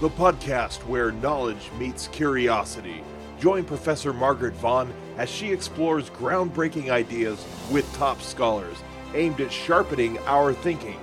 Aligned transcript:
the 0.00 0.10
podcast 0.10 0.84
where 0.86 1.12
knowledge 1.12 1.70
meets 1.78 2.08
curiosity. 2.08 3.04
Join 3.38 3.62
Professor 3.62 4.12
Margaret 4.12 4.54
Vaughn 4.54 4.92
as 5.18 5.28
she 5.30 5.52
explores 5.52 6.10
groundbreaking 6.10 6.90
ideas 6.90 7.46
with 7.70 7.90
top 7.94 8.20
scholars 8.20 8.76
aimed 9.14 9.40
at 9.40 9.52
sharpening 9.52 10.18
our 10.26 10.52
thinking. 10.52 10.98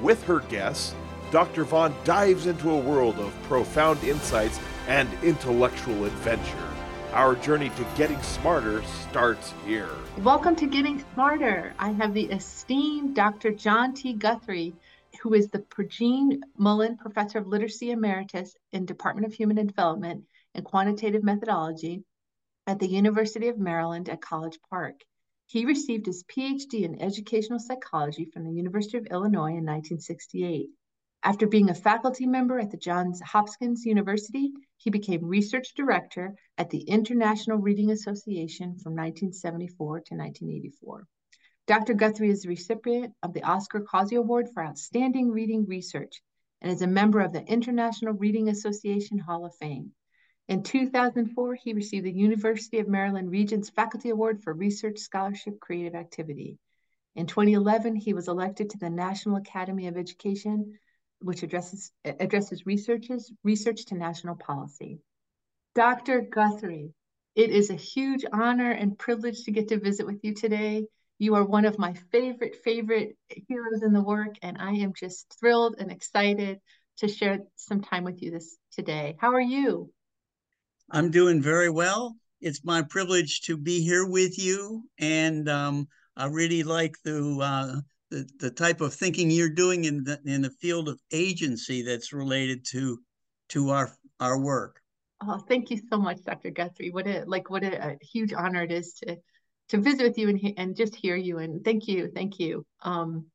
With 0.00 0.22
her 0.24 0.40
guests, 0.40 0.94
Dr. 1.32 1.64
Vaughn 1.64 1.92
dives 2.04 2.46
into 2.46 2.70
a 2.70 2.78
world 2.78 3.18
of 3.18 3.34
profound 3.42 4.04
insights 4.04 4.60
and 4.86 5.08
intellectual 5.24 6.04
adventure. 6.04 6.68
Our 7.12 7.34
journey 7.34 7.70
to 7.70 7.86
getting 7.96 8.22
smarter 8.22 8.80
starts 9.10 9.54
here. 9.66 9.90
Welcome 10.18 10.54
to 10.56 10.66
Getting 10.66 11.04
Smarter. 11.14 11.74
I 11.80 11.90
have 11.90 12.14
the 12.14 12.26
esteemed 12.26 13.16
Dr. 13.16 13.50
John 13.50 13.92
T. 13.92 14.12
Guthrie, 14.12 14.74
who 15.26 15.34
is 15.34 15.48
the 15.48 15.58
Pregene 15.58 16.40
Mullan 16.56 16.96
Professor 16.98 17.38
of 17.38 17.48
Literacy 17.48 17.90
Emeritus 17.90 18.54
in 18.70 18.86
Department 18.86 19.26
of 19.26 19.34
Human 19.34 19.56
Development 19.66 20.24
and 20.54 20.64
Quantitative 20.64 21.24
Methodology 21.24 22.04
at 22.68 22.78
the 22.78 22.86
University 22.86 23.48
of 23.48 23.58
Maryland 23.58 24.08
at 24.08 24.20
College 24.20 24.56
Park. 24.70 25.00
He 25.46 25.66
received 25.66 26.06
his 26.06 26.22
PhD 26.22 26.84
in 26.84 27.02
educational 27.02 27.58
psychology 27.58 28.26
from 28.26 28.44
the 28.44 28.52
University 28.52 28.98
of 28.98 29.08
Illinois 29.10 29.58
in 29.58 29.66
1968. 29.66 30.70
After 31.24 31.48
being 31.48 31.70
a 31.70 31.74
faculty 31.74 32.24
member 32.24 32.60
at 32.60 32.70
the 32.70 32.76
Johns 32.76 33.20
Hopkins 33.20 33.84
University, 33.84 34.52
he 34.76 34.90
became 34.90 35.24
research 35.24 35.74
director 35.74 36.36
at 36.56 36.70
the 36.70 36.82
International 36.82 37.58
Reading 37.58 37.90
Association 37.90 38.78
from 38.78 38.94
1974 38.94 40.02
to 40.02 40.14
1984. 40.14 41.08
Dr. 41.66 41.94
Guthrie 41.94 42.30
is 42.30 42.42
the 42.42 42.48
recipient 42.48 43.12
of 43.22 43.32
the 43.32 43.42
Oscar 43.42 43.80
Causey 43.80 44.16
Award 44.16 44.48
for 44.52 44.64
Outstanding 44.64 45.30
Reading 45.30 45.66
Research 45.66 46.22
and 46.60 46.70
is 46.70 46.82
a 46.82 46.86
member 46.86 47.20
of 47.20 47.32
the 47.32 47.44
International 47.44 48.14
Reading 48.14 48.48
Association 48.48 49.18
Hall 49.18 49.44
of 49.44 49.54
Fame. 49.56 49.92
In 50.48 50.62
2004, 50.62 51.54
he 51.54 51.72
received 51.72 52.06
the 52.06 52.12
University 52.12 52.78
of 52.78 52.88
Maryland 52.88 53.30
Regents 53.30 53.70
Faculty 53.70 54.10
Award 54.10 54.42
for 54.42 54.52
Research 54.52 54.98
Scholarship 54.98 55.58
Creative 55.58 55.94
Activity. 55.94 56.58
In 57.14 57.26
2011, 57.26 57.96
he 57.96 58.14
was 58.14 58.28
elected 58.28 58.70
to 58.70 58.78
the 58.78 58.90
National 58.90 59.36
Academy 59.36 59.88
of 59.88 59.96
Education 59.96 60.78
which 61.20 61.42
addresses 61.42 61.92
addresses 62.04 62.66
researches 62.66 63.32
research 63.42 63.86
to 63.86 63.94
national 63.94 64.36
policy. 64.36 65.00
Dr. 65.74 66.20
Guthrie, 66.20 66.92
it 67.34 67.50
is 67.50 67.70
a 67.70 67.74
huge 67.74 68.24
honor 68.32 68.70
and 68.70 68.98
privilege 68.98 69.44
to 69.44 69.50
get 69.50 69.68
to 69.68 69.78
visit 69.78 70.06
with 70.06 70.20
you 70.22 70.34
today. 70.34 70.86
You 71.18 71.34
are 71.36 71.44
one 71.44 71.64
of 71.64 71.78
my 71.78 71.94
favorite 72.12 72.56
favorite 72.62 73.16
heroes 73.48 73.82
in 73.82 73.92
the 73.92 74.02
work, 74.02 74.36
and 74.42 74.58
I 74.58 74.72
am 74.72 74.92
just 74.92 75.34
thrilled 75.40 75.76
and 75.78 75.90
excited 75.90 76.60
to 76.98 77.08
share 77.08 77.38
some 77.56 77.80
time 77.80 78.04
with 78.04 78.20
you 78.22 78.30
this 78.30 78.56
today. 78.72 79.16
How 79.18 79.32
are 79.32 79.40
you? 79.40 79.90
I'm 80.90 81.10
doing 81.10 81.40
very 81.40 81.70
well. 81.70 82.16
It's 82.40 82.64
my 82.64 82.82
privilege 82.82 83.40
to 83.42 83.56
be 83.56 83.80
here 83.82 84.06
with 84.06 84.38
you, 84.38 84.84
and 84.98 85.48
um, 85.48 85.88
I 86.16 86.26
really 86.26 86.62
like 86.62 86.96
the 87.02 87.38
uh, 87.40 87.80
the, 88.10 88.28
the 88.38 88.50
type 88.50 88.82
of 88.82 88.92
thinking 88.92 89.30
you're 89.30 89.48
doing 89.48 89.84
in 89.84 90.04
the 90.04 90.20
in 90.26 90.42
the 90.42 90.50
field 90.50 90.88
of 90.88 91.00
agency 91.12 91.82
that's 91.82 92.12
related 92.12 92.64
to 92.72 92.98
to 93.50 93.70
our 93.70 93.90
our 94.20 94.38
work. 94.38 94.82
Oh, 95.22 95.38
thank 95.38 95.70
you 95.70 95.80
so 95.90 95.96
much, 95.96 96.22
Dr. 96.24 96.50
Guthrie. 96.50 96.90
What 96.90 97.06
a 97.06 97.24
like 97.26 97.48
what 97.48 97.64
a, 97.64 97.92
a 97.92 97.96
huge 98.02 98.34
honor 98.34 98.64
it 98.64 98.70
is 98.70 98.92
to 99.02 99.16
to 99.70 99.78
visit 99.78 100.02
with 100.02 100.18
you 100.18 100.28
and 100.28 100.54
and 100.56 100.76
just 100.76 100.94
hear 100.94 101.16
you. 101.16 101.38
And 101.38 101.64
thank 101.64 101.88
you, 101.88 102.10
thank 102.14 102.38
you. 102.38 102.64
Um, 102.82 103.26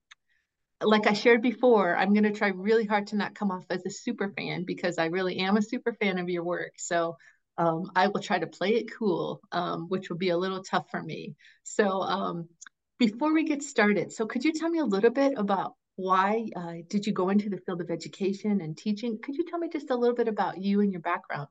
like 0.83 1.07
I 1.07 1.13
shared 1.13 1.41
before, 1.41 1.95
I'm 1.95 2.13
going 2.13 2.23
to 2.23 2.31
try 2.31 2.49
really 2.49 2.85
hard 2.85 3.07
to 3.07 3.15
not 3.15 3.35
come 3.35 3.51
off 3.51 3.65
as 3.69 3.85
a 3.85 3.89
super 3.91 4.33
fan 4.35 4.63
because 4.65 4.97
I 4.97 5.05
really 5.05 5.37
am 5.37 5.57
a 5.57 5.61
super 5.61 5.93
fan 5.93 6.17
of 6.17 6.29
your 6.29 6.43
work. 6.43 6.73
So 6.77 7.17
um, 7.57 7.91
I 7.95 8.07
will 8.07 8.21
try 8.21 8.39
to 8.39 8.47
play 8.47 8.71
it 8.71 8.91
cool, 8.91 9.41
um, 9.51 9.87
which 9.89 10.09
will 10.09 10.17
be 10.17 10.29
a 10.29 10.37
little 10.37 10.63
tough 10.63 10.89
for 10.89 11.01
me. 11.01 11.35
So 11.63 12.01
um, 12.01 12.49
before 12.97 13.33
we 13.33 13.43
get 13.43 13.61
started, 13.61 14.11
so 14.11 14.25
could 14.25 14.43
you 14.43 14.53
tell 14.53 14.69
me 14.69 14.79
a 14.79 14.85
little 14.85 15.11
bit 15.11 15.33
about 15.37 15.73
why 15.95 16.47
uh, 16.55 16.75
did 16.87 17.05
you 17.05 17.13
go 17.13 17.29
into 17.29 17.49
the 17.49 17.57
field 17.57 17.81
of 17.81 17.91
education 17.91 18.61
and 18.61 18.75
teaching? 18.75 19.19
Could 19.21 19.35
you 19.35 19.45
tell 19.45 19.59
me 19.59 19.69
just 19.69 19.91
a 19.91 19.95
little 19.95 20.15
bit 20.15 20.27
about 20.27 20.57
you 20.57 20.81
and 20.81 20.91
your 20.91 21.01
background? 21.01 21.47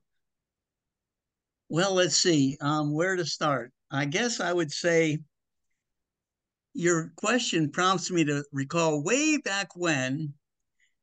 Well, 1.69 1.94
let's 1.94 2.16
see 2.16 2.56
um, 2.60 2.93
where 2.93 3.15
to 3.15 3.25
start. 3.25 3.72
I 3.91 4.05
guess 4.05 4.41
I 4.41 4.53
would 4.53 4.71
say 4.71 5.19
your 6.75 7.12
question 7.17 7.71
prompts 7.71 8.11
me 8.11 8.25
to 8.25 8.45
recall 8.53 9.03
way 9.03 9.37
back 9.39 9.75
when 9.75 10.34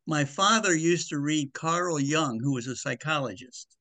my 0.05 0.23
father 0.23 0.73
used 0.73 1.09
to 1.09 1.19
read 1.19 1.53
Carl 1.53 1.99
Jung, 1.99 2.39
who 2.41 2.53
was 2.53 2.67
a 2.67 2.75
psychologist, 2.75 3.75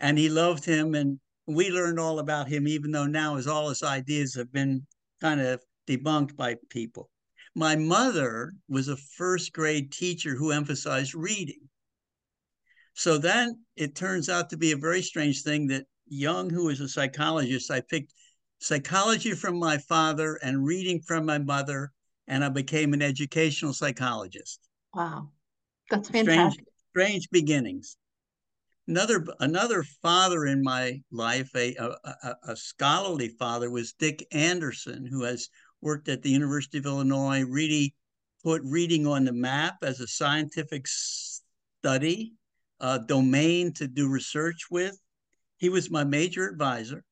and 0.00 0.16
he 0.16 0.30
loved 0.30 0.64
him, 0.64 0.94
and 0.94 1.20
we 1.46 1.70
learned 1.70 2.00
all 2.00 2.18
about 2.18 2.48
him, 2.48 2.66
even 2.66 2.90
though 2.90 3.06
now 3.06 3.36
his 3.36 3.46
all 3.46 3.68
his 3.68 3.82
ideas 3.82 4.34
have 4.34 4.50
been 4.50 4.86
kind 5.20 5.40
of 5.40 5.62
debunked 5.86 6.36
by 6.36 6.56
people. 6.70 7.10
My 7.54 7.76
mother 7.76 8.52
was 8.68 8.88
a 8.88 8.96
first 8.96 9.52
grade 9.52 9.92
teacher 9.92 10.34
who 10.34 10.50
emphasized 10.52 11.14
reading. 11.14 11.68
So 12.94 13.18
then 13.18 13.64
it 13.76 13.94
turns 13.94 14.30
out 14.30 14.50
to 14.50 14.56
be 14.56 14.72
a 14.72 14.76
very 14.76 15.02
strange 15.02 15.42
thing 15.42 15.66
that 15.68 15.86
Jung, 16.06 16.50
who 16.50 16.66
was 16.66 16.80
a 16.80 16.88
psychologist, 16.88 17.70
I 17.70 17.80
picked 17.80 18.12
psychology 18.58 19.32
from 19.32 19.58
my 19.58 19.78
father 19.78 20.38
and 20.42 20.64
reading 20.64 21.00
from 21.00 21.26
my 21.26 21.38
mother, 21.38 21.92
and 22.26 22.44
I 22.44 22.48
became 22.48 22.92
an 22.92 23.02
educational 23.02 23.72
psychologist. 23.72 24.60
Wow, 24.94 25.30
that's 25.90 26.08
fantastic. 26.08 26.64
Strange, 26.92 27.26
strange 27.26 27.30
beginnings 27.30 27.96
another 28.88 29.24
another 29.40 29.82
father 30.02 30.46
in 30.46 30.62
my 30.62 31.00
life, 31.10 31.50
a, 31.56 31.74
a, 31.76 32.34
a 32.48 32.56
scholarly 32.56 33.28
father, 33.28 33.70
was 33.70 33.92
Dick 33.92 34.26
Anderson, 34.32 35.06
who 35.06 35.22
has 35.24 35.48
worked 35.80 36.08
at 36.08 36.22
the 36.22 36.30
University 36.30 36.78
of 36.78 36.86
Illinois, 36.86 37.42
really 37.42 37.94
put 38.42 38.62
reading 38.64 39.06
on 39.06 39.24
the 39.24 39.32
map 39.32 39.76
as 39.82 40.00
a 40.00 40.06
scientific 40.06 40.86
study 40.86 42.34
uh, 42.80 42.98
domain 42.98 43.72
to 43.74 43.88
do 43.88 44.08
research 44.08 44.66
with. 44.70 44.98
He 45.58 45.68
was 45.68 45.90
my 45.90 46.04
major 46.04 46.48
advisor. 46.48 47.04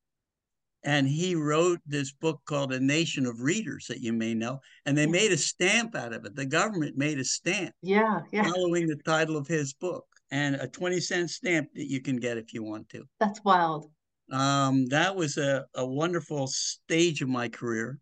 And 0.83 1.07
he 1.07 1.33
wrote 1.33 1.79
this 1.87 2.11
book 2.11 2.41
called 2.45 2.71
A 2.71 2.79
Nation 2.79 3.25
of 3.25 3.41
Readers 3.41 3.87
that 3.87 4.01
you 4.01 4.13
may 4.13 4.35
know. 4.35 4.59
And 4.85 4.95
they 4.95 5.07
made 5.07 5.31
a 5.31 5.37
stamp 5.37 5.95
out 5.95 6.13
of 6.13 6.25
it. 6.25 6.35
The 6.35 6.45
government 6.45 6.95
made 6.95 7.19
a 7.19 7.23
stamp. 7.23 7.73
Yeah, 7.81 8.19
yeah. 8.31 8.43
Following 8.43 8.85
the 8.85 8.97
title 8.97 9.35
of 9.35 9.47
his 9.47 9.73
book 9.73 10.05
and 10.29 10.55
a 10.55 10.67
20 10.67 10.99
cent 10.99 11.29
stamp 11.31 11.69
that 11.73 11.89
you 11.89 12.01
can 12.01 12.17
get 12.17 12.37
if 12.37 12.53
you 12.53 12.63
want 12.63 12.87
to. 12.89 13.03
That's 13.19 13.43
wild. 13.43 13.89
Um, 14.31 14.85
that 14.87 15.15
was 15.15 15.37
a, 15.37 15.65
a 15.73 15.85
wonderful 15.85 16.47
stage 16.47 17.21
of 17.23 17.29
my 17.29 17.49
career. 17.49 17.99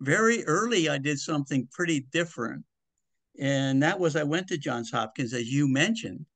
Very 0.00 0.44
early, 0.44 0.88
I 0.88 0.98
did 0.98 1.18
something 1.18 1.68
pretty 1.72 2.06
different. 2.12 2.64
And 3.40 3.82
that 3.82 3.98
was 3.98 4.14
I 4.14 4.22
went 4.22 4.46
to 4.48 4.58
Johns 4.58 4.90
Hopkins, 4.90 5.32
as 5.32 5.52
you 5.52 5.68
mentioned. 5.68 6.26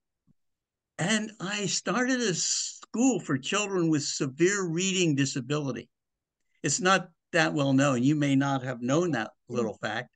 And 0.99 1.33
I 1.41 1.67
started 1.67 2.21
a 2.21 2.35
school 2.35 3.21
for 3.21 3.37
children 3.37 3.89
with 3.89 4.05
severe 4.05 4.65
reading 4.65 5.15
disability. 5.15 5.89
It's 6.63 6.81
not 6.81 7.09
that 7.33 7.53
well 7.53 7.73
known. 7.73 8.03
You 8.03 8.15
may 8.15 8.37
not 8.37 8.63
have 8.63 8.81
known 8.81 9.11
that 9.13 9.33
little 9.49 9.75
fact. 9.75 10.11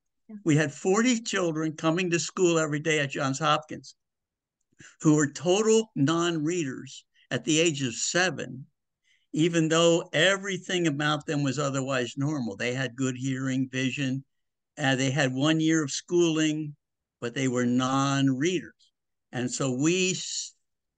We 0.44 0.56
had 0.56 0.72
40 0.72 1.22
children 1.22 1.72
coming 1.72 2.10
to 2.10 2.18
school 2.18 2.58
every 2.58 2.80
day 2.80 3.00
at 3.00 3.10
Johns 3.10 3.38
Hopkins 3.38 3.96
who 5.00 5.16
were 5.16 5.30
total 5.30 5.90
non 5.94 6.44
readers 6.44 7.04
at 7.30 7.44
the 7.44 7.58
age 7.58 7.82
of 7.82 7.94
seven, 7.94 8.66
even 9.32 9.68
though 9.68 10.08
everything 10.12 10.86
about 10.86 11.26
them 11.26 11.42
was 11.42 11.58
otherwise 11.58 12.14
normal. 12.16 12.56
They 12.56 12.74
had 12.74 12.96
good 12.96 13.16
hearing, 13.16 13.68
vision, 13.70 14.24
uh, 14.78 14.94
they 14.94 15.10
had 15.10 15.34
one 15.34 15.60
year 15.60 15.82
of 15.82 15.90
schooling, 15.90 16.76
but 17.20 17.34
they 17.34 17.48
were 17.48 17.66
non 17.66 18.28
readers. 18.28 18.72
And 19.32 19.50
so 19.50 19.72
we 19.72 20.14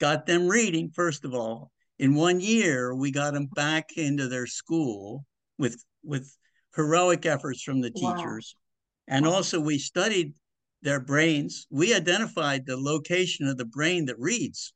got 0.01 0.25
them 0.25 0.47
reading, 0.47 0.89
first 0.93 1.23
of 1.23 1.33
all. 1.33 1.71
In 1.99 2.15
one 2.15 2.41
year, 2.41 2.95
we 2.95 3.11
got 3.11 3.33
them 3.33 3.47
back 3.53 3.91
into 3.95 4.27
their 4.27 4.47
school 4.47 5.23
with, 5.59 5.81
with 6.03 6.35
heroic 6.75 7.27
efforts 7.27 7.61
from 7.61 7.79
the 7.79 7.91
teachers. 7.91 8.55
Wow. 9.07 9.15
And 9.15 9.27
also, 9.27 9.59
we 9.59 9.77
studied 9.77 10.33
their 10.81 10.99
brains. 10.99 11.67
We 11.69 11.93
identified 11.93 12.65
the 12.65 12.77
location 12.77 13.47
of 13.47 13.57
the 13.57 13.65
brain 13.65 14.05
that 14.07 14.19
reads 14.19 14.73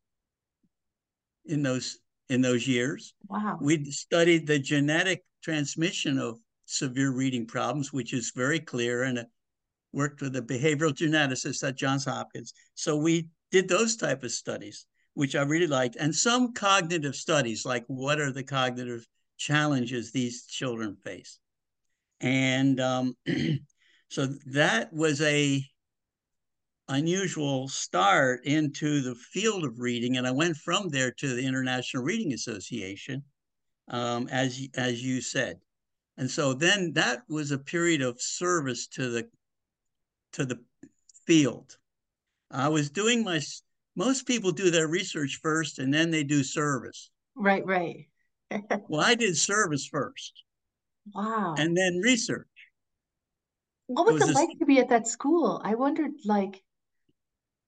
in 1.46 1.64
those 1.64 1.98
in 2.30 2.42
those 2.42 2.68
years. 2.68 3.14
Wow. 3.28 3.58
We 3.62 3.86
studied 3.92 4.48
the 4.48 4.60
genetic 4.60 5.24
transmission 5.44 6.18
of 6.18 6.40
severe 6.66 7.12
reading 7.12 7.46
problems, 7.46 7.94
which 7.94 8.14
is 8.14 8.32
very 8.36 8.60
clear, 8.60 9.04
and 9.04 9.20
it 9.20 9.28
worked 9.94 10.22
with 10.22 10.36
a 10.36 10.42
behavioral 10.42 10.94
geneticist 10.94 11.68
at 11.68 11.78
Johns 11.78 12.06
Hopkins. 12.06 12.54
So 12.74 12.98
we 12.98 13.30
did 13.52 13.68
those 13.68 13.96
type 13.96 14.24
of 14.24 14.32
studies, 14.32 14.86
which 15.16 15.36
I 15.36 15.42
really 15.42 15.68
liked, 15.68 15.96
and 15.96 16.14
some 16.14 16.54
cognitive 16.54 17.16
studies, 17.16 17.66
like 17.66 17.86
what 17.88 18.20
are 18.20 18.32
the 18.32 18.44
cognitive 18.44 19.08
challenges 19.38 20.12
these 20.12 20.46
children 20.46 20.96
face. 21.04 21.40
And 22.20 22.80
um, 22.80 23.16
so 24.10 24.28
that 24.46 24.94
was 24.94 25.22
a 25.22 25.64
unusual 26.88 27.68
start 27.68 28.46
into 28.46 29.02
the 29.02 29.16
field 29.16 29.64
of 29.64 29.80
reading, 29.80 30.18
and 30.18 30.28
I 30.28 30.32
went 30.32 30.58
from 30.58 30.90
there 30.90 31.12
to 31.12 31.36
the 31.36 31.46
International 31.46 32.04
Reading 32.04 32.34
Association, 32.34 33.24
um, 33.88 34.28
as 34.30 34.68
as 34.76 35.02
you 35.04 35.22
said, 35.22 35.60
and 36.18 36.30
so 36.30 36.54
then 36.54 36.94
that 36.94 37.24
was 37.28 37.52
a 37.52 37.58
period 37.58 38.02
of 38.02 38.22
service 38.22 38.88
to 38.88 39.10
the 39.10 39.30
to 40.34 40.46
the 40.46 40.60
field. 41.26 41.78
I 42.52 42.70
was 42.70 42.90
doing 42.90 43.24
my 43.24 43.42
most 43.96 44.28
people 44.28 44.52
do 44.52 44.70
their 44.70 44.88
research 44.88 45.40
first 45.42 45.80
and 45.80 45.94
then 45.94 46.12
they 46.12 46.24
do 46.24 46.44
service. 46.44 47.10
Right, 47.36 47.66
right. 47.66 48.08
well, 48.88 49.02
I 49.02 49.16
did 49.16 49.38
service 49.38 49.88
first. 49.88 50.44
Wow. 51.14 51.56
And 51.58 51.78
then 51.78 52.02
research. 52.04 52.48
What 53.88 54.06
was 54.06 54.16
it, 54.16 54.28
was 54.28 54.30
it 54.32 54.34
like 54.34 54.60
to 54.60 54.66
be 54.66 54.80
at 54.80 54.90
that 54.90 55.08
school? 55.08 55.62
I 55.64 55.76
wondered, 55.76 56.12
like, 56.26 56.64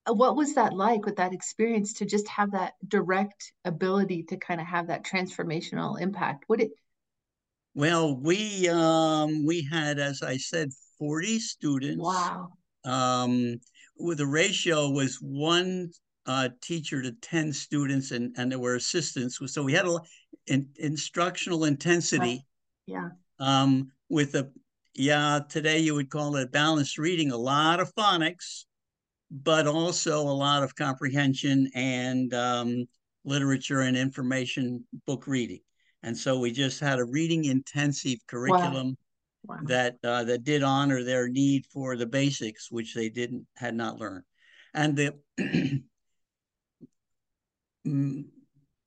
uh, 0.09 0.13
what 0.13 0.35
was 0.35 0.55
that 0.55 0.73
like 0.73 1.05
with 1.05 1.17
that 1.17 1.33
experience 1.33 1.93
to 1.93 2.05
just 2.05 2.27
have 2.27 2.51
that 2.51 2.73
direct 2.87 3.51
ability 3.65 4.23
to 4.23 4.37
kind 4.37 4.59
of 4.59 4.65
have 4.65 4.87
that 4.87 5.03
transformational 5.03 6.01
impact? 6.01 6.45
What 6.47 6.61
it? 6.61 6.71
Well, 7.75 8.17
we 8.17 8.67
um, 8.67 9.45
we 9.45 9.67
had, 9.71 9.99
as 9.99 10.23
I 10.23 10.37
said, 10.37 10.69
forty 10.97 11.37
students. 11.39 12.03
Wow. 12.03 12.53
Um, 12.83 13.59
with 13.99 14.17
the 14.17 14.25
ratio 14.25 14.89
was 14.89 15.17
one 15.21 15.91
uh, 16.27 16.49
teacher 16.61 17.01
to 17.01 17.13
10 17.13 17.53
students 17.53 18.11
and, 18.11 18.35
and 18.37 18.51
there 18.51 18.59
were 18.59 18.75
assistants. 18.75 19.39
So 19.47 19.63
we 19.63 19.73
had 19.73 19.87
a 19.87 19.99
in, 20.47 20.67
instructional 20.75 21.63
intensity. 21.63 22.45
Yeah. 22.85 23.09
Um, 23.39 23.91
with 24.09 24.35
a, 24.35 24.49
yeah, 24.93 25.39
today 25.49 25.79
you 25.79 25.95
would 25.95 26.09
call 26.09 26.35
it 26.35 26.51
balanced 26.51 26.97
reading, 26.97 27.31
a 27.31 27.37
lot 27.37 27.79
of 27.79 27.93
phonics, 27.95 28.65
but 29.31 29.67
also 29.67 30.21
a 30.21 30.31
lot 30.31 30.63
of 30.63 30.75
comprehension 30.75 31.69
and 31.73 32.33
um, 32.33 32.85
literature 33.23 33.81
and 33.81 33.95
information 33.95 34.83
book 35.05 35.27
reading. 35.27 35.59
And 36.03 36.17
so 36.17 36.39
we 36.39 36.51
just 36.51 36.79
had 36.79 36.99
a 36.99 37.05
reading 37.05 37.45
intensive 37.45 38.19
curriculum. 38.27 38.87
Wow. 38.87 38.95
Wow. 39.47 39.59
that 39.67 39.95
uh, 40.03 40.25
that 40.25 40.43
did 40.43 40.61
honor 40.61 41.03
their 41.03 41.29
need 41.29 41.65
for 41.67 41.95
the 41.95 42.05
basics, 42.05 42.69
which 42.69 42.93
they 42.93 43.07
didn't 43.07 43.47
had 43.55 43.75
not 43.75 43.97
learned, 43.97 44.25
and 44.73 44.97
the 44.97 45.13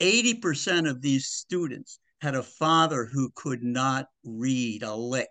80% 0.01 0.89
of 0.89 1.03
these 1.03 1.27
students 1.27 1.99
had 2.21 2.35
a 2.35 2.43
father 2.43 3.07
who 3.07 3.31
could 3.35 3.63
not 3.63 4.07
read 4.25 4.83
a 4.83 4.95
lick. 4.95 5.29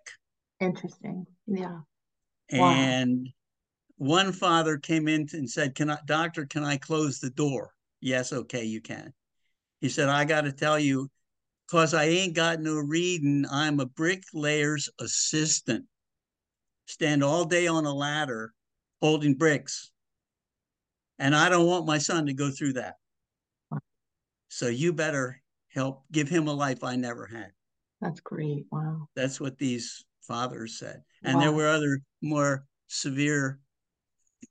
Interesting. 0.60 1.26
Yeah. 1.48 1.80
And 2.52 3.30
wow. 3.98 4.08
one 4.08 4.32
father 4.34 4.78
came 4.78 5.08
in 5.08 5.28
and 5.34 5.50
said, 5.50 5.76
Can 5.76 5.90
I, 5.90 5.98
doctor, 6.06 6.46
can 6.46 6.64
I 6.64 6.78
close 6.78 7.20
the 7.20 7.30
door? 7.30 7.72
Yes, 8.02 8.34
okay, 8.34 8.64
you 8.64 8.82
can. 8.82 9.14
He 9.82 9.90
said, 9.90 10.10
I 10.10 10.26
got 10.26 10.42
to 10.42 10.52
tell 10.52 10.80
you, 10.80 11.10
because 11.68 11.94
I 11.94 12.06
ain't 12.06 12.34
got 12.34 12.60
no 12.60 12.76
reading, 12.76 13.46
I'm 13.52 13.80
a 13.80 13.86
bricklayer's 13.86 14.90
assistant. 15.00 15.86
Stand 16.88 17.24
all 17.24 17.46
day 17.46 17.68
on 17.68 17.86
a 17.86 17.94
ladder 17.94 18.52
holding 19.02 19.36
bricks. 19.36 19.92
And 21.20 21.36
I 21.36 21.50
don't 21.50 21.68
want 21.68 21.86
my 21.86 21.98
son 21.98 22.26
to 22.26 22.34
go 22.34 22.50
through 22.50 22.74
that. 22.74 22.96
So 24.50 24.68
you 24.68 24.94
better 24.94 25.42
help 25.74 26.04
give 26.12 26.28
him 26.28 26.48
a 26.48 26.54
life 26.54 26.84
I 26.84 26.96
never 26.96 27.26
had. 27.26 27.52
That's 28.02 28.20
great. 28.20 28.66
Wow. 28.72 29.08
That's 29.16 29.40
what 29.40 29.58
these 29.58 30.04
fathers 30.22 30.78
said. 30.78 31.02
And 31.24 31.36
wow. 31.36 31.42
there 31.42 31.52
were 31.52 31.68
other 31.68 32.00
more 32.22 32.66
severe 32.88 33.60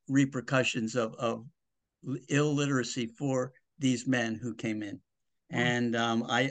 repercussions 0.09 0.95
of, 0.95 1.15
of 1.15 1.45
illiteracy 2.29 3.07
for 3.07 3.53
these 3.79 4.07
men 4.07 4.35
who 4.35 4.55
came 4.55 4.83
in. 4.83 5.01
And 5.51 5.97
um, 5.97 6.25
I 6.29 6.51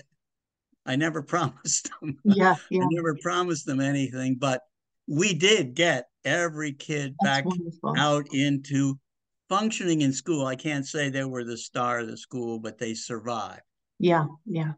I 0.86 0.96
never 0.96 1.22
promised 1.34 1.90
them. 2.00 2.18
Yeah, 2.24 2.56
yeah. 2.70 2.84
I 2.84 2.88
never 2.92 3.16
promised 3.22 3.66
them 3.66 3.80
anything, 3.80 4.38
but 4.40 4.62
we 5.08 5.34
did 5.34 5.76
get 5.76 6.08
every 6.26 6.74
kid 6.74 7.16
That's 7.22 7.38
back 7.38 7.46
wonderful. 7.46 7.94
out 7.98 8.26
into 8.34 9.00
functioning 9.50 10.02
in 10.02 10.14
school. 10.14 10.46
I 10.46 10.56
can't 10.56 10.86
say 10.86 11.10
they 11.10 11.24
were 11.24 11.44
the 11.44 11.58
star 11.58 12.00
of 12.00 12.08
the 12.08 12.18
school, 12.18 12.60
but 12.60 12.78
they 12.78 12.94
survived. 12.94 13.62
Yeah, 14.00 14.26
yeah. 14.46 14.74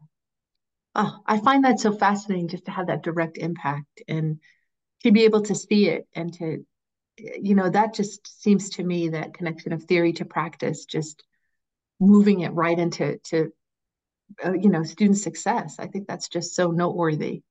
Oh, 0.94 1.18
I 1.26 1.38
find 1.38 1.64
that 1.64 1.80
so 1.80 1.92
fascinating 1.92 2.48
just 2.48 2.64
to 2.64 2.70
have 2.70 2.88
that 2.88 3.02
direct 3.02 3.38
impact 3.38 4.02
and 4.08 4.40
to 5.04 5.12
be 5.12 5.24
able 5.24 5.42
to 5.42 5.54
see 5.54 5.88
it 5.88 6.08
and 6.14 6.32
to, 6.34 6.64
you 7.16 7.54
know, 7.54 7.70
that 7.70 7.94
just 7.94 8.42
seems 8.42 8.70
to 8.70 8.82
me 8.82 9.10
that 9.10 9.34
connection 9.34 9.72
of 9.72 9.84
theory 9.84 10.12
to 10.14 10.24
practice, 10.24 10.84
just 10.84 11.22
moving 12.00 12.40
it 12.40 12.52
right 12.52 12.78
into 12.78 13.18
to, 13.24 13.52
uh, 14.44 14.52
you 14.52 14.68
know, 14.68 14.82
student 14.82 15.18
success. 15.18 15.76
I 15.78 15.86
think 15.86 16.08
that's 16.08 16.28
just 16.28 16.54
so 16.54 16.70
noteworthy. 16.70 17.42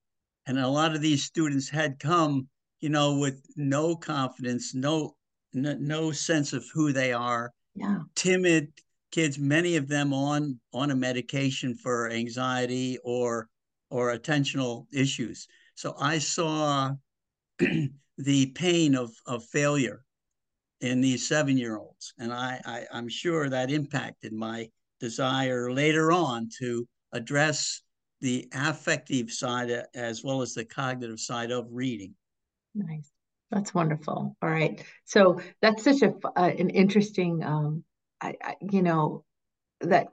And 0.46 0.60
a 0.60 0.68
lot 0.68 0.96
of 0.96 1.02
these 1.02 1.24
students 1.24 1.70
had 1.70 2.00
come, 2.00 2.50
you 2.82 2.90
know, 2.90 3.20
with 3.20 3.42
no 3.56 3.96
confidence, 3.96 4.74
no 4.74 5.16
no, 5.54 5.76
no 5.80 6.12
sense 6.12 6.54
of 6.54 6.66
who 6.74 6.92
they 6.94 7.14
are. 7.14 7.52
Yeah. 7.76 8.00
Timid 8.16 8.72
kids, 9.12 9.40
many 9.40 9.76
of 9.76 9.88
them 9.88 10.14
on 10.14 10.60
on 10.74 10.92
a 10.92 10.96
medication 10.96 11.76
for 11.76 12.10
anxiety 12.10 12.98
or 13.04 13.50
or 13.90 14.16
attentional 14.16 14.86
issues. 14.94 15.48
So 15.76 15.96
I 16.00 16.20
saw 16.20 16.92
the 17.60 18.46
pain 18.56 18.96
of 18.96 19.12
of 19.26 19.46
failure 19.46 20.04
in 20.82 21.02
these 21.02 21.28
seven 21.28 21.58
year 21.58 21.78
olds, 21.78 22.14
and 22.18 22.32
I, 22.32 22.62
I 22.66 22.86
I'm 22.92 23.10
sure 23.10 23.50
that 23.50 23.72
impacted 23.72 24.34
my 24.34 24.70
desire 25.00 25.72
later 25.72 26.12
on 26.12 26.50
to 26.60 26.88
address 27.14 27.82
the 28.22 28.48
affective 28.54 29.32
side 29.32 29.72
as 29.96 30.24
well 30.24 30.42
as 30.42 30.54
the 30.54 30.66
cognitive 30.66 31.20
side 31.20 31.52
of 31.52 31.68
reading. 31.72 32.14
Nice. 32.76 33.12
That's 33.52 33.74
wonderful. 33.74 34.36
All 34.42 34.50
right. 34.50 34.84
So 35.06 35.42
that's 35.62 35.84
such 35.84 36.02
a 36.02 36.14
uh, 36.36 36.52
an 36.58 36.70
interesting, 36.70 37.44
um, 37.44 37.84
I, 38.22 38.36
I, 38.44 38.56
you 38.62 38.82
know, 38.82 39.24
that 39.82 40.08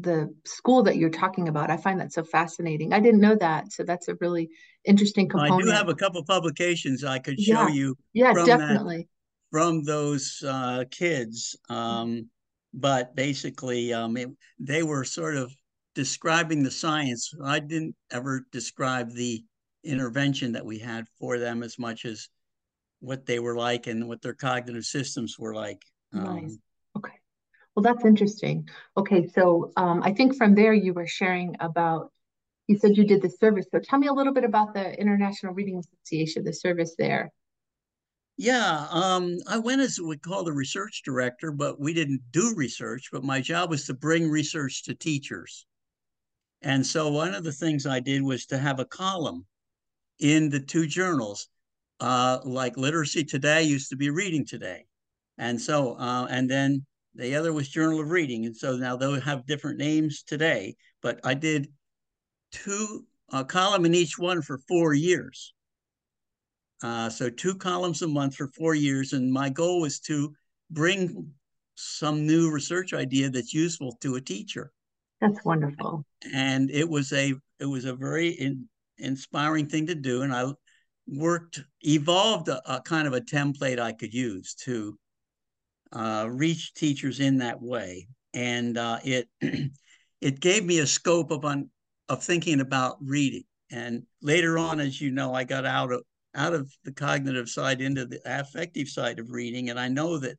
the 0.00 0.34
school 0.44 0.82
that 0.84 0.96
you're 0.96 1.10
talking 1.10 1.48
about. 1.48 1.70
I 1.70 1.76
find 1.76 2.00
that 2.00 2.12
so 2.12 2.24
fascinating. 2.24 2.92
I 2.92 3.00
didn't 3.00 3.20
know 3.20 3.36
that, 3.36 3.72
so 3.72 3.82
that's 3.82 4.08
a 4.08 4.16
really 4.20 4.48
interesting 4.84 5.28
component. 5.28 5.62
I 5.62 5.64
do 5.64 5.70
have 5.70 5.88
a 5.88 5.94
couple 5.94 6.24
publications 6.24 7.04
I 7.04 7.18
could 7.18 7.38
show 7.38 7.66
yeah. 7.66 7.68
you. 7.68 7.96
Yeah, 8.12 8.32
definitely. 8.32 8.98
That, 8.98 9.06
from 9.50 9.84
those 9.84 10.42
uh, 10.46 10.84
kids, 10.90 11.56
um, 11.68 12.28
but 12.72 13.14
basically, 13.14 13.92
um, 13.92 14.16
it, 14.16 14.28
they 14.58 14.82
were 14.82 15.04
sort 15.04 15.36
of 15.36 15.52
describing 15.94 16.62
the 16.62 16.70
science. 16.70 17.34
I 17.44 17.58
didn't 17.58 17.94
ever 18.10 18.46
describe 18.52 19.12
the 19.12 19.44
intervention 19.84 20.52
that 20.52 20.64
we 20.64 20.78
had 20.78 21.06
for 21.18 21.38
them 21.38 21.62
as 21.62 21.78
much 21.78 22.04
as 22.04 22.28
what 23.00 23.26
they 23.26 23.38
were 23.38 23.56
like 23.56 23.86
and 23.86 24.08
what 24.08 24.22
their 24.22 24.34
cognitive 24.34 24.84
systems 24.84 25.38
were 25.38 25.54
like. 25.54 25.82
Nice. 26.12 26.26
Um, 26.26 26.60
okay. 26.96 27.14
Well, 27.74 27.82
that's 27.82 28.04
interesting. 28.04 28.68
Okay, 28.96 29.28
so 29.28 29.72
um, 29.76 30.02
I 30.02 30.12
think 30.12 30.36
from 30.36 30.54
there 30.54 30.72
you 30.72 30.92
were 30.92 31.06
sharing 31.06 31.56
about. 31.60 32.12
You 32.66 32.78
said 32.78 32.96
you 32.96 33.04
did 33.04 33.20
the 33.20 33.28
service. 33.28 33.66
So 33.72 33.80
tell 33.80 33.98
me 33.98 34.06
a 34.06 34.12
little 34.12 34.32
bit 34.32 34.44
about 34.44 34.74
the 34.74 34.94
International 35.00 35.52
Reading 35.52 35.78
Association, 35.78 36.44
the 36.44 36.52
service 36.52 36.94
there. 36.96 37.32
Yeah, 38.36 38.86
um, 38.90 39.38
I 39.48 39.58
went 39.58 39.80
as 39.80 40.00
we 40.00 40.16
call 40.16 40.44
the 40.44 40.52
research 40.52 41.02
director, 41.04 41.50
but 41.50 41.80
we 41.80 41.92
didn't 41.92 42.22
do 42.30 42.54
research. 42.56 43.08
But 43.10 43.24
my 43.24 43.40
job 43.40 43.70
was 43.70 43.86
to 43.86 43.94
bring 43.94 44.30
research 44.30 44.84
to 44.84 44.94
teachers. 44.94 45.66
And 46.62 46.86
so 46.86 47.10
one 47.10 47.34
of 47.34 47.42
the 47.42 47.52
things 47.52 47.86
I 47.86 48.00
did 48.00 48.22
was 48.22 48.46
to 48.46 48.58
have 48.58 48.78
a 48.78 48.84
column 48.84 49.46
in 50.20 50.48
the 50.48 50.60
two 50.60 50.86
journals 50.86 51.48
uh, 52.00 52.38
like 52.44 52.76
Literacy 52.76 53.24
Today 53.24 53.62
used 53.62 53.90
to 53.90 53.96
be 53.96 54.10
Reading 54.10 54.46
Today. 54.46 54.86
And 55.38 55.60
so, 55.60 55.94
uh, 55.94 56.26
and 56.30 56.50
then 56.50 56.84
the 57.14 57.34
other 57.34 57.52
was 57.52 57.68
Journal 57.68 58.00
of 58.00 58.10
Reading. 58.10 58.46
And 58.46 58.56
so 58.56 58.76
now 58.76 58.96
they'll 58.96 59.20
have 59.20 59.46
different 59.46 59.78
names 59.78 60.22
today, 60.22 60.76
but 61.02 61.20
I 61.24 61.34
did 61.34 61.68
two, 62.52 63.04
a 63.32 63.44
column 63.44 63.84
in 63.84 63.94
each 63.94 64.18
one 64.18 64.42
for 64.42 64.58
four 64.68 64.94
years. 64.94 65.54
Uh, 66.82 67.10
so 67.10 67.28
two 67.28 67.54
columns 67.54 68.02
a 68.02 68.08
month 68.08 68.36
for 68.36 68.48
four 68.48 68.74
years. 68.74 69.12
And 69.12 69.32
my 69.32 69.50
goal 69.50 69.80
was 69.80 70.00
to 70.00 70.32
bring 70.70 71.32
some 71.74 72.26
new 72.26 72.50
research 72.50 72.92
idea 72.92 73.30
that's 73.30 73.54
useful 73.54 73.96
to 74.00 74.16
a 74.16 74.20
teacher. 74.20 74.72
That's 75.20 75.44
wonderful. 75.44 76.04
And 76.32 76.70
it 76.70 76.88
was 76.88 77.12
a, 77.12 77.34
it 77.58 77.66
was 77.66 77.84
a 77.84 77.94
very 77.94 78.28
in, 78.28 78.66
inspiring 78.98 79.66
thing 79.66 79.86
to 79.86 79.94
do. 79.94 80.22
And 80.22 80.32
I 80.32 80.50
worked, 81.06 81.62
evolved 81.82 82.48
a, 82.48 82.76
a 82.76 82.80
kind 82.80 83.06
of 83.06 83.14
a 83.14 83.20
template 83.20 83.78
I 83.78 83.92
could 83.92 84.14
use 84.14 84.54
to 84.64 84.98
uh, 85.92 86.28
reach 86.30 86.74
teachers 86.74 87.20
in 87.20 87.38
that 87.38 87.60
way. 87.60 88.08
And 88.32 88.78
uh, 88.78 88.98
it, 89.04 89.28
it 90.20 90.40
gave 90.40 90.64
me 90.64 90.78
a 90.78 90.86
scope 90.86 91.30
of, 91.30 91.44
on, 91.44 91.70
of 92.08 92.22
thinking 92.22 92.60
about 92.60 92.96
reading. 93.00 93.44
And 93.72 94.04
later 94.22 94.58
on, 94.58 94.80
as 94.80 95.00
you 95.00 95.10
know, 95.10 95.34
I 95.34 95.44
got 95.44 95.64
out 95.64 95.92
of, 95.92 96.02
out 96.34 96.54
of 96.54 96.72
the 96.84 96.92
cognitive 96.92 97.48
side 97.48 97.80
into 97.80 98.06
the 98.06 98.20
affective 98.24 98.88
side 98.88 99.18
of 99.18 99.30
reading. 99.30 99.70
And 99.70 99.78
I 99.78 99.88
know 99.88 100.18
that 100.18 100.36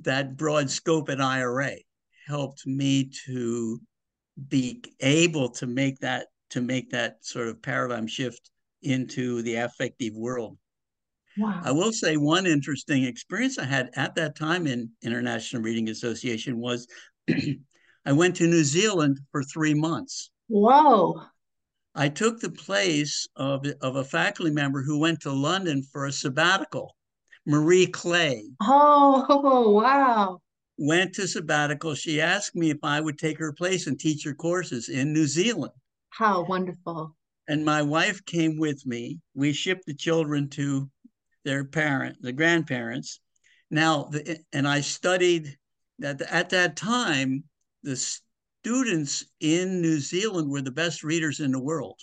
that 0.00 0.36
broad 0.36 0.70
scope 0.70 1.08
at 1.08 1.20
IRA 1.20 1.76
helped 2.26 2.66
me 2.66 3.10
to 3.26 3.80
be 4.48 4.82
able 5.00 5.50
to 5.50 5.66
make 5.66 5.98
that 6.00 6.28
to 6.50 6.60
make 6.60 6.90
that 6.90 7.16
sort 7.24 7.48
of 7.48 7.62
paradigm 7.62 8.06
shift 8.06 8.50
into 8.82 9.42
the 9.42 9.56
affective 9.56 10.14
world. 10.14 10.58
Wow. 11.38 11.60
I 11.64 11.72
will 11.72 11.92
say 11.92 12.16
one 12.16 12.46
interesting 12.46 13.04
experience 13.04 13.58
I 13.58 13.64
had 13.64 13.90
at 13.96 14.14
that 14.16 14.36
time 14.36 14.66
in 14.66 14.90
International 15.02 15.62
Reading 15.62 15.88
Association 15.88 16.58
was 16.58 16.86
I 18.04 18.12
went 18.12 18.36
to 18.36 18.46
New 18.46 18.64
Zealand 18.64 19.20
for 19.30 19.42
three 19.42 19.74
months. 19.74 20.30
Whoa. 20.48 21.22
I 21.94 22.08
took 22.08 22.40
the 22.40 22.50
place 22.50 23.26
of, 23.36 23.66
of 23.80 23.96
a 23.96 24.04
faculty 24.04 24.50
member 24.50 24.82
who 24.82 24.98
went 24.98 25.20
to 25.20 25.32
London 25.32 25.82
for 25.82 26.06
a 26.06 26.12
sabbatical, 26.12 26.96
Marie 27.46 27.86
Clay. 27.86 28.50
Oh, 28.60 29.72
wow. 29.82 30.40
Went 30.78 31.14
to 31.14 31.28
sabbatical. 31.28 31.94
She 31.94 32.20
asked 32.20 32.56
me 32.56 32.70
if 32.70 32.78
I 32.82 33.00
would 33.00 33.18
take 33.18 33.38
her 33.38 33.52
place 33.52 33.86
and 33.86 33.98
teach 33.98 34.24
her 34.24 34.34
courses 34.34 34.88
in 34.88 35.12
New 35.12 35.26
Zealand. 35.26 35.72
How 36.10 36.44
wonderful. 36.44 37.14
And 37.48 37.64
my 37.64 37.82
wife 37.82 38.24
came 38.24 38.58
with 38.58 38.86
me. 38.86 39.18
We 39.34 39.52
shipped 39.52 39.86
the 39.86 39.94
children 39.94 40.48
to 40.50 40.88
their 41.44 41.64
parent, 41.64 42.18
the 42.20 42.32
grandparents. 42.32 43.20
Now, 43.70 44.04
the, 44.04 44.38
and 44.52 44.66
I 44.68 44.80
studied 44.80 45.56
that 45.98 46.20
at 46.22 46.50
that 46.50 46.76
time, 46.76 47.44
the 47.82 47.96
students 47.96 49.24
in 49.40 49.80
New 49.80 49.98
Zealand 49.98 50.50
were 50.50 50.62
the 50.62 50.70
best 50.70 51.02
readers 51.02 51.40
in 51.40 51.50
the 51.50 51.60
world, 51.60 51.98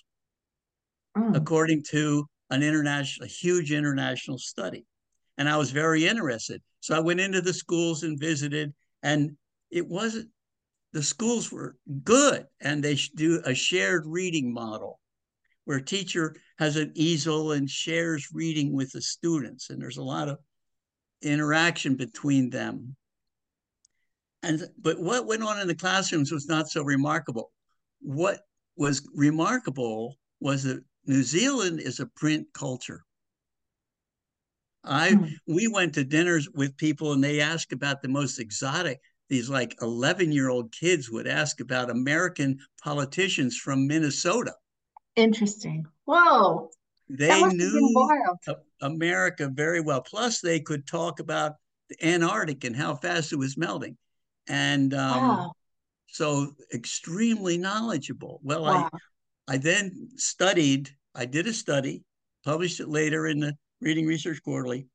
mm. 1.18 1.36
according 1.36 1.84
to 1.92 2.26
an 2.50 2.64
international, 2.64 3.26
a 3.26 3.30
huge 3.30 3.72
international 3.72 4.38
study. 4.38 4.86
And 5.38 5.48
I 5.48 5.56
was 5.56 5.72
very 5.72 6.06
interested. 6.06 6.62
So 6.82 6.96
I 6.96 7.00
went 7.00 7.22
into 7.22 7.42
the 7.42 7.54
schools 7.54 8.04
and 8.04 8.20
visited, 8.20 8.74
and 9.04 9.38
it 9.72 9.88
wasn't, 9.88 10.30
the 10.92 11.04
schools 11.04 11.50
were 11.50 11.78
good, 12.04 12.46
and 12.60 12.84
they 12.84 12.98
do 13.16 13.42
a 13.46 13.54
shared 13.54 14.04
reading 14.06 14.54
model 14.54 14.99
where 15.66 15.78
a 15.78 15.86
teacher 15.86 16.36
has 16.58 16.76
an 16.76 16.92
easel 16.96 17.52
and 17.52 17.70
shares 17.70 18.30
reading 18.34 18.74
with 18.74 18.92
the 18.92 19.02
students, 19.02 19.70
and 19.70 19.82
there's 19.82 19.98
a 19.98 20.04
lot 20.04 20.30
of 20.30 20.40
interaction 21.22 21.96
between 21.96 22.50
them. 22.50 22.96
And 24.42 24.64
but 24.80 25.00
what 25.00 25.28
went 25.28 25.44
on 25.44 25.60
in 25.60 25.68
the 25.68 25.76
classrooms 25.76 26.32
was 26.32 26.48
not 26.48 26.70
so 26.70 26.84
remarkable. 26.84 27.52
What 28.02 28.40
was 28.78 29.08
remarkable 29.14 30.16
was 30.40 30.64
that 30.64 30.84
New 31.06 31.24
Zealand 31.24 31.82
is 31.82 32.00
a 32.00 32.06
print 32.06 32.48
culture. 32.54 33.04
I 34.84 35.12
mm. 35.12 35.32
we 35.46 35.68
went 35.68 35.94
to 35.96 36.04
dinners 36.04 36.48
with 36.54 36.78
people 36.78 37.12
and 37.14 37.24
they 37.24 37.42
asked 37.42 37.74
about 37.74 38.02
the 38.02 38.08
most 38.08 38.40
exotic. 38.40 39.00
These 39.28 39.50
like 39.50 39.76
11 39.82 40.32
year 40.32 40.50
old 40.50 40.72
kids 40.72 41.10
would 41.12 41.28
ask 41.28 41.60
about 41.60 41.90
American 41.90 42.60
politicians 42.82 43.58
from 43.58 43.88
Minnesota. 43.88 44.54
Interesting. 45.20 45.86
Whoa. 46.06 46.70
They 47.10 47.42
knew 47.44 48.38
America 48.82 49.50
very 49.52 49.82
well. 49.82 50.02
Plus, 50.02 50.42
they 50.42 50.60
could 50.60 50.88
talk 50.88 51.20
about 51.20 51.56
the 51.90 52.08
Antarctic 52.08 52.64
and 52.64 52.76
how 52.76 52.96
fast 52.96 53.34
it 53.34 53.38
was 53.38 53.58
melting 53.58 53.98
and 54.48 54.94
um, 54.94 55.28
wow. 55.28 55.52
so 56.08 56.54
extremely 56.74 57.58
knowledgeable. 57.58 58.40
Well, 58.44 58.64
wow. 58.64 58.90
I 59.48 59.56
I 59.56 59.58
then 59.58 60.10
studied. 60.16 60.90
I 61.16 61.26
did 61.26 61.48
a 61.48 61.54
study, 61.54 62.04
published 62.46 62.80
it 62.80 62.88
later 62.88 63.28
in 63.28 63.40
the 63.40 63.58
Reading 63.82 64.06
Research 64.06 64.42
Quarterly, 64.44 64.88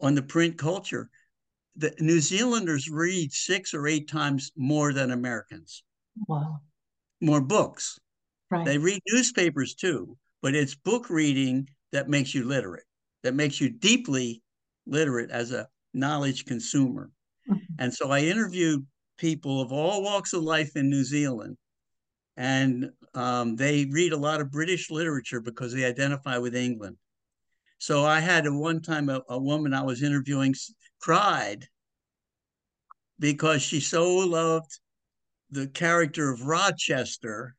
on 0.00 0.14
the 0.14 0.22
print 0.22 0.56
culture. 0.58 1.10
The 1.76 1.94
New 2.00 2.20
Zealanders 2.20 2.90
read 2.90 3.32
six 3.32 3.74
or 3.74 3.86
eight 3.86 4.08
times 4.08 4.52
more 4.56 4.92
than 4.92 5.10
Americans. 5.10 5.82
Wow. 6.26 6.60
More 7.20 7.40
books. 7.40 7.98
Right. 8.50 8.64
They 8.64 8.78
read 8.78 9.00
newspapers 9.08 9.74
too, 9.74 10.16
but 10.42 10.54
it's 10.54 10.74
book 10.74 11.08
reading 11.08 11.68
that 11.92 12.08
makes 12.08 12.34
you 12.34 12.44
literate, 12.44 12.84
that 13.22 13.34
makes 13.34 13.60
you 13.60 13.70
deeply 13.70 14.42
literate 14.86 15.30
as 15.30 15.52
a 15.52 15.68
knowledge 15.94 16.44
consumer. 16.44 17.10
Mm-hmm. 17.48 17.74
And 17.78 17.94
so 17.94 18.10
I 18.10 18.20
interviewed 18.20 18.86
people 19.18 19.60
of 19.60 19.72
all 19.72 20.02
walks 20.02 20.32
of 20.32 20.42
life 20.42 20.76
in 20.76 20.90
New 20.90 21.04
Zealand. 21.04 21.56
And 22.36 22.90
um, 23.14 23.56
they 23.56 23.86
read 23.90 24.12
a 24.12 24.16
lot 24.16 24.40
of 24.40 24.50
British 24.50 24.90
literature 24.90 25.40
because 25.40 25.74
they 25.74 25.84
identify 25.84 26.38
with 26.38 26.56
England. 26.56 26.96
So 27.78 28.04
I 28.04 28.20
had 28.20 28.46
a 28.46 28.52
one 28.52 28.80
time 28.80 29.08
a, 29.08 29.22
a 29.28 29.38
woman 29.38 29.74
I 29.74 29.82
was 29.82 30.02
interviewing 30.02 30.54
cried 31.00 31.66
because 33.18 33.62
she 33.62 33.80
so 33.80 34.16
loved 34.18 34.78
the 35.50 35.66
character 35.66 36.30
of 36.30 36.46
Rochester 36.46 37.56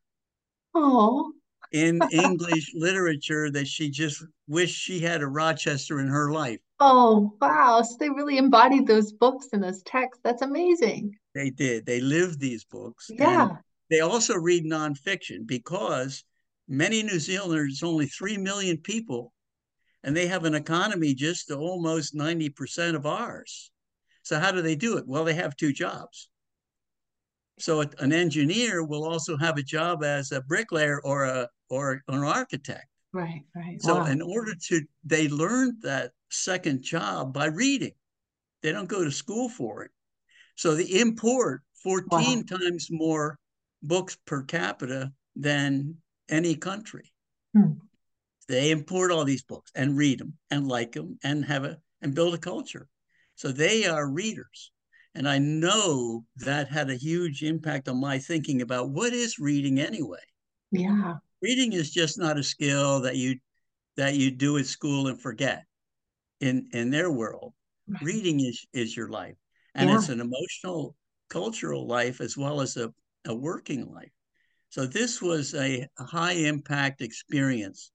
oh. 0.75 1.31
in 1.71 1.99
English 2.11 2.71
literature 2.73 3.49
that 3.51 3.67
she 3.67 3.89
just 3.89 4.23
wished 4.47 4.75
she 4.75 4.99
had 4.99 5.21
a 5.21 5.27
Rochester 5.27 5.99
in 5.99 6.07
her 6.07 6.31
life. 6.31 6.59
Oh, 6.79 7.33
wow. 7.39 7.81
So 7.81 7.95
they 7.99 8.09
really 8.09 8.37
embodied 8.37 8.87
those 8.87 9.13
books 9.13 9.49
and 9.53 9.63
those 9.63 9.83
texts. 9.83 10.21
That's 10.23 10.41
amazing. 10.41 11.15
They 11.35 11.49
did. 11.49 11.85
They 11.85 12.01
lived 12.01 12.39
these 12.39 12.63
books. 12.63 13.09
Yeah. 13.13 13.49
they 13.89 13.99
also 13.99 14.35
read 14.35 14.65
nonfiction 14.65 15.45
because 15.45 16.23
many 16.67 17.03
New 17.03 17.19
Zealanders, 17.19 17.83
only 17.83 18.07
3 18.07 18.37
million 18.37 18.77
people, 18.77 19.31
and 20.03 20.17
they 20.17 20.27
have 20.27 20.45
an 20.45 20.55
economy 20.55 21.13
just 21.13 21.49
to 21.49 21.57
almost 21.57 22.15
90% 22.15 22.95
of 22.95 23.05
ours. 23.05 23.71
So, 24.23 24.39
how 24.39 24.51
do 24.51 24.61
they 24.61 24.75
do 24.75 24.97
it? 24.97 25.07
Well, 25.07 25.23
they 25.23 25.33
have 25.35 25.55
two 25.55 25.73
jobs. 25.73 26.29
So, 27.61 27.81
an 27.99 28.11
engineer 28.11 28.83
will 28.83 29.05
also 29.05 29.37
have 29.37 29.57
a 29.57 29.63
job 29.63 30.03
as 30.03 30.31
a 30.31 30.41
bricklayer 30.41 30.99
or 31.03 31.25
a 31.25 31.47
or 31.69 32.01
an 32.07 32.23
architect. 32.23 32.87
Right, 33.13 33.43
right. 33.55 33.81
So, 33.81 33.97
wow. 33.97 34.05
in 34.05 34.21
order 34.21 34.53
to, 34.67 34.81
they 35.03 35.27
learn 35.27 35.77
that 35.81 36.11
second 36.29 36.81
job 36.81 37.33
by 37.33 37.47
reading. 37.47 37.93
They 38.61 38.71
don't 38.71 38.89
go 38.89 39.03
to 39.03 39.11
school 39.11 39.49
for 39.49 39.83
it. 39.83 39.91
So 40.55 40.75
they 40.75 40.83
import 40.83 41.61
14 41.83 42.45
wow. 42.49 42.57
times 42.57 42.87
more 42.91 43.39
books 43.81 44.17
per 44.25 44.43
capita 44.43 45.11
than 45.35 45.95
any 46.29 46.55
country. 46.55 47.11
Hmm. 47.53 47.73
They 48.47 48.71
import 48.71 49.11
all 49.11 49.25
these 49.25 49.43
books 49.43 49.71
and 49.75 49.97
read 49.97 50.19
them 50.19 50.37
and 50.49 50.67
like 50.67 50.91
them 50.93 51.17
and 51.23 51.45
have 51.45 51.63
a 51.63 51.77
and 52.01 52.13
build 52.13 52.33
a 52.33 52.37
culture. 52.37 52.87
So 53.35 53.51
they 53.51 53.85
are 53.85 54.07
readers. 54.07 54.71
And 55.13 55.27
I 55.27 55.39
know 55.39 56.23
that 56.37 56.69
had 56.69 56.89
a 56.89 56.95
huge 56.95 57.43
impact 57.43 57.89
on 57.89 57.99
my 57.99 58.17
thinking 58.17 58.61
about 58.61 58.91
what 58.91 59.13
is 59.13 59.39
reading 59.39 59.79
anyway. 59.79 60.23
Yeah. 60.71 61.15
Reading 61.41 61.73
is 61.73 61.91
just 61.91 62.17
not 62.17 62.37
a 62.37 62.43
skill 62.43 63.01
that 63.01 63.17
you 63.17 63.37
that 63.97 64.15
you 64.15 64.31
do 64.31 64.57
at 64.57 64.65
school 64.65 65.07
and 65.07 65.21
forget 65.21 65.65
in 66.39 66.69
in 66.71 66.89
their 66.89 67.11
world. 67.11 67.53
Reading 68.01 68.39
is 68.39 68.65
is 68.73 68.95
your 68.95 69.09
life, 69.09 69.35
and 69.75 69.89
yeah. 69.89 69.97
it's 69.97 70.07
an 70.07 70.21
emotional, 70.21 70.95
cultural 71.29 71.85
life 71.85 72.21
as 72.21 72.37
well 72.37 72.61
as 72.61 72.77
a, 72.77 72.93
a 73.25 73.35
working 73.35 73.91
life. 73.91 74.11
So 74.69 74.85
this 74.85 75.21
was 75.21 75.53
a, 75.53 75.85
a 75.99 76.03
high 76.05 76.33
impact 76.33 77.01
experience, 77.01 77.91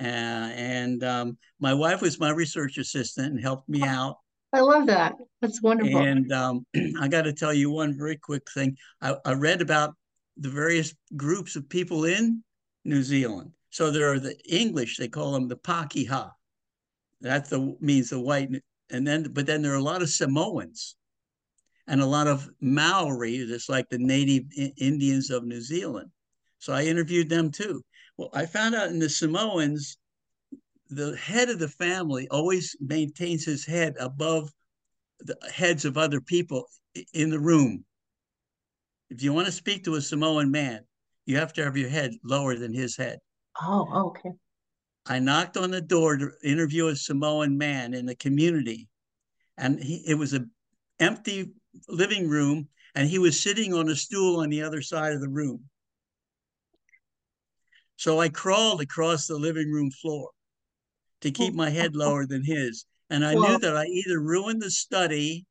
uh, 0.00 0.04
and 0.04 1.04
um, 1.04 1.36
my 1.60 1.74
wife 1.74 2.00
was 2.00 2.18
my 2.18 2.30
research 2.30 2.78
assistant 2.78 3.32
and 3.32 3.40
helped 3.40 3.68
me 3.68 3.82
out. 3.82 4.16
I 4.52 4.60
love 4.60 4.86
that. 4.86 5.14
That's 5.40 5.62
wonderful. 5.62 6.00
And 6.00 6.32
um, 6.32 6.66
I 7.00 7.08
got 7.08 7.22
to 7.22 7.32
tell 7.32 7.52
you 7.52 7.70
one 7.70 7.96
very 7.96 8.16
quick 8.16 8.50
thing. 8.52 8.76
I, 9.00 9.16
I 9.24 9.34
read 9.34 9.60
about 9.60 9.94
the 10.36 10.48
various 10.48 10.94
groups 11.16 11.56
of 11.56 11.68
people 11.68 12.04
in 12.04 12.42
New 12.84 13.02
Zealand. 13.02 13.52
So 13.70 13.90
there 13.90 14.10
are 14.12 14.18
the 14.18 14.38
English, 14.48 14.96
they 14.96 15.08
call 15.08 15.32
them 15.32 15.48
the 15.48 15.56
Pakeha. 15.56 16.32
That 17.20 17.50
the 17.50 17.76
means 17.80 18.10
the 18.10 18.20
white, 18.20 18.50
and 18.90 19.06
then 19.06 19.24
but 19.32 19.44
then 19.44 19.60
there 19.60 19.72
are 19.72 19.76
a 19.76 19.82
lot 19.82 20.02
of 20.02 20.08
Samoans, 20.08 20.94
and 21.88 22.00
a 22.00 22.06
lot 22.06 22.28
of 22.28 22.48
Maori. 22.60 23.44
That's 23.44 23.68
like 23.68 23.88
the 23.88 23.98
native 23.98 24.44
Indians 24.76 25.30
of 25.30 25.44
New 25.44 25.60
Zealand. 25.60 26.10
So 26.60 26.72
I 26.72 26.84
interviewed 26.84 27.28
them 27.28 27.50
too. 27.50 27.82
Well, 28.16 28.30
I 28.32 28.46
found 28.46 28.76
out 28.76 28.90
in 28.90 29.00
the 29.00 29.08
Samoans, 29.08 29.98
the 30.90 31.16
head 31.16 31.48
of 31.50 31.58
the 31.58 31.68
family 31.68 32.28
always 32.28 32.76
maintains 32.80 33.44
his 33.44 33.64
head 33.64 33.94
above 33.98 34.50
the 35.20 35.36
heads 35.52 35.84
of 35.84 35.98
other 35.98 36.20
people 36.20 36.66
in 37.12 37.30
the 37.30 37.38
room. 37.38 37.84
If 39.10 39.22
you 39.22 39.32
want 39.32 39.46
to 39.46 39.52
speak 39.52 39.84
to 39.84 39.94
a 39.94 40.00
Samoan 40.00 40.50
man, 40.50 40.80
you 41.26 41.36
have 41.36 41.52
to 41.54 41.64
have 41.64 41.76
your 41.76 41.88
head 41.88 42.12
lower 42.24 42.56
than 42.56 42.72
his 42.72 42.96
head. 42.96 43.18
Oh, 43.60 44.08
okay. 44.08 44.30
I 45.06 45.18
knocked 45.18 45.56
on 45.56 45.70
the 45.70 45.80
door 45.80 46.16
to 46.16 46.30
interview 46.42 46.86
a 46.86 46.96
Samoan 46.96 47.56
man 47.56 47.94
in 47.94 48.06
the 48.06 48.14
community, 48.14 48.88
and 49.56 49.82
he, 49.82 50.04
it 50.06 50.14
was 50.14 50.34
an 50.34 50.50
empty 51.00 51.50
living 51.88 52.28
room, 52.28 52.68
and 52.94 53.08
he 53.08 53.18
was 53.18 53.40
sitting 53.40 53.72
on 53.74 53.88
a 53.88 53.96
stool 53.96 54.40
on 54.40 54.50
the 54.50 54.62
other 54.62 54.82
side 54.82 55.14
of 55.14 55.20
the 55.20 55.28
room. 55.28 55.64
So 57.96 58.20
I 58.20 58.28
crawled 58.28 58.80
across 58.80 59.26
the 59.26 59.36
living 59.36 59.72
room 59.72 59.90
floor 59.90 60.30
to 61.22 61.30
keep 61.30 61.54
my 61.54 61.70
head 61.70 61.94
lower 61.96 62.26
than 62.26 62.44
his. 62.44 62.84
And 63.10 63.24
I 63.24 63.34
knew 63.34 63.58
that 63.60 63.76
I 63.76 63.84
either 63.86 64.20
ruined 64.20 64.62
the 64.62 64.70
study 64.70 65.46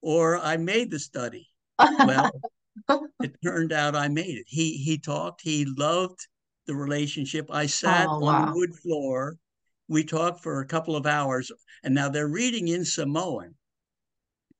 or 0.00 0.38
I 0.38 0.56
made 0.56 0.90
the 0.90 0.98
study. 0.98 1.48
Well, 1.78 2.30
it 3.22 3.36
turned 3.42 3.72
out 3.72 3.96
I 3.96 4.08
made 4.08 4.38
it. 4.38 4.46
He 4.46 4.76
he 4.78 4.98
talked. 4.98 5.42
He 5.42 5.64
loved 5.64 6.26
the 6.66 6.74
relationship. 6.74 7.50
I 7.50 7.66
sat 7.66 8.06
Oh, 8.08 8.24
on 8.24 8.46
the 8.46 8.52
wood 8.54 8.74
floor. 8.76 9.36
We 9.88 10.04
talked 10.04 10.42
for 10.42 10.60
a 10.60 10.66
couple 10.66 10.94
of 10.94 11.04
hours, 11.04 11.50
and 11.82 11.94
now 11.94 12.08
they're 12.08 12.28
reading 12.28 12.68
in 12.68 12.84
Samoan 12.84 13.56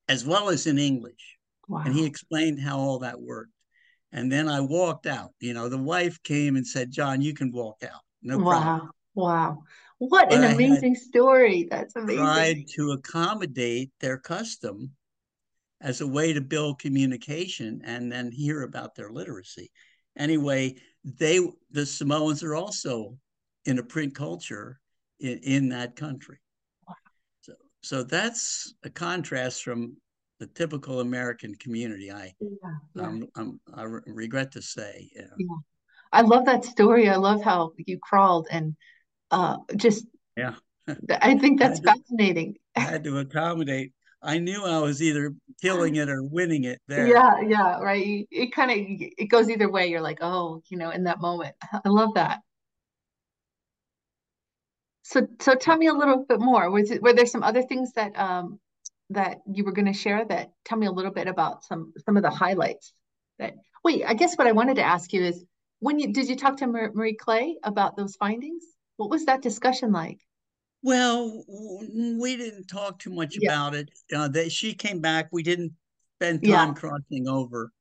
as 0.08 0.24
well 0.26 0.48
as 0.48 0.66
in 0.66 0.78
English. 0.78 1.38
Wow. 1.68 1.82
And 1.84 1.94
he 1.94 2.04
explained 2.04 2.60
how 2.60 2.78
all 2.78 2.98
that 2.98 3.20
worked. 3.20 3.52
And 4.12 4.30
then 4.30 4.48
I 4.48 4.60
walked 4.60 5.06
out. 5.06 5.30
You 5.38 5.54
know, 5.54 5.68
the 5.68 5.78
wife 5.78 6.20
came 6.24 6.56
and 6.56 6.66
said, 6.66 6.90
"John, 6.90 7.22
you 7.22 7.32
can 7.32 7.52
walk 7.52 7.84
out. 7.84 8.00
No 8.22 8.38
problem." 8.38 8.80
Wow. 8.80 8.90
Wow. 9.14 9.62
What 10.00 10.32
an 10.32 10.44
amazing 10.44 10.94
story. 10.94 11.68
That's 11.70 11.94
amazing. 11.94 12.24
Tried 12.24 12.64
to 12.76 12.92
accommodate 12.92 13.90
their 14.00 14.16
custom 14.16 14.92
as 15.82 16.00
a 16.00 16.06
way 16.06 16.32
to 16.32 16.40
build 16.40 16.80
communication 16.80 17.82
and 17.84 18.10
then 18.10 18.32
hear 18.32 18.62
about 18.62 18.94
their 18.94 19.10
literacy. 19.10 19.70
Anyway, 20.16 20.76
they 21.04 21.38
the 21.70 21.84
Samoans 21.84 22.42
are 22.42 22.54
also 22.54 23.18
in 23.66 23.78
a 23.78 23.82
print 23.82 24.14
culture 24.14 24.80
in, 25.18 25.38
in 25.42 25.68
that 25.68 25.96
country. 25.96 26.38
Wow. 26.88 26.94
So 27.42 27.52
so 27.82 28.02
that's 28.02 28.72
a 28.82 28.88
contrast 28.88 29.62
from 29.62 29.98
the 30.38 30.46
typical 30.46 31.00
American 31.00 31.54
community. 31.56 32.10
I 32.10 32.32
Yeah, 32.40 32.48
yeah. 32.94 33.02
um, 33.02 33.26
um, 33.36 33.60
I 33.74 33.82
regret 33.82 34.52
to 34.52 34.62
say. 34.62 35.10
Yeah. 35.14 35.24
Yeah. 35.36 35.56
I 36.10 36.22
love 36.22 36.46
that 36.46 36.64
story. 36.64 37.10
I 37.10 37.16
love 37.16 37.42
how 37.44 37.72
you 37.76 37.98
crawled 37.98 38.48
and 38.50 38.74
uh 39.30 39.56
just 39.76 40.06
Yeah. 40.36 40.54
I 41.10 41.38
think 41.38 41.60
that's 41.60 41.78
Had 41.78 41.86
to, 41.86 41.92
fascinating. 41.92 42.56
had 42.74 43.04
to 43.04 43.18
accommodate. 43.18 43.92
I 44.22 44.38
knew 44.38 44.64
I 44.64 44.78
was 44.78 45.02
either 45.02 45.34
killing 45.62 45.96
it 45.96 46.10
or 46.10 46.22
winning 46.22 46.64
it 46.64 46.80
there. 46.88 47.06
Yeah, 47.06 47.40
yeah, 47.46 47.78
right. 47.78 48.26
It 48.30 48.52
kind 48.52 48.70
of 48.70 48.76
it 48.78 49.26
goes 49.30 49.48
either 49.48 49.70
way. 49.70 49.86
You're 49.86 50.02
like, 50.02 50.18
oh, 50.20 50.62
you 50.68 50.76
know, 50.76 50.90
in 50.90 51.04
that 51.04 51.20
moment. 51.20 51.54
I 51.72 51.88
love 51.88 52.14
that. 52.14 52.40
So 55.02 55.26
so 55.40 55.54
tell 55.54 55.76
me 55.76 55.86
a 55.86 55.92
little 55.94 56.24
bit 56.28 56.40
more. 56.40 56.70
Was 56.70 56.90
it 56.90 57.02
were 57.02 57.12
there 57.14 57.26
some 57.26 57.42
other 57.42 57.62
things 57.62 57.92
that 57.94 58.18
um 58.18 58.60
that 59.10 59.38
you 59.52 59.64
were 59.64 59.72
going 59.72 59.86
to 59.86 59.92
share 59.92 60.24
that 60.24 60.52
tell 60.64 60.78
me 60.78 60.86
a 60.86 60.92
little 60.92 61.10
bit 61.12 61.26
about 61.26 61.64
some 61.64 61.92
some 62.04 62.16
of 62.16 62.22
the 62.22 62.30
highlights 62.30 62.92
that 63.38 63.54
wait, 63.84 64.04
I 64.06 64.14
guess 64.14 64.36
what 64.36 64.46
I 64.46 64.52
wanted 64.52 64.76
to 64.76 64.82
ask 64.82 65.12
you 65.12 65.22
is 65.22 65.44
when 65.80 65.98
you 65.98 66.12
did 66.12 66.28
you 66.28 66.36
talk 66.36 66.58
to 66.58 66.66
Marie 66.66 67.16
Clay 67.16 67.56
about 67.62 67.96
those 67.96 68.16
findings? 68.16 68.64
What 69.00 69.08
was 69.08 69.24
that 69.24 69.40
discussion 69.40 69.92
like? 69.92 70.20
Well, 70.82 71.42
we 71.48 72.36
didn't 72.36 72.66
talk 72.66 72.98
too 72.98 73.10
much 73.10 73.38
Yeah, 73.40 73.52
about 73.52 73.74
it. 73.74 73.90
Uh, 74.14 74.28
they, 74.28 74.50
she 74.50 74.74
came 74.74 75.00
back. 75.00 75.28
We 75.32 75.42
didn't 75.42 75.72
spend 76.18 76.42
yeah, 76.42 76.66
time 76.66 76.74
crossing 76.74 77.28
over. 77.28 77.72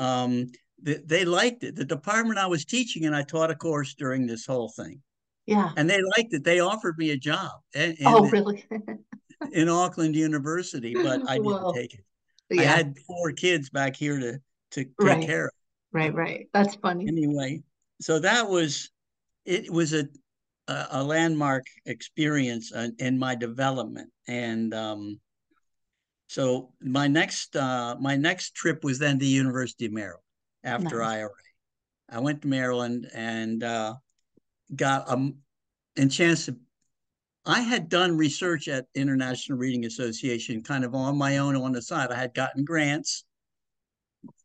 Um, 0.00 0.50
they, 0.82 0.94
they 1.04 1.24
liked 1.24 1.62
it. 1.62 1.76
The 1.76 1.84
department 1.84 2.38
I 2.38 2.46
was 2.46 2.64
teaching, 2.64 3.06
and 3.06 3.14
I 3.14 3.22
taught 3.22 3.52
a 3.52 3.54
course 3.54 3.94
during 3.94 4.26
this 4.26 4.46
whole 4.46 4.68
thing, 4.68 5.00
yeah. 5.46 5.70
and 5.76 5.88
they 5.88 6.02
liked 6.16 6.32
it. 6.34 6.42
They 6.42 6.58
offered 6.60 6.98
me 6.98 7.10
a 7.10 7.16
job 7.16 7.52
in 7.74 7.96
Oh, 8.04 8.28
really? 8.30 8.64
in 9.52 9.68
Auckland 9.68 10.16
University, 10.16 10.94
but 10.94 11.22
I 11.28 11.34
didn't 11.34 11.44
Well, 11.44 11.72
take 11.72 11.94
it. 11.94 12.04
I 12.58 12.64
had 12.64 12.98
four 13.06 13.32
kids 13.32 13.70
back 13.70 13.96
here 13.96 14.18
to 14.18 14.38
to 14.72 14.84
take 14.84 14.90
right, 14.98 15.26
care 15.26 15.44
of. 15.46 15.50
right, 15.92 16.14
right. 16.14 16.48
That's 16.52 16.74
funny. 16.76 17.06
anyway, 17.08 17.62
so 18.00 18.18
that 18.18 18.48
was 18.48 18.90
it. 19.44 19.70
Was 19.72 19.92
a 19.92 20.08
a, 20.68 20.86
a 20.92 21.02
landmark 21.02 21.64
experience 21.86 22.72
in, 22.72 22.94
in 22.98 23.18
my 23.18 23.34
development, 23.34 24.10
and 24.26 24.72
um, 24.74 25.20
so 26.28 26.72
my 26.80 27.06
next 27.06 27.54
uh, 27.56 27.96
my 28.00 28.16
next 28.16 28.54
trip 28.54 28.82
was 28.82 28.98
then 28.98 29.18
to 29.18 29.24
the 29.24 29.30
University 29.30 29.86
of 29.86 29.92
Maryland 29.92 30.22
after 30.62 30.98
Nice. 30.98 31.16
IRA. 31.18 31.30
I 32.10 32.20
went 32.20 32.42
to 32.42 32.48
Maryland 32.48 33.08
and 33.14 33.62
uh, 33.62 33.94
got 34.74 35.08
a, 35.08 35.32
a 35.96 36.06
chance 36.06 36.46
to. 36.46 36.56
I 37.46 37.60
had 37.60 37.90
done 37.90 38.16
research 38.16 38.68
at 38.68 38.86
International 38.94 39.58
Reading 39.58 39.84
Association, 39.84 40.62
kind 40.62 40.84
of 40.84 40.94
on 40.94 41.18
my 41.18 41.38
own 41.38 41.56
on 41.56 41.72
the 41.72 41.82
side. 41.82 42.10
I 42.10 42.16
had 42.16 42.32
gotten 42.32 42.64
grants 42.64 43.24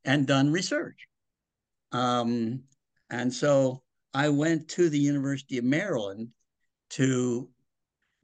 and 0.03 0.27
done 0.27 0.51
research, 0.51 1.07
um, 1.93 2.63
and 3.09 3.33
so 3.33 3.81
I 4.13 4.29
went 4.29 4.69
to 4.69 4.89
the 4.89 4.99
University 4.99 5.57
of 5.57 5.65
Maryland 5.65 6.29
to 6.91 7.49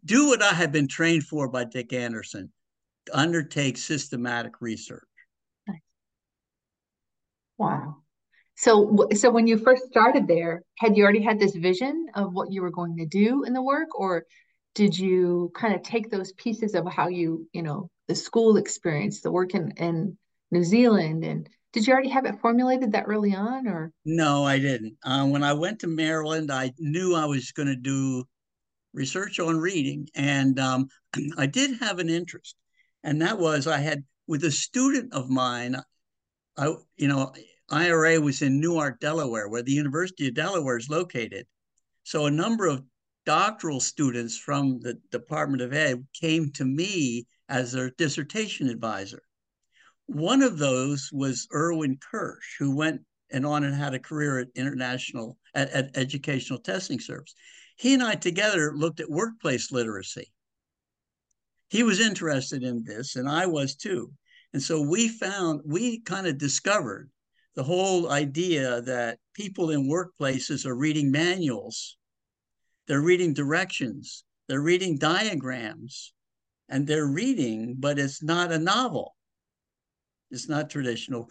do 0.04 0.28
what 0.28 0.42
I 0.42 0.54
had 0.54 0.72
been 0.72 0.88
trained 0.88 1.24
for 1.24 1.48
by 1.48 1.66
Dick 1.66 1.94
Anderson 1.94 2.52
to 3.06 3.18
undertake 3.18 3.78
systematic 3.78 4.62
research. 4.62 5.04
Wow. 7.58 7.98
So, 8.56 9.08
so 9.16 9.30
when 9.30 9.48
you 9.48 9.58
first 9.58 9.86
started 9.88 10.28
there, 10.28 10.64
had 10.78 10.96
you 10.96 11.04
already 11.04 11.22
had 11.22 11.40
this 11.40 11.56
vision 11.56 12.08
of 12.16 12.34
what 12.34 12.52
you 12.52 12.62
were 12.62 12.72
going 12.72 12.98
to 12.98 13.06
do 13.06 13.44
in 13.44 13.54
the 13.54 13.62
work, 13.62 14.00
or 14.00 14.26
did 14.76 14.98
you 14.98 15.52
kind 15.56 15.76
of 15.76 15.84
take 15.84 16.10
those 16.10 16.32
pieces 16.34 16.74
of 16.74 16.88
how 16.88 17.08
you, 17.08 17.48
you 17.54 17.62
know, 17.62 17.90
the 18.08 18.16
school 18.16 18.58
experience, 18.58 19.22
the 19.22 19.32
work 19.32 19.56
in, 19.56 19.72
in 19.78 20.18
New 20.52 20.64
Zealand, 20.64 21.24
and 21.24 21.50
did 21.76 21.86
you 21.86 21.92
already 21.92 22.08
have 22.08 22.26
it 22.26 22.40
formulated 22.40 22.94
that 22.94 23.04
early 23.06 23.36
on, 23.36 23.68
or? 23.68 23.92
No, 24.06 24.46
I 24.46 24.60
didn't. 24.60 24.96
Uh, 25.04 25.28
when 25.28 25.44
I 25.44 25.52
went 25.52 25.80
to 25.80 25.88
Maryland, 25.88 26.50
I 26.50 26.72
knew 26.80 27.14
I 27.14 27.26
was 27.26 27.52
going 27.52 27.68
to 27.68 27.76
do 27.76 28.24
research 28.94 29.42
on 29.42 29.60
reading, 29.60 30.08
and 30.16 30.58
um, 30.58 30.88
I 31.38 31.48
did 31.48 31.78
have 31.82 32.00
an 32.00 32.08
interest, 32.08 32.56
and 33.04 33.22
that 33.22 33.40
was 33.40 33.68
I 33.68 33.80
had 33.80 34.06
with 34.26 34.46
a 34.46 34.52
student 34.52 35.14
of 35.14 35.30
mine. 35.30 35.76
I, 36.58 36.74
you 36.96 37.10
know, 37.10 37.34
IRA 37.70 38.22
was 38.22 38.42
in 38.42 38.62
Newark, 38.62 39.02
Delaware, 39.02 39.50
where 39.50 39.62
the 39.62 39.74
University 39.74 40.30
of 40.30 40.34
Delaware 40.34 40.78
is 40.78 40.90
located. 40.90 41.46
So 42.04 42.26
a 42.26 42.32
number 42.32 42.68
of 42.68 42.86
doctoral 43.26 43.82
students 43.82 44.38
from 44.38 44.80
the 44.80 44.98
Department 45.12 45.62
of 45.62 45.74
Ed 45.74 46.08
came 46.14 46.54
to 46.54 46.64
me 46.64 47.28
as 47.50 47.74
their 47.74 47.90
dissertation 47.90 48.70
advisor. 48.70 49.24
One 50.08 50.42
of 50.42 50.58
those 50.58 51.10
was 51.12 51.48
Irwin 51.54 51.98
Kirsch, 51.98 52.58
who 52.60 52.76
went 52.76 53.02
and 53.32 53.46
on 53.46 53.64
and 53.64 53.76
had 53.76 53.94
a 53.94 54.00
career 54.00 54.40
at 54.40 54.48
international 54.56 55.38
at, 55.54 55.70
at 55.72 55.98
educational 55.98 56.60
testing 56.60 57.00
service. 57.00 57.34
He 57.78 57.94
and 57.94 58.04
I 58.04 58.16
together 58.16 58.74
looked 58.76 59.00
at 59.00 59.10
workplace 59.10 59.72
literacy. 59.72 60.32
He 61.70 61.84
was 61.84 62.00
interested 62.00 62.64
in 62.64 62.84
this, 62.84 63.16
and 63.16 63.28
I 63.28 63.48
was 63.48 63.76
too. 63.76 64.12
And 64.54 64.62
so 64.62 64.82
we 64.82 65.10
found, 65.10 65.62
we 65.66 66.00
kind 66.02 66.28
of 66.28 66.38
discovered 66.38 67.10
the 67.56 67.64
whole 67.64 68.12
idea 68.12 68.82
that 68.82 69.20
people 69.34 69.72
in 69.72 69.90
workplaces 69.90 70.66
are 70.66 70.76
reading 70.76 71.12
manuals, 71.12 71.98
they're 72.88 73.02
reading 73.02 73.34
directions, 73.34 74.24
they're 74.48 74.62
reading 74.62 74.98
diagrams, 74.98 76.14
and 76.70 76.86
they're 76.86 77.08
reading, 77.08 77.76
but 77.80 77.98
it's 77.98 78.22
not 78.22 78.52
a 78.52 78.60
novel. 78.60 79.15
It's 80.32 80.50
not 80.50 80.70
traditional. 80.70 81.30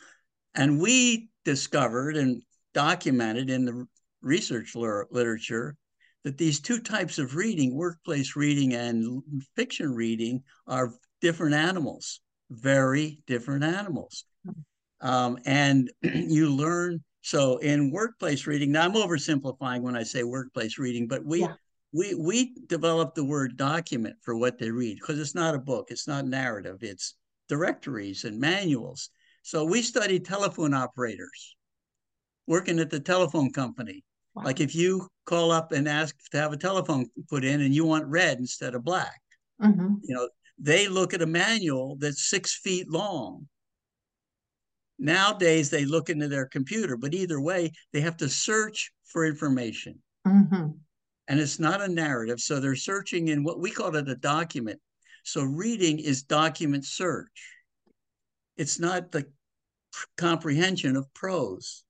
And 0.55 0.81
we 0.81 1.29
discovered 1.45 2.17
and 2.17 2.43
documented 2.73 3.51
in 3.51 3.65
the 3.65 3.87
research 4.23 4.75
literature 4.75 5.77
that 6.25 6.39
these 6.39 6.61
two 6.61 6.81
types 6.81 7.19
of 7.19 7.37
reading, 7.37 7.75
workplace 7.75 8.35
reading 8.35 8.75
and 8.75 9.23
fiction 9.55 9.95
reading, 9.95 10.43
are 10.67 10.95
different 11.21 11.55
animals, 11.55 12.21
very 12.51 13.21
different 13.27 13.65
animals. 13.65 14.25
Um, 15.01 15.39
and 15.45 15.91
you 16.03 16.51
learn. 16.51 17.03
So 17.21 17.59
in 17.59 17.91
workplace 17.91 18.47
reading, 18.47 18.73
now 18.73 18.85
I'm 18.85 18.93
oversimplifying 18.95 19.81
when 19.83 19.97
I 19.97 20.03
say 20.03 20.25
workplace 20.25 20.79
reading, 20.79 21.07
but 21.09 21.25
we 21.25 21.41
Yeah. 21.41 21.55
we 21.93 22.15
we 22.15 22.55
developed 22.67 23.15
the 23.15 23.25
word 23.25 23.57
document 23.57 24.17
for 24.23 24.37
what 24.37 24.59
they 24.59 24.71
read 24.71 24.99
because 25.01 25.19
it's 25.19 25.35
not 25.35 25.55
a 25.55 25.59
book, 25.59 25.89
it's 25.91 26.09
not 26.09 26.27
narrative, 26.27 26.79
it's 26.83 27.15
directories 27.49 28.25
and 28.25 28.39
manuals. 28.39 29.11
So 29.43 29.65
we 29.65 29.83
studied 29.83 30.25
telephone 30.25 30.75
operators 30.75 31.57
working 32.47 32.79
at 32.79 32.91
the 32.91 33.01
telephone 33.01 33.53
company. 33.53 34.05
Wow. 34.35 34.45
Like 34.45 34.61
if 34.61 34.75
you 34.75 35.09
call 35.27 35.51
up 35.51 35.73
and 35.73 35.89
ask 35.89 36.15
to 36.31 36.39
have 36.39 36.53
a 36.53 36.57
telephone 36.57 37.07
put 37.29 37.45
in 37.45 37.61
and 37.61 37.75
you 37.75 37.85
want 37.85 38.07
red 38.07 38.39
instead 38.39 38.75
of 38.75 38.85
black, 38.85 39.21
hmm 39.61 39.95
you 40.03 40.15
know, 40.15 40.29
they 40.59 40.89
look 40.89 41.15
at 41.15 41.23
a 41.23 41.27
manual 41.27 41.97
that's 41.99 42.29
six 42.29 42.57
feet 42.57 42.91
long. 42.91 43.49
Nowadays, 44.99 45.71
they 45.71 45.85
look 45.85 46.09
into 46.09 46.29
their 46.29 46.47
computer, 46.47 46.97
but 46.97 47.15
either 47.15 47.41
way, 47.41 47.73
they 47.93 48.01
have 48.01 48.17
to 48.19 48.29
search 48.29 48.93
for 49.05 49.27
information. 49.27 49.99
hmm 50.27 50.69
And 51.27 51.41
it's 51.41 51.59
not 51.59 51.81
a 51.81 51.89
narrative. 51.89 52.41
So 52.41 52.61
they're 52.61 52.77
searching 52.77 53.29
in 53.29 53.45
what 53.45 53.61
we 53.61 53.71
call 53.71 53.95
it 53.97 54.09
a 54.09 54.15
document. 54.15 54.81
So 55.25 55.43
reading 55.43 55.99
is 55.99 56.23
document 56.23 56.85
search. 56.85 57.57
It's 58.57 58.79
not 58.79 59.11
the 59.11 59.27
comprehension 60.17 60.97
of 60.97 61.13
prose. 61.15 61.83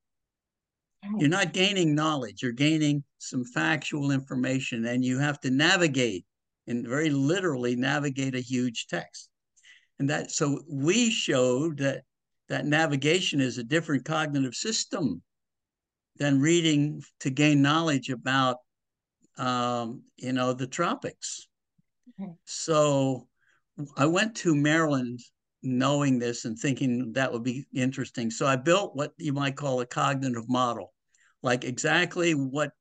You're 1.18 1.28
not 1.28 1.52
gaining 1.52 1.94
knowledge, 1.94 2.42
you're 2.42 2.52
gaining 2.52 3.04
some 3.18 3.44
factual 3.44 4.10
information, 4.10 4.86
and 4.86 5.04
you 5.04 5.18
have 5.18 5.38
to 5.40 5.50
navigate 5.50 6.24
and 6.66 6.86
very 6.86 7.10
literally 7.10 7.76
navigate 7.76 8.34
a 8.34 8.40
huge 8.40 8.86
text. 8.86 9.28
And 9.98 10.08
that 10.08 10.30
so 10.30 10.62
we 10.70 11.10
showed 11.10 11.78
that 11.78 12.04
that 12.48 12.64
navigation 12.64 13.40
is 13.40 13.58
a 13.58 13.64
different 13.64 14.04
cognitive 14.04 14.54
system 14.54 15.22
than 16.16 16.40
reading 16.40 17.02
to 17.20 17.30
gain 17.30 17.60
knowledge 17.60 18.08
about 18.10 18.58
um, 19.36 20.02
you 20.16 20.32
know 20.32 20.52
the 20.52 20.66
tropics. 20.66 21.48
So 22.44 23.28
I 23.96 24.06
went 24.06 24.36
to 24.36 24.54
Maryland 24.54 25.20
knowing 25.62 26.18
this 26.18 26.44
and 26.44 26.58
thinking 26.58 27.12
that 27.14 27.32
would 27.32 27.42
be 27.42 27.66
interesting. 27.74 28.30
So 28.30 28.46
I 28.46 28.56
built 28.56 28.94
what 28.94 29.12
you 29.16 29.32
might 29.32 29.56
call 29.56 29.80
a 29.80 29.86
cognitive 29.86 30.48
model, 30.48 30.92
like 31.42 31.64
exactly 31.64 32.32
what 32.32 32.72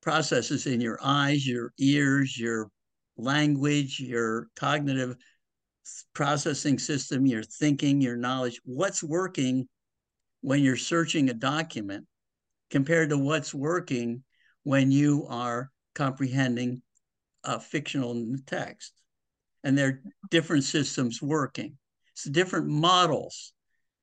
processes 0.00 0.66
in 0.66 0.80
your 0.80 0.98
eyes, 1.02 1.46
your 1.46 1.72
ears, 1.78 2.36
your 2.38 2.70
language, 3.16 4.00
your 4.00 4.48
cognitive 4.56 5.16
processing 6.14 6.78
system, 6.78 7.26
your 7.26 7.42
thinking, 7.42 8.00
your 8.00 8.16
knowledge, 8.16 8.60
what's 8.64 9.02
working 9.02 9.68
when 10.40 10.62
you're 10.62 10.76
searching 10.76 11.30
a 11.30 11.34
document 11.34 12.06
compared 12.70 13.10
to 13.10 13.18
what's 13.18 13.54
working 13.54 14.24
when 14.64 14.90
you 14.90 15.26
are 15.28 15.70
comprehending 15.94 16.82
a 17.44 17.60
fictional 17.60 18.36
text. 18.46 18.92
And 19.64 19.76
there 19.76 19.88
are 19.88 20.02
different 20.30 20.64
systems 20.64 21.22
working. 21.22 21.78
It's 22.12 22.24
different 22.24 22.68
models. 22.68 23.52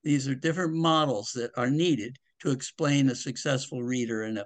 These 0.04 0.28
are 0.28 0.36
different 0.36 0.73
models 0.73 1.34
that 1.34 1.52
are 1.58 1.69
needed 1.69 2.17
to 2.41 2.52
explain 2.52 3.10
a 3.10 3.15
successful 3.15 3.84
reader 3.84 4.23
and 4.23 4.38
a 4.38 4.45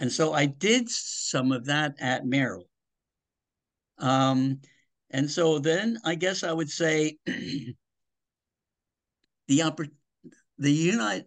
and 0.00 0.10
so 0.10 0.32
I 0.32 0.46
did 0.46 0.88
some 0.88 1.52
of 1.52 1.66
that 1.66 1.94
at 2.00 2.24
Merrill. 2.24 2.64
Um, 3.98 4.60
and 5.10 5.30
so 5.30 5.58
then 5.58 5.98
I 6.06 6.14
guess 6.14 6.42
I 6.42 6.52
would 6.52 6.70
say 6.70 7.18
the 9.48 9.62
upper, 9.62 9.88
the 10.56 10.72
United, 10.72 11.26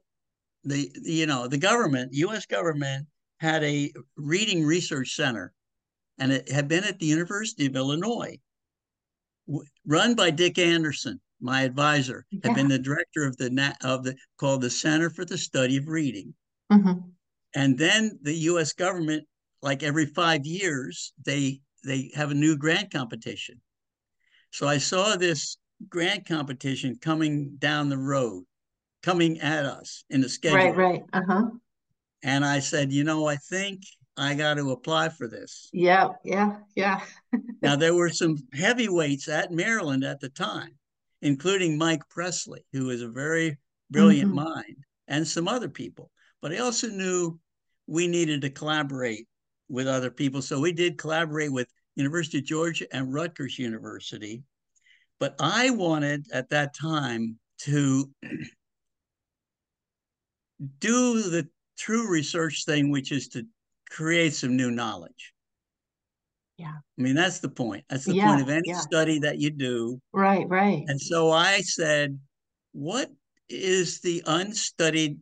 the, 0.63 0.89
the 1.03 1.11
you 1.11 1.27
know 1.27 1.47
the 1.47 1.59
government, 1.59 2.13
U.S. 2.13 2.47
government 2.47 3.05
had 3.37 3.63
a 3.63 3.93
reading 4.17 4.65
research 4.65 5.15
center, 5.15 5.53
and 6.19 6.31
it 6.31 6.51
had 6.51 6.67
been 6.67 6.83
at 6.83 6.99
the 6.99 7.05
University 7.05 7.65
of 7.65 7.75
Illinois, 7.75 8.37
run 9.85 10.15
by 10.15 10.29
Dick 10.29 10.57
Anderson, 10.57 11.19
my 11.41 11.61
advisor, 11.63 12.25
yeah. 12.31 12.39
had 12.47 12.55
been 12.55 12.67
the 12.67 12.79
director 12.79 13.25
of 13.25 13.35
the 13.37 13.75
of 13.83 14.03
the 14.03 14.15
called 14.37 14.61
the 14.61 14.69
Center 14.69 15.09
for 15.09 15.25
the 15.25 15.37
Study 15.37 15.77
of 15.77 15.87
Reading. 15.87 16.33
Mm-hmm. 16.71 16.99
And 17.55 17.77
then 17.77 18.17
the 18.21 18.33
U.S. 18.33 18.73
government, 18.73 19.25
like 19.61 19.83
every 19.83 20.05
five 20.05 20.45
years, 20.45 21.13
they 21.25 21.61
they 21.83 22.11
have 22.15 22.31
a 22.31 22.35
new 22.35 22.57
grant 22.57 22.91
competition. 22.91 23.59
So 24.51 24.67
I 24.67 24.77
saw 24.77 25.15
this 25.15 25.57
grant 25.89 26.25
competition 26.27 26.97
coming 27.01 27.55
down 27.57 27.89
the 27.89 27.97
road, 27.97 28.45
coming 29.01 29.39
at 29.39 29.65
us 29.65 30.05
in 30.09 30.21
the 30.21 30.29
schedule. 30.29 30.57
Right, 30.57 30.75
right. 30.75 31.03
Uh-huh. 31.11 31.49
And 32.23 32.45
I 32.45 32.59
said, 32.59 32.91
you 32.91 33.03
know, 33.03 33.27
I 33.27 33.35
think 33.35 33.81
I 34.15 34.35
got 34.35 34.55
to 34.55 34.71
apply 34.71 35.09
for 35.09 35.27
this. 35.27 35.69
Yeah, 35.73 36.09
yeah, 36.23 36.57
yeah. 36.75 37.01
now 37.61 37.75
there 37.75 37.95
were 37.95 38.09
some 38.09 38.37
heavyweights 38.53 39.27
at 39.27 39.51
Maryland 39.51 40.03
at 40.03 40.19
the 40.19 40.29
time, 40.29 40.77
including 41.21 41.77
Mike 41.77 42.07
Pressley, 42.09 42.65
who 42.71 42.85
was 42.85 43.01
a 43.01 43.09
very 43.09 43.57
brilliant 43.89 44.31
mm-hmm. 44.33 44.43
mind, 44.43 44.77
and 45.07 45.27
some 45.27 45.47
other 45.47 45.69
people. 45.69 46.11
But 46.41 46.53
I 46.53 46.57
also 46.57 46.87
knew 46.87 47.39
we 47.87 48.07
needed 48.07 48.41
to 48.41 48.49
collaborate 48.49 49.27
with 49.69 49.87
other 49.87 50.11
people. 50.11 50.41
So 50.41 50.59
we 50.59 50.73
did 50.73 50.97
collaborate 50.97 51.51
with 51.51 51.67
University 51.95 52.39
of 52.39 52.45
Georgia 52.45 52.85
and 52.91 53.13
Rutgers 53.13 53.57
University. 53.57 54.43
But 55.19 55.35
I 55.39 55.69
wanted 55.71 56.25
at 56.31 56.49
that 56.49 56.75
time 56.75 57.39
to 57.59 58.09
do 60.79 61.21
the 61.29 61.47
true 61.77 62.09
research 62.09 62.65
thing, 62.65 62.91
which 62.91 63.11
is 63.11 63.27
to 63.29 63.45
create 63.93 64.33
some 64.33 64.57
new 64.57 64.71
knowledge. 64.71 65.33
Yeah. 66.57 66.73
I 66.97 67.01
mean, 67.01 67.15
that's 67.15 67.39
the 67.39 67.49
point. 67.49 67.85
That's 67.89 68.05
the 68.05 68.15
yeah, 68.15 68.27
point 68.27 68.41
of 68.41 68.49
any 68.49 68.69
yeah. 68.69 68.79
study 68.79 69.19
that 69.19 69.39
you 69.39 69.49
do. 69.49 70.01
Right, 70.11 70.47
right. 70.47 70.83
And 70.87 70.99
so 70.99 71.31
I 71.31 71.61
said, 71.61 72.19
what 72.73 73.09
is 73.49 74.01
the 74.01 74.21
unstudied 74.25 75.19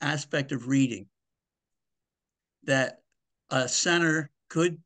aspect 0.00 0.52
of 0.52 0.68
reading? 0.68 1.06
that 2.64 3.00
a 3.50 3.68
center 3.68 4.30
could 4.48 4.78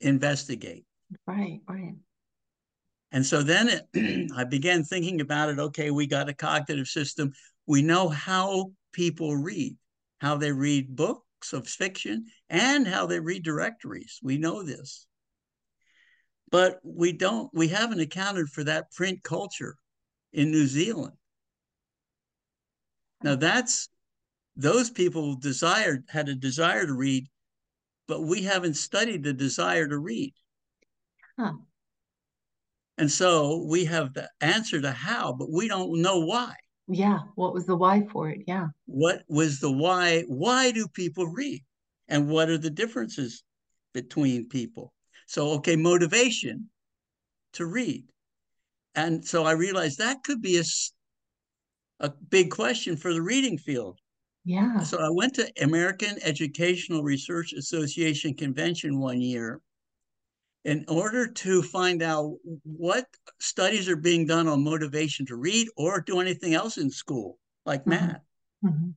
investigate. 0.00 0.84
Right, 1.26 1.60
right. 1.68 1.94
And 3.12 3.24
so 3.24 3.42
then 3.42 3.68
it, 3.68 4.30
I 4.36 4.44
began 4.44 4.84
thinking 4.84 5.20
about 5.20 5.50
it. 5.50 5.58
Okay, 5.58 5.90
we 5.90 6.06
got 6.06 6.28
a 6.28 6.34
cognitive 6.34 6.88
system. 6.88 7.32
We 7.66 7.82
know 7.82 8.08
how 8.08 8.72
people 8.92 9.36
read, 9.36 9.76
how 10.20 10.36
they 10.36 10.52
read 10.52 10.94
books 10.94 11.23
of 11.52 11.68
fiction, 11.68 12.26
and 12.48 12.86
how 12.86 13.06
they 13.06 13.20
read 13.20 13.44
directories. 13.44 14.18
We 14.22 14.38
know 14.38 14.62
this. 14.62 15.06
But 16.50 16.78
we 16.84 17.12
don't, 17.12 17.50
we 17.52 17.68
haven't 17.68 18.00
accounted 18.00 18.48
for 18.48 18.64
that 18.64 18.92
print 18.92 19.22
culture 19.22 19.76
in 20.32 20.50
New 20.50 20.66
Zealand. 20.66 21.14
Now 23.22 23.36
that's 23.36 23.88
those 24.56 24.90
people 24.90 25.36
desired 25.36 26.04
had 26.08 26.28
a 26.28 26.34
desire 26.34 26.86
to 26.86 26.94
read, 26.94 27.26
but 28.06 28.22
we 28.22 28.42
haven't 28.42 28.74
studied 28.74 29.24
the 29.24 29.32
desire 29.32 29.88
to 29.88 29.98
read. 29.98 30.34
Huh. 31.38 31.54
And 32.98 33.10
so 33.10 33.64
we 33.68 33.86
have 33.86 34.14
the 34.14 34.30
answer 34.40 34.80
to 34.80 34.92
how, 34.92 35.32
but 35.32 35.50
we 35.50 35.66
don't 35.66 36.00
know 36.00 36.20
why. 36.20 36.54
Yeah. 36.88 37.20
What 37.34 37.54
was 37.54 37.66
the 37.66 37.76
why 37.76 38.06
for 38.12 38.30
it? 38.30 38.42
Yeah. 38.46 38.68
What 38.86 39.22
was 39.28 39.60
the 39.60 39.72
why? 39.72 40.24
Why 40.28 40.70
do 40.70 40.86
people 40.88 41.26
read? 41.26 41.64
And 42.08 42.28
what 42.28 42.50
are 42.50 42.58
the 42.58 42.70
differences 42.70 43.42
between 43.94 44.48
people? 44.48 44.92
So, 45.26 45.52
okay, 45.52 45.76
motivation 45.76 46.68
to 47.54 47.66
read. 47.66 48.04
And 48.94 49.24
so 49.24 49.44
I 49.44 49.52
realized 49.52 49.98
that 49.98 50.22
could 50.22 50.42
be 50.42 50.58
a, 50.58 50.64
a 52.00 52.10
big 52.28 52.50
question 52.50 52.96
for 52.96 53.12
the 53.12 53.22
reading 53.22 53.56
field. 53.56 53.98
Yeah. 54.44 54.80
So 54.80 54.98
I 54.98 55.08
went 55.10 55.34
to 55.36 55.50
American 55.62 56.18
Educational 56.22 57.02
Research 57.02 57.54
Association 57.54 58.34
convention 58.34 59.00
one 59.00 59.20
year 59.20 59.60
in 60.64 60.84
order 60.88 61.26
to 61.26 61.62
find 61.62 62.02
out 62.02 62.36
what 62.62 63.06
studies 63.38 63.88
are 63.88 63.96
being 63.96 64.26
done 64.26 64.48
on 64.48 64.64
motivation 64.64 65.26
to 65.26 65.36
read 65.36 65.68
or 65.76 66.00
do 66.00 66.20
anything 66.20 66.54
else 66.54 66.78
in 66.78 66.90
school, 66.90 67.38
like 67.66 67.80
mm-hmm. 67.80 67.90
math. 67.90 68.20
Mm-hmm. 68.64 68.90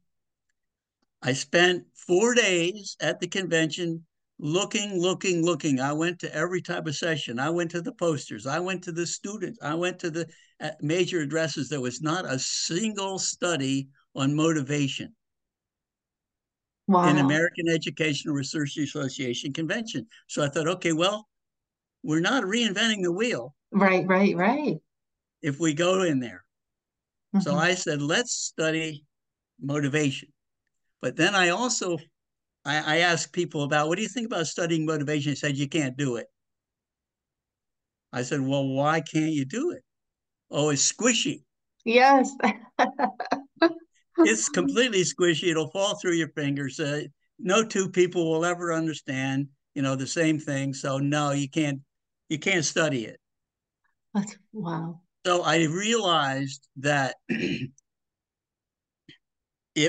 I 1.22 1.34
spent 1.34 1.84
four 1.94 2.34
days 2.34 2.96
at 3.02 3.20
the 3.20 3.28
convention 3.28 4.06
looking, 4.40 5.02
looking, 5.02 5.44
looking. 5.44 5.80
I 5.80 5.92
went 5.92 6.20
to 6.20 6.34
every 6.34 6.62
type 6.62 6.88
of 6.88 6.96
session. 6.96 7.40
I 7.40 7.50
went 7.50 7.72
to 7.72 7.82
the 7.82 7.92
posters. 7.92 8.46
I 8.46 8.60
went 8.60 8.84
to 8.84 8.92
the 8.92 9.06
students. 9.06 9.60
I 9.62 9.74
went 9.74 10.00
to 10.00 10.12
the 10.12 10.28
uh, 10.62 10.72
major 10.82 11.22
addresses. 11.22 11.68
There 11.68 11.82
was 11.82 12.02
not 12.02 12.26
a 12.26 12.40
single 12.40 13.20
study 13.20 13.90
on 14.16 14.36
motivation 14.36 15.14
wow. 16.88 17.10
in 17.10 17.18
American 17.18 17.68
Educational 17.68 18.36
Research 18.36 18.78
Association 18.78 19.54
convention. 19.54 20.06
So 20.28 20.44
I 20.44 20.50
thought, 20.50 20.68
okay, 20.68 20.94
well, 20.94 21.28
we're 22.08 22.22
not 22.22 22.44
reinventing 22.44 23.04
the 23.04 23.12
wheel. 23.12 23.54
Right, 23.74 24.08
right, 24.08 24.34
right. 24.34 24.78
If 25.42 25.60
we 25.60 25.74
go 25.74 26.04
in 26.04 26.22
there. 26.22 26.46
Mm-hmm. 27.36 27.42
So 27.42 27.56
I 27.56 27.74
said, 27.74 28.02
let's 28.02 28.32
study 28.32 29.04
motivation. 29.62 30.30
But 31.02 31.18
then 31.18 31.36
I 31.36 31.50
also 31.50 31.98
I, 32.64 32.96
I 32.96 32.98
asked 33.00 33.34
people 33.34 33.64
about 33.64 33.90
what 33.90 33.98
do 33.98 34.04
you 34.04 34.08
think 34.08 34.26
about 34.26 34.48
studying 34.48 34.86
motivation? 34.86 35.32
They 35.32 35.36
said 35.36 35.58
you 35.58 35.68
can't 35.68 35.98
do 35.98 36.16
it. 36.16 36.28
I 38.14 38.22
said, 38.22 38.40
well, 38.40 38.66
why 38.66 39.02
can't 39.02 39.34
you 39.34 39.44
do 39.44 39.72
it? 39.72 39.84
Oh, 40.50 40.70
it's 40.70 40.90
squishy. 40.90 41.44
Yes. 41.84 42.32
it's 44.20 44.48
completely 44.48 45.04
squishy. 45.04 45.50
It'll 45.50 45.72
fall 45.72 45.98
through 45.98 46.14
your 46.14 46.30
fingers. 46.30 46.80
Uh, 46.80 47.02
no 47.38 47.66
two 47.66 47.90
people 47.90 48.32
will 48.32 48.46
ever 48.46 48.72
understand, 48.72 49.48
you 49.76 49.82
know, 49.82 49.98
the 49.98 50.08
same 50.08 50.40
thing. 50.40 50.74
So 50.74 51.00
no, 51.00 51.32
you 51.32 51.50
can't, 51.50 51.82
you 52.30 52.40
can't 52.40 52.66
study 52.66 53.06
it. 53.06 53.20
That's 54.14 54.38
wow. 54.54 55.02
So 55.26 55.44
I 55.44 55.66
realized 55.66 56.68
that 56.78 57.16
it 57.30 57.72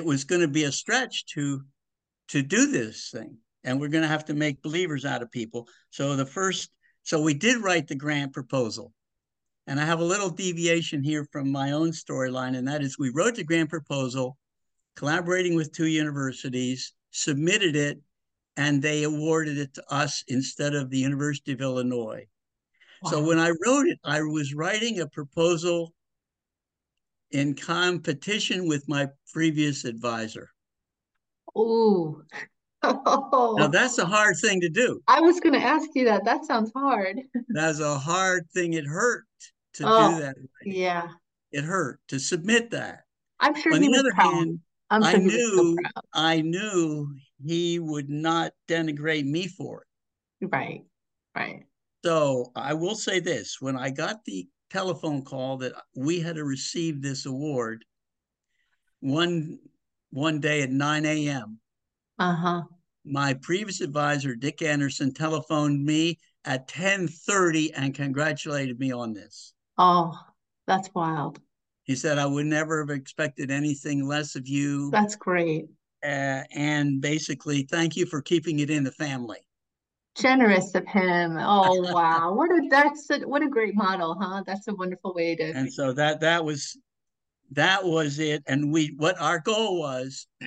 was 0.04 0.24
going 0.24 0.40
to 0.40 0.48
be 0.48 0.64
a 0.64 0.72
stretch 0.72 1.26
to 1.34 1.62
to 2.28 2.42
do 2.42 2.70
this 2.70 3.10
thing, 3.10 3.38
and 3.64 3.80
we're 3.80 3.88
going 3.88 4.02
to 4.02 4.08
have 4.08 4.26
to 4.26 4.34
make 4.34 4.62
believers 4.62 5.04
out 5.04 5.22
of 5.22 5.30
people. 5.30 5.66
So 5.90 6.14
the 6.14 6.26
first, 6.26 6.70
so 7.02 7.22
we 7.22 7.34
did 7.34 7.62
write 7.62 7.88
the 7.88 7.94
grant 7.94 8.34
proposal, 8.34 8.92
and 9.66 9.80
I 9.80 9.86
have 9.86 10.00
a 10.00 10.04
little 10.04 10.28
deviation 10.28 11.02
here 11.02 11.26
from 11.32 11.50
my 11.50 11.72
own 11.72 11.90
storyline, 11.90 12.56
and 12.56 12.68
that 12.68 12.82
is 12.82 12.98
we 12.98 13.10
wrote 13.14 13.36
the 13.36 13.44
grant 13.44 13.70
proposal, 13.70 14.36
collaborating 14.94 15.54
with 15.54 15.72
two 15.72 15.86
universities, 15.86 16.92
submitted 17.12 17.76
it, 17.76 17.98
and 18.58 18.82
they 18.82 19.04
awarded 19.04 19.56
it 19.56 19.72
to 19.72 19.84
us 19.88 20.24
instead 20.26 20.74
of 20.74 20.90
the 20.90 20.98
University 20.98 21.52
of 21.52 21.60
Illinois. 21.60 22.26
Wow. 23.02 23.10
So 23.10 23.22
when 23.22 23.38
I 23.38 23.50
wrote 23.64 23.86
it, 23.86 23.98
I 24.04 24.20
was 24.20 24.52
writing 24.52 25.00
a 25.00 25.06
proposal 25.06 25.94
in 27.30 27.54
competition 27.54 28.66
with 28.66 28.88
my 28.88 29.06
previous 29.32 29.84
advisor. 29.84 30.50
Ooh. 31.56 32.20
now 32.82 33.68
that's 33.72 33.98
a 33.98 34.06
hard 34.06 34.34
thing 34.42 34.60
to 34.60 34.68
do. 34.68 35.00
I 35.06 35.20
was 35.20 35.38
going 35.38 35.52
to 35.52 35.64
ask 35.64 35.88
you 35.94 36.04
that. 36.06 36.24
That 36.24 36.44
sounds 36.44 36.72
hard. 36.74 37.20
that's 37.50 37.78
a 37.78 37.96
hard 37.96 38.44
thing. 38.52 38.72
It 38.72 38.86
hurt 38.86 39.24
to 39.74 39.84
oh, 39.86 40.10
do 40.10 40.20
that. 40.22 40.36
Yeah. 40.64 41.06
It 41.52 41.62
hurt 41.62 42.00
to 42.08 42.18
submit 42.18 42.72
that. 42.72 43.02
I'm 43.38 43.54
sure 43.54 43.72
On 43.72 43.80
the 43.80 43.96
other 43.96 44.12
proud. 44.14 44.34
hand, 44.34 44.58
I'm 44.90 45.02
sure 45.02 45.10
I 45.10 45.16
knew 45.16 45.76
so 45.76 46.00
I 46.12 46.40
knew 46.40 47.08
he 47.44 47.78
would 47.78 48.08
not 48.08 48.52
denigrate 48.68 49.24
me 49.24 49.46
for 49.48 49.82
it. 50.40 50.48
Right. 50.50 50.84
Right. 51.34 51.64
So 52.04 52.52
I 52.54 52.74
will 52.74 52.94
say 52.94 53.20
this: 53.20 53.60
when 53.60 53.76
I 53.76 53.90
got 53.90 54.24
the 54.24 54.48
telephone 54.70 55.22
call 55.22 55.58
that 55.58 55.72
we 55.94 56.20
had 56.20 56.36
to 56.36 56.44
receive 56.44 57.02
this 57.02 57.26
award, 57.26 57.84
one 59.00 59.58
one 60.10 60.40
day 60.40 60.62
at 60.62 60.70
9 60.70 61.04
a.m. 61.04 61.58
Uh-huh. 62.18 62.62
My 63.04 63.34
previous 63.34 63.80
advisor, 63.80 64.34
Dick 64.34 64.62
Anderson, 64.62 65.12
telephoned 65.12 65.84
me 65.84 66.18
at 66.44 66.68
10:30 66.68 67.72
and 67.74 67.94
congratulated 67.94 68.78
me 68.78 68.92
on 68.92 69.12
this. 69.12 69.52
Oh, 69.76 70.18
that's 70.66 70.90
wild. 70.94 71.40
He 71.84 71.94
said, 71.94 72.18
I 72.18 72.26
would 72.26 72.46
never 72.46 72.80
have 72.80 72.90
expected 72.90 73.50
anything 73.50 74.06
less 74.06 74.36
of 74.36 74.46
you. 74.46 74.90
That's 74.90 75.16
great. 75.16 75.66
Uh, 76.02 76.42
and 76.54 77.00
basically, 77.00 77.62
thank 77.62 77.96
you 77.96 78.06
for 78.06 78.22
keeping 78.22 78.60
it 78.60 78.70
in 78.70 78.84
the 78.84 78.92
family. 78.92 79.38
Generous 80.16 80.74
of 80.74 80.86
him. 80.86 81.36
Oh 81.38 81.80
wow, 81.92 82.32
what 82.32 82.50
a 82.50 82.68
that's 82.70 83.10
a, 83.10 83.20
what 83.20 83.42
a 83.42 83.48
great 83.48 83.74
model, 83.74 84.16
huh? 84.20 84.42
That's 84.46 84.68
a 84.68 84.74
wonderful 84.74 85.14
way 85.14 85.34
to. 85.36 85.44
And 85.52 85.72
so 85.72 85.92
that 85.92 86.20
that 86.20 86.44
was 86.44 86.78
that 87.52 87.84
was 87.84 88.18
it. 88.18 88.42
And 88.46 88.72
we 88.72 88.94
what 88.96 89.20
our 89.20 89.40
goal 89.40 89.80
was. 89.80 90.26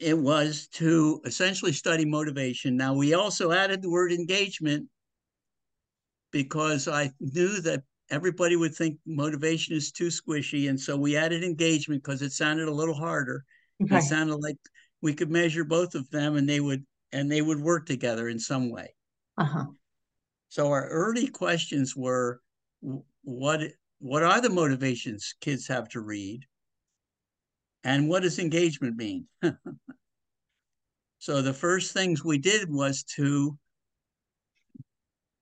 it 0.00 0.16
was 0.16 0.68
to 0.68 1.20
essentially 1.24 1.72
study 1.72 2.04
motivation. 2.04 2.76
Now 2.76 2.94
we 2.94 3.14
also 3.14 3.52
added 3.52 3.82
the 3.82 3.90
word 3.90 4.12
engagement 4.12 4.88
because 6.30 6.86
I 6.88 7.10
knew 7.20 7.60
that 7.62 7.82
everybody 8.10 8.56
would 8.56 8.74
think 8.74 8.98
motivation 9.06 9.76
is 9.76 9.92
too 9.92 10.08
squishy. 10.08 10.68
And 10.68 10.78
so 10.78 10.96
we 10.96 11.16
added 11.16 11.44
engagement 11.44 12.02
because 12.02 12.22
it 12.22 12.32
sounded 12.32 12.68
a 12.68 12.74
little 12.74 12.94
harder. 12.94 13.44
Okay. 13.82 13.98
It 13.98 14.02
sounded 14.02 14.36
like 14.36 14.56
we 15.00 15.14
could 15.14 15.30
measure 15.30 15.64
both 15.64 15.94
of 15.94 16.10
them 16.10 16.36
and 16.36 16.48
they 16.48 16.60
would 16.60 16.84
and 17.12 17.30
they 17.30 17.42
would 17.42 17.60
work 17.60 17.86
together 17.86 18.28
in 18.28 18.38
some 18.38 18.70
way. 18.70 18.94
Uh-huh. 19.38 19.66
So 20.48 20.68
our 20.68 20.88
early 20.88 21.28
questions 21.28 21.96
were 21.96 22.40
what 23.22 23.62
what 24.00 24.22
are 24.22 24.40
the 24.40 24.50
motivations 24.50 25.34
kids 25.40 25.66
have 25.68 25.88
to 25.90 26.00
read? 26.00 26.44
And 27.84 28.08
what 28.08 28.22
does 28.22 28.38
engagement 28.38 28.96
mean? 28.96 29.26
so 31.18 31.42
the 31.42 31.54
first 31.54 31.92
things 31.92 32.24
we 32.24 32.38
did 32.38 32.70
was 32.70 33.02
to 33.14 33.56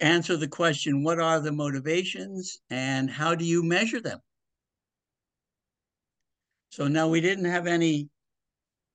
answer 0.00 0.36
the 0.36 0.48
question 0.48 1.02
what 1.02 1.18
are 1.18 1.40
the 1.40 1.52
motivations 1.52 2.58
and 2.70 3.10
how 3.10 3.34
do 3.34 3.44
you 3.44 3.62
measure 3.62 4.00
them? 4.00 4.20
So 6.70 6.86
now 6.86 7.08
we 7.08 7.20
didn't 7.20 7.46
have 7.46 7.66
any 7.66 8.08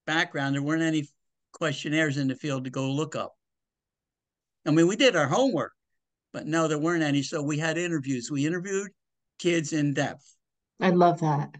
background, 0.06 0.56
there 0.56 0.62
weren't 0.62 0.84
any 0.84 1.08
questionnaires 1.52 2.18
in 2.18 2.28
the 2.28 2.36
field 2.36 2.64
to 2.66 2.70
go 2.70 2.92
look 2.92 3.16
up. 3.16 3.36
I 4.66 4.72
mean, 4.72 4.88
we 4.88 4.96
did 4.96 5.16
our 5.16 5.28
homework, 5.28 5.74
but 6.32 6.48
no, 6.48 6.68
there 6.68 6.80
weren't 6.80 7.04
any. 7.04 7.22
So 7.22 7.42
we 7.42 7.58
had 7.58 7.78
interviews. 7.78 8.32
We 8.32 8.46
interviewed 8.46 8.92
kids 9.40 9.74
in 9.74 9.94
depth. 9.94 10.36
I 10.80 10.92
love 10.92 11.20
that. 11.20 11.56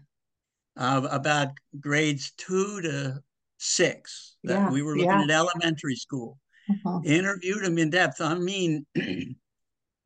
Uh, 0.76 1.06
about 1.10 1.48
grades 1.78 2.32
two 2.36 2.80
to 2.80 3.22
six. 3.58 4.36
That 4.44 4.54
yeah, 4.54 4.70
we 4.70 4.82
were 4.82 4.96
looking 4.96 5.10
yeah. 5.10 5.22
at 5.22 5.30
elementary 5.30 5.96
school 5.96 6.38
uh-huh. 6.68 7.00
interviewed 7.04 7.64
them 7.64 7.78
in 7.78 7.90
depth. 7.90 8.20
I 8.20 8.34
mean, 8.34 8.86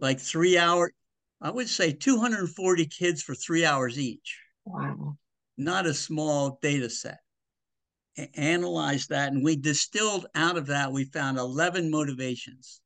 like 0.01 0.21
three 0.21 0.59
hour, 0.59 0.92
I 1.40 1.51
would 1.51 1.68
say 1.68 1.92
240 1.92 2.87
kids 2.87 3.23
for 3.23 3.35
three 3.35 3.64
hours 3.64 3.99
each. 3.99 4.38
Wow. 4.64 5.16
Not 5.57 5.87
a 5.87 5.94
small 5.94 6.59
data 6.62 6.90
set. 6.90 7.18
A- 8.16 8.31
analyzed 8.38 9.11
that, 9.11 9.33
and 9.33 9.44
we 9.44 9.57
distilled 9.57 10.27
out 10.35 10.57
of 10.57 10.66
that, 10.66 10.92
we 10.92 11.05
found 11.05 11.38
11 11.38 11.90
motivations. 11.90 12.81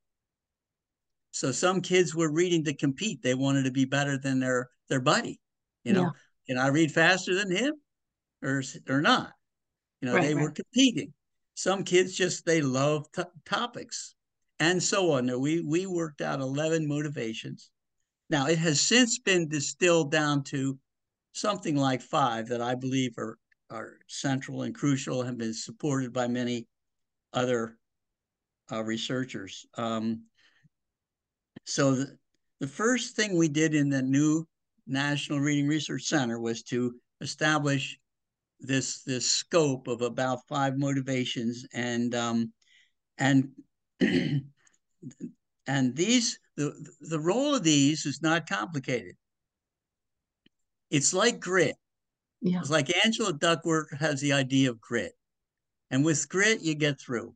So 1.33 1.51
some 1.51 1.81
kids 1.81 2.15
were 2.15 2.31
reading 2.31 2.65
to 2.65 2.75
compete. 2.75 3.23
They 3.23 3.35
wanted 3.35 3.65
to 3.65 3.71
be 3.71 3.87
better 3.87 4.19
than 4.19 4.39
their 4.39 4.69
their 4.89 5.01
buddy. 5.01 5.41
You 5.83 5.95
know, 5.95 6.03
yeah. 6.03 6.11
can 6.47 6.59
I 6.59 6.69
read 6.69 6.93
faster 6.93 7.35
than 7.35 7.51
him, 7.51 7.75
or 8.43 8.63
or 8.89 9.01
not? 9.01 9.33
You 10.03 10.09
know, 10.09 10.15
right, 10.15 10.23
they 10.23 10.35
right. 10.35 10.43
were 10.43 10.51
competing. 10.51 11.15
Some 11.55 11.85
kids 11.85 12.15
just 12.15 12.45
they 12.45 12.63
love 12.63 13.11
t- 13.13 13.23
topics, 13.45 14.15
and 14.59 14.83
so 14.83 15.13
on. 15.13 15.41
We 15.41 15.61
we 15.61 15.87
worked 15.87 16.21
out 16.21 16.41
eleven 16.41 16.89
motivations. 16.89 17.71
Now 18.31 18.47
it 18.47 18.59
has 18.59 18.81
since 18.81 19.19
been 19.19 19.49
distilled 19.49 20.11
down 20.11 20.45
to 20.45 20.79
something 21.33 21.77
like 21.77 22.03
five 22.03 22.49
that 22.49 22.63
I 22.63 22.75
believe 22.75 23.19
are 23.19 23.39
are 23.71 23.99
central 24.07 24.63
and 24.63 24.75
crucial, 24.75 25.23
have 25.23 25.39
been 25.39 25.55
supported 25.55 26.13
by 26.13 26.29
many 26.29 26.67
other 27.33 27.79
uh, 28.71 28.83
researchers. 28.85 29.67
Um, 29.75 30.25
so 31.65 31.95
the, 31.95 32.19
the 32.61 32.67
first 32.67 33.17
thing 33.17 33.37
we 33.37 33.49
did 33.49 33.75
in 33.75 33.89
the 33.89 34.03
new 34.03 34.47
National 34.87 35.41
Reading 35.41 35.69
Research 35.69 36.05
Center 36.05 36.39
was 36.41 36.63
to 36.65 36.95
establish 37.21 37.99
this 38.63 39.03
this 39.03 39.31
scope 39.31 39.89
of 39.89 40.03
about 40.03 40.47
five 40.49 40.79
motivations 40.79 41.67
and 41.75 42.15
um, 42.15 42.53
and 43.19 43.51
and 44.01 45.97
these 45.97 46.39
the 46.57 46.73
the 47.01 47.21
role 47.21 47.55
of 47.55 47.63
these 47.63 48.07
is 48.07 48.23
not 48.23 48.49
complicated. 48.49 49.17
It's 50.91 51.13
like 51.13 51.41
grit. 51.41 51.77
Yeah. 52.41 52.61
It's 52.61 52.71
like 52.71 52.93
Angela 53.05 53.33
Duckworth 53.33 53.97
has 53.99 54.21
the 54.21 54.33
idea 54.33 54.71
of 54.71 54.81
grit. 54.81 55.13
And 55.91 56.05
with 56.05 56.29
grit, 56.29 56.61
you 56.61 56.75
get 56.75 57.01
through. 57.01 57.35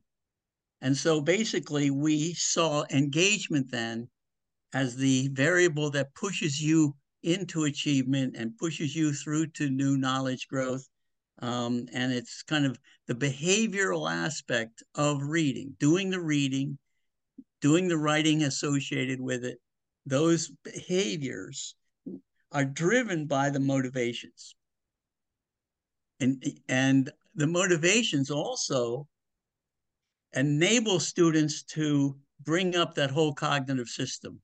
And 0.81 0.95
so 0.95 1.21
basically, 1.21 1.89
we 1.89 2.33
saw 2.33 2.85
engagement 2.91 3.71
then 3.71 4.09
as 4.73 4.95
the 4.95 5.29
variable 5.29 5.89
that 5.91 6.13
pushes 6.13 6.61
you 6.61 6.95
into 7.23 7.63
achievement 7.63 8.35
and 8.37 8.57
pushes 8.57 8.95
you 8.95 9.13
through 9.13 9.47
to 9.47 9.69
new 9.69 9.97
knowledge 9.97 10.47
growth 10.47 10.87
um, 11.39 11.87
and 11.93 12.11
it's 12.11 12.43
kind 12.43 12.65
of 12.65 12.79
the 13.07 13.15
behavioral 13.15 14.11
aspect 14.11 14.83
of 14.95 15.21
reading, 15.23 15.75
doing 15.79 16.09
the 16.09 16.19
reading, 16.19 16.77
doing 17.61 17.87
the 17.87 17.97
writing 17.97 18.43
associated 18.43 19.21
with 19.21 19.45
it. 19.45 19.59
Those 20.05 20.51
behaviors 20.63 21.75
are 22.51 22.65
driven 22.65 23.27
by 23.27 23.49
the 23.49 23.59
motivations. 23.59 24.55
And, 26.19 26.43
and 26.67 27.11
the 27.35 27.47
motivations 27.47 28.31
also 28.31 29.07
enable 30.33 30.99
students 30.99 31.63
to 31.63 32.17
bring 32.41 32.75
up 32.75 32.95
that 32.95 33.11
whole 33.11 33.33
cognitive 33.33 33.87
system. 33.87 34.41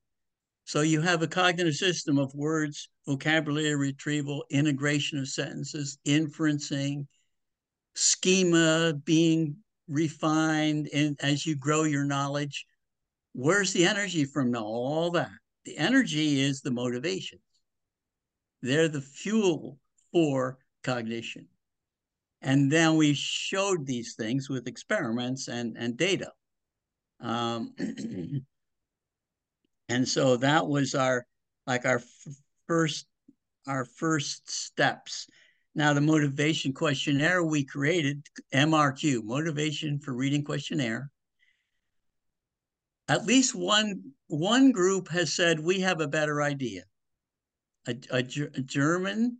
So 0.64 0.80
you 0.80 1.02
have 1.02 1.22
a 1.22 1.28
cognitive 1.28 1.74
system 1.74 2.18
of 2.18 2.34
words, 2.34 2.88
vocabulary 3.06 3.76
retrieval, 3.76 4.44
integration 4.50 5.18
of 5.18 5.28
sentences, 5.28 5.98
inferencing, 6.06 7.06
schema 7.94 8.94
being 9.04 9.56
refined 9.88 10.88
and 10.94 11.16
as 11.20 11.46
you 11.46 11.54
grow 11.54 11.84
your 11.84 12.04
knowledge. 12.04 12.66
Where's 13.32 13.72
the 13.72 13.84
energy 13.84 14.24
from 14.24 14.54
all 14.56 15.10
that? 15.12 15.30
The 15.64 15.76
energy 15.76 16.40
is 16.40 16.60
the 16.60 16.70
motivation. 16.70 17.38
They're 18.62 18.88
the 18.88 19.02
fuel 19.02 19.78
for 20.12 20.58
cognition. 20.82 21.48
And 22.40 22.70
then 22.70 22.96
we 22.96 23.14
showed 23.14 23.86
these 23.86 24.14
things 24.14 24.48
with 24.48 24.66
experiments 24.66 25.48
and, 25.48 25.76
and 25.78 25.96
data. 25.96 26.30
Um, 27.20 27.74
and 29.88 30.08
so 30.08 30.36
that 30.36 30.66
was 30.66 30.94
our 30.94 31.26
like 31.66 31.84
our 31.84 32.02
first 32.66 33.06
our 33.66 33.84
first 33.84 34.50
steps. 34.50 35.26
Now 35.74 35.92
the 35.92 36.00
motivation 36.00 36.72
questionnaire 36.72 37.42
we 37.42 37.64
created 37.64 38.26
mrq 38.52 39.22
motivation 39.24 39.98
for 39.98 40.14
reading 40.14 40.44
questionnaire 40.44 41.10
at 43.08 43.26
least 43.26 43.54
one 43.54 44.12
one 44.28 44.72
group 44.72 45.08
has 45.08 45.32
said 45.32 45.60
we 45.60 45.80
have 45.80 46.00
a 46.00 46.08
better 46.08 46.42
idea. 46.42 46.84
A, 47.86 47.94
a, 48.10 48.18
a 48.18 48.62
german 48.62 49.38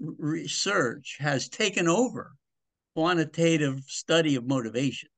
research 0.00 1.16
has 1.18 1.48
taken 1.48 1.88
over 1.88 2.32
quantitative 2.94 3.82
study 3.86 4.36
of 4.36 4.46
motivation 4.46 5.08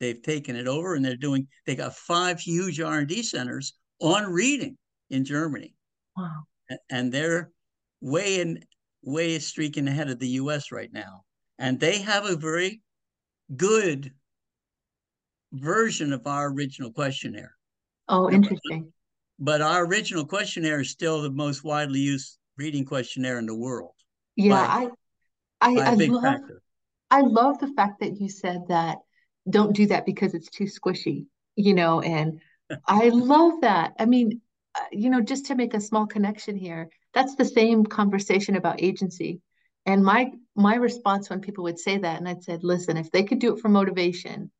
they've 0.00 0.22
taken 0.22 0.56
it 0.56 0.66
over 0.66 0.94
and 0.94 1.04
they're 1.04 1.16
doing 1.16 1.46
they 1.66 1.74
got 1.76 1.94
five 1.94 2.40
huge 2.40 2.80
r&d 2.80 3.22
centers 3.22 3.74
on 4.00 4.32
reading 4.32 4.76
in 5.10 5.24
germany. 5.24 5.74
Wow. 6.16 6.44
And 6.90 7.12
they're 7.12 7.50
way 8.00 8.40
in 8.40 8.64
way 9.02 9.38
streaking 9.38 9.88
ahead 9.88 10.10
of 10.10 10.18
the 10.18 10.28
us 10.28 10.72
right 10.72 10.92
now. 10.92 11.24
And 11.58 11.78
they 11.78 12.00
have 12.00 12.24
a 12.24 12.36
very 12.36 12.80
good 13.56 14.12
version 15.52 16.12
of 16.12 16.26
our 16.26 16.50
original 16.50 16.90
questionnaire. 16.90 17.54
Oh 18.08 18.30
interesting. 18.30 18.92
but 19.38 19.60
our 19.62 19.84
original 19.84 20.24
questionnaire 20.24 20.80
is 20.80 20.90
still 20.90 21.22
the 21.22 21.30
most 21.30 21.64
widely 21.64 22.00
used 22.00 22.38
reading 22.56 22.84
questionnaire 22.84 23.38
in 23.38 23.46
the 23.46 23.54
world 23.54 23.92
yeah 24.36 24.66
by, 24.66 24.88
i 25.60 25.70
i, 25.70 25.90
I 25.90 25.94
love 25.94 26.22
factor. 26.22 26.62
i 27.10 27.20
love 27.20 27.58
the 27.58 27.72
fact 27.74 28.00
that 28.00 28.20
you 28.20 28.28
said 28.28 28.60
that 28.68 28.98
don't 29.48 29.74
do 29.74 29.86
that 29.86 30.06
because 30.06 30.34
it's 30.34 30.48
too 30.48 30.64
squishy, 30.64 31.26
you 31.56 31.74
know, 31.74 32.00
and 32.00 32.40
I 32.86 33.10
love 33.10 33.60
that. 33.60 33.94
I 33.98 34.06
mean, 34.06 34.40
uh, 34.74 34.84
you 34.90 35.10
know, 35.10 35.20
just 35.20 35.46
to 35.46 35.54
make 35.54 35.74
a 35.74 35.80
small 35.80 36.06
connection 36.06 36.56
here, 36.56 36.88
that's 37.12 37.36
the 37.36 37.44
same 37.44 37.84
conversation 37.84 38.56
about 38.56 38.82
agency. 38.82 39.40
And 39.86 40.04
my 40.04 40.32
my 40.56 40.76
response 40.76 41.28
when 41.28 41.40
people 41.40 41.64
would 41.64 41.78
say 41.78 41.98
that, 41.98 42.18
and 42.18 42.28
I'd 42.28 42.42
said, 42.42 42.64
listen, 42.64 42.96
if 42.96 43.10
they 43.10 43.24
could 43.24 43.38
do 43.38 43.54
it 43.54 43.60
for 43.60 43.68
motivation, 43.68 44.50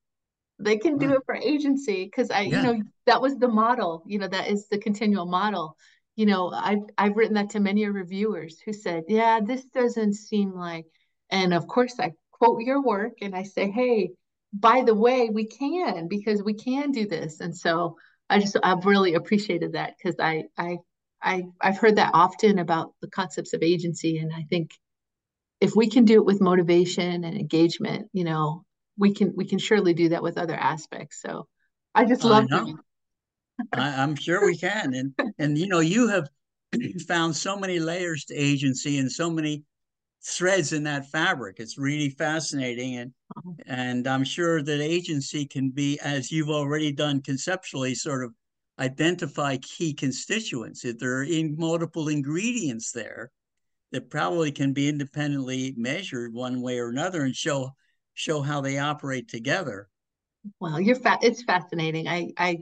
they 0.58 0.76
can 0.76 0.98
do 0.98 1.12
it 1.14 1.22
for 1.24 1.34
agency. 1.34 2.10
Cause 2.14 2.30
I, 2.30 2.42
yeah. 2.42 2.56
you 2.56 2.62
know, 2.62 2.82
that 3.06 3.22
was 3.22 3.36
the 3.36 3.48
model, 3.48 4.02
you 4.06 4.18
know, 4.18 4.28
that 4.28 4.48
is 4.48 4.68
the 4.68 4.78
continual 4.78 5.26
model. 5.26 5.76
You 6.16 6.26
know, 6.26 6.50
I've 6.50 6.82
I've 6.98 7.16
written 7.16 7.34
that 7.34 7.50
to 7.50 7.60
many 7.60 7.86
reviewers 7.86 8.60
who 8.60 8.72
said, 8.72 9.04
Yeah, 9.08 9.40
this 9.40 9.64
doesn't 9.64 10.14
seem 10.14 10.52
like 10.52 10.86
and 11.30 11.54
of 11.54 11.66
course 11.66 11.98
I 11.98 12.12
quote 12.30 12.62
your 12.62 12.82
work 12.82 13.14
and 13.22 13.34
I 13.34 13.42
say, 13.44 13.70
Hey, 13.70 14.10
by 14.54 14.82
the 14.82 14.94
way, 14.94 15.28
we 15.30 15.46
can 15.46 16.06
because 16.06 16.42
we 16.42 16.54
can 16.54 16.92
do 16.92 17.06
this. 17.06 17.40
And 17.40 17.56
so 17.56 17.96
I 18.30 18.38
just 18.38 18.56
I've 18.62 18.86
really 18.86 19.14
appreciated 19.14 19.72
that 19.72 19.94
because 19.98 20.16
I 20.20 20.44
I 20.56 20.78
I 21.20 21.44
I've 21.60 21.78
heard 21.78 21.96
that 21.96 22.12
often 22.14 22.58
about 22.60 22.94
the 23.02 23.10
concepts 23.10 23.52
of 23.52 23.62
agency, 23.62 24.18
and 24.18 24.32
I 24.32 24.44
think 24.48 24.70
if 25.60 25.74
we 25.74 25.88
can 25.88 26.04
do 26.04 26.14
it 26.14 26.24
with 26.24 26.40
motivation 26.40 27.24
and 27.24 27.36
engagement, 27.36 28.08
you 28.12 28.24
know, 28.24 28.64
we 28.96 29.12
can 29.12 29.32
we 29.36 29.44
can 29.44 29.58
surely 29.58 29.92
do 29.92 30.10
that 30.10 30.22
with 30.22 30.38
other 30.38 30.54
aspects. 30.54 31.20
So 31.20 31.48
I 31.94 32.04
just 32.04 32.22
love 32.22 32.46
I 32.52 32.74
I, 33.72 34.02
I'm 34.02 34.14
sure 34.14 34.46
we 34.46 34.56
can, 34.56 34.94
and 34.94 35.34
and 35.38 35.58
you 35.58 35.66
know 35.66 35.80
you 35.80 36.08
have 36.08 36.28
found 37.08 37.34
so 37.36 37.56
many 37.56 37.80
layers 37.80 38.24
to 38.26 38.34
agency 38.34 38.98
and 38.98 39.10
so 39.10 39.30
many 39.30 39.64
threads 40.24 40.72
in 40.72 40.84
that 40.84 41.10
fabric. 41.10 41.56
It's 41.58 41.78
really 41.78 42.10
fascinating, 42.10 42.96
and 42.96 43.12
uh-huh. 43.36 43.52
and 43.66 44.06
I'm 44.06 44.24
sure 44.24 44.62
that 44.62 44.80
agency 44.80 45.46
can 45.46 45.70
be, 45.70 45.98
as 46.00 46.30
you've 46.32 46.50
already 46.50 46.92
done 46.92 47.22
conceptually, 47.22 47.94
sort 47.94 48.24
of 48.24 48.32
identify 48.78 49.56
key 49.58 49.94
constituents. 49.94 50.84
If 50.84 50.98
there 50.98 51.18
are 51.18 51.24
in 51.24 51.56
multiple 51.58 52.08
ingredients 52.08 52.92
there, 52.92 53.30
that 53.92 54.10
probably 54.10 54.50
can 54.50 54.72
be 54.72 54.88
independently 54.88 55.74
measured 55.76 56.32
one 56.32 56.60
way 56.60 56.78
or 56.78 56.88
another 56.88 57.22
and 57.22 57.34
show 57.34 57.70
show 58.14 58.42
how 58.42 58.60
they 58.60 58.78
operate 58.78 59.28
together. 59.28 59.88
Well, 60.60 60.80
you're 60.80 60.96
fa- 60.96 61.18
it's 61.22 61.42
fascinating. 61.42 62.08
I 62.08 62.30
I 62.38 62.58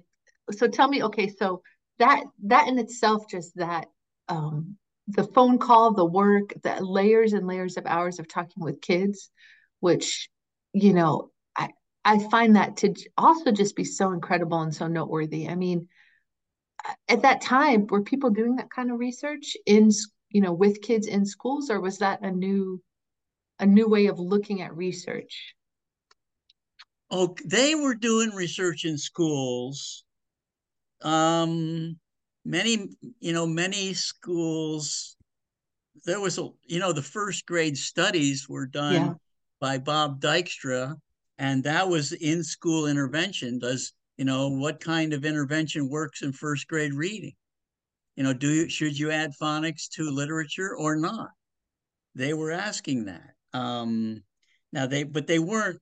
so 0.51 0.69
tell 0.69 0.89
me, 0.89 1.03
okay, 1.05 1.29
so 1.29 1.63
that 1.99 2.25
that 2.45 2.69
in 2.69 2.79
itself, 2.79 3.29
just 3.29 3.57
that 3.57 3.87
um, 4.29 4.77
the 5.09 5.25
phone 5.25 5.59
call, 5.59 5.93
the 5.93 6.05
work, 6.05 6.55
the 6.63 6.83
layers 6.85 7.33
and 7.33 7.47
layers 7.47 7.77
of 7.77 7.87
hours 7.87 8.19
of 8.19 8.29
talking 8.29 8.63
with 8.63 8.81
kids, 8.81 9.31
which, 9.81 10.29
you 10.73 10.93
know, 10.93 11.31
I, 11.57 11.71
I 12.05 12.19
find 12.31 12.57
that 12.57 12.79
to 12.79 12.95
also 13.17 13.53
just 13.53 13.77
be 13.77 13.85
so 13.85 14.13
incredible 14.13 14.61
and 14.61 14.75
so 14.75 14.87
noteworthy. 14.87 15.49
I 15.49 15.55
mean, 15.55 15.89
at 17.09 17.23
that 17.23 17.41
time, 17.41 17.87
were 17.87 18.03
people 18.03 18.31
doing 18.31 18.57
that 18.57 18.71
kind 18.71 18.91
of 18.91 18.99
research 18.99 19.57
in, 19.67 19.91
you 20.31 20.41
know, 20.41 20.53
with 20.53 20.83
kids 20.83 21.07
in 21.07 21.27
schools, 21.27 21.71
or 21.71 21.81
was 21.81 21.99
that 21.99 22.23
a 22.23 22.31
new, 22.31 22.83
a 23.59 23.67
new 23.67 23.89
way 23.89 24.07
of 24.07 24.19
looking 24.19 24.63
at 24.63 24.77
research? 24.77 25.55
Oh, 27.11 27.37
they 27.45 27.75
were 27.75 27.95
doing 27.95 28.31
research 28.31 28.85
in 28.85 28.97
schools. 28.97 30.05
Um, 31.03 31.99
many 32.45 32.89
you 33.21 33.33
know 33.33 33.47
many 33.47 33.95
schools 33.95 35.17
there 36.05 36.21
was 36.21 36.39
a 36.39 36.49
you 36.67 36.79
know 36.79 36.93
the 36.93 37.03
first 37.03 37.47
grade 37.47 37.77
studies 37.77 38.49
were 38.49 38.67
done 38.67 38.95
yeah. 38.95 39.13
by 39.61 39.79
bob 39.79 40.21
dykstra 40.21 40.97
and 41.43 41.65
that 41.65 41.89
was 41.89 42.13
in 42.13 42.45
school 42.45 42.87
intervention. 42.87 43.59
Does 43.59 43.93
you 44.17 44.25
know 44.25 44.49
what 44.49 44.79
kind 44.79 45.13
of 45.13 45.25
intervention 45.25 45.89
works 45.89 46.23
in 46.23 46.33
first 46.33 46.69
grade 46.69 46.95
reading? 46.95 47.33
You 48.17 48.23
know 48.23 48.33
do 48.33 48.49
you 48.49 48.69
should 48.69 48.97
you 48.99 49.11
add 49.11 49.33
phonics 49.41 49.89
to 49.95 50.09
literature 50.11 50.77
or 50.77 50.97
not? 50.97 51.31
They 52.15 52.33
were 52.33 52.53
asking 52.53 53.07
that. 53.07 53.35
Um 53.53 54.23
now 54.73 54.87
they 54.87 55.03
but 55.03 55.27
they 55.27 55.41
weren't 55.41 55.81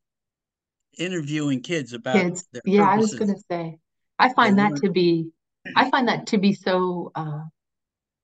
interviewing 0.99 1.62
kids 1.62 1.92
about 1.92 2.14
kids. 2.14 2.49
yeah 2.64 2.85
purposes. 2.85 2.92
i 2.92 2.96
was 2.96 3.14
going 3.14 3.35
to 3.35 3.42
say 3.49 3.79
i 4.18 4.29
find 4.33 4.59
they 4.59 4.62
that 4.62 4.77
to 4.83 4.90
be 4.90 5.29
I 5.77 5.90
find 5.90 6.09
that 6.09 6.29
to 6.29 6.38
be 6.38 6.55
so 6.55 7.12
uh, 7.14 7.42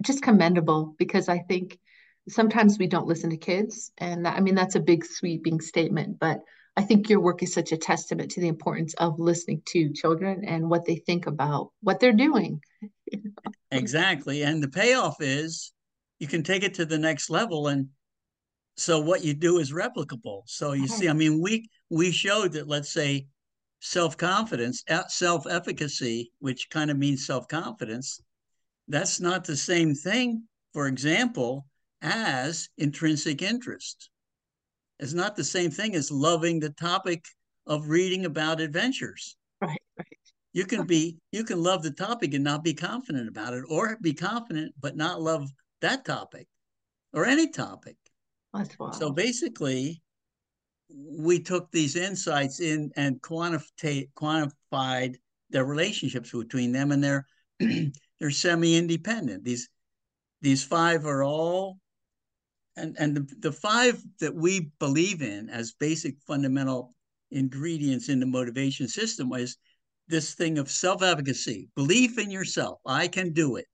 just 0.02 0.22
commendable 0.22 0.94
because 0.98 1.28
I 1.28 1.38
think 1.38 1.78
sometimes 2.28 2.78
we 2.78 2.86
don't 2.86 3.06
listen 3.06 3.30
to 3.30 3.36
kids. 3.36 3.92
And 3.98 4.26
I 4.26 4.40
mean, 4.40 4.54
that's 4.54 4.74
a 4.74 4.80
big 4.80 5.04
sweeping 5.04 5.60
statement, 5.60 6.18
but 6.18 6.40
I 6.76 6.82
think 6.82 7.08
your 7.08 7.20
work 7.20 7.42
is 7.42 7.54
such 7.54 7.72
a 7.72 7.76
testament 7.76 8.32
to 8.32 8.40
the 8.40 8.48
importance 8.48 8.94
of 8.94 9.18
listening 9.18 9.62
to 9.68 9.92
children 9.92 10.44
and 10.44 10.68
what 10.68 10.84
they 10.84 10.96
think 10.96 11.26
about 11.26 11.70
what 11.80 12.00
they're 12.00 12.12
doing. 12.12 12.60
exactly. 13.70 14.42
And 14.42 14.62
the 14.62 14.68
payoff 14.68 15.16
is 15.20 15.72
you 16.18 16.26
can 16.26 16.42
take 16.42 16.62
it 16.62 16.74
to 16.74 16.84
the 16.84 16.98
next 16.98 17.30
level. 17.30 17.68
And 17.68 17.88
so 18.76 19.00
what 19.00 19.24
you 19.24 19.32
do 19.32 19.58
is 19.58 19.72
replicable. 19.72 20.42
So 20.46 20.72
you 20.72 20.86
see, 20.86 21.08
I 21.08 21.14
mean, 21.14 21.40
we 21.40 21.70
we 21.88 22.10
showed 22.10 22.52
that 22.52 22.68
let's 22.68 22.92
say 22.92 23.26
self 23.80 24.16
confidence, 24.16 24.82
self 25.08 25.46
efficacy, 25.46 26.32
which 26.38 26.68
kind 26.70 26.90
of 26.90 26.98
means 26.98 27.26
self 27.26 27.48
confidence, 27.48 28.20
that's 28.88 29.20
not 29.20 29.44
the 29.44 29.56
same 29.56 29.94
thing, 29.94 30.44
for 30.72 30.86
example, 30.86 31.66
as 32.02 32.68
intrinsic 32.78 33.42
interest. 33.42 34.10
It's 34.98 35.12
not 35.12 35.36
the 35.36 35.44
same 35.44 35.70
thing 35.70 35.94
as 35.94 36.10
loving 36.10 36.60
the 36.60 36.70
topic 36.70 37.24
of 37.66 37.88
reading 37.88 38.24
about 38.24 38.60
adventures. 38.60 39.36
Right, 39.60 39.78
right. 39.98 40.18
You 40.52 40.64
can 40.64 40.86
be 40.86 41.18
you 41.32 41.44
can 41.44 41.62
love 41.62 41.82
the 41.82 41.90
topic 41.90 42.32
and 42.34 42.44
not 42.44 42.64
be 42.64 42.74
confident 42.74 43.28
about 43.28 43.54
it, 43.54 43.64
or 43.68 43.98
be 44.00 44.14
confident 44.14 44.74
but 44.80 44.96
not 44.96 45.20
love 45.20 45.50
that 45.80 46.04
topic 46.04 46.46
or 47.12 47.26
any 47.26 47.50
topic. 47.50 47.96
That's 48.54 48.78
wild. 48.78 48.94
So 48.94 49.10
basically, 49.10 50.02
we 50.88 51.40
took 51.40 51.70
these 51.70 51.96
insights 51.96 52.60
in 52.60 52.90
and 52.96 53.20
quantified 53.20 54.08
quantified 54.14 55.16
the 55.50 55.64
relationships 55.64 56.32
between 56.32 56.72
them 56.72 56.92
and 56.92 57.02
they're 57.02 57.26
they're 58.20 58.30
semi-independent. 58.30 59.44
These 59.44 59.68
these 60.42 60.64
five 60.64 61.06
are 61.06 61.24
all 61.24 61.78
and 62.76 62.96
and 62.98 63.16
the, 63.16 63.34
the 63.40 63.52
five 63.52 64.02
that 64.20 64.34
we 64.34 64.70
believe 64.78 65.22
in 65.22 65.48
as 65.50 65.72
basic 65.72 66.16
fundamental 66.26 66.94
ingredients 67.30 68.08
in 68.08 68.20
the 68.20 68.26
motivation 68.26 68.86
system 68.86 69.32
is 69.32 69.56
this 70.08 70.34
thing 70.34 70.58
of 70.58 70.70
self-efficacy 70.70 71.68
belief 71.74 72.16
in 72.18 72.30
yourself 72.30 72.78
i 72.86 73.08
can 73.08 73.32
do 73.32 73.56
it. 73.56 73.66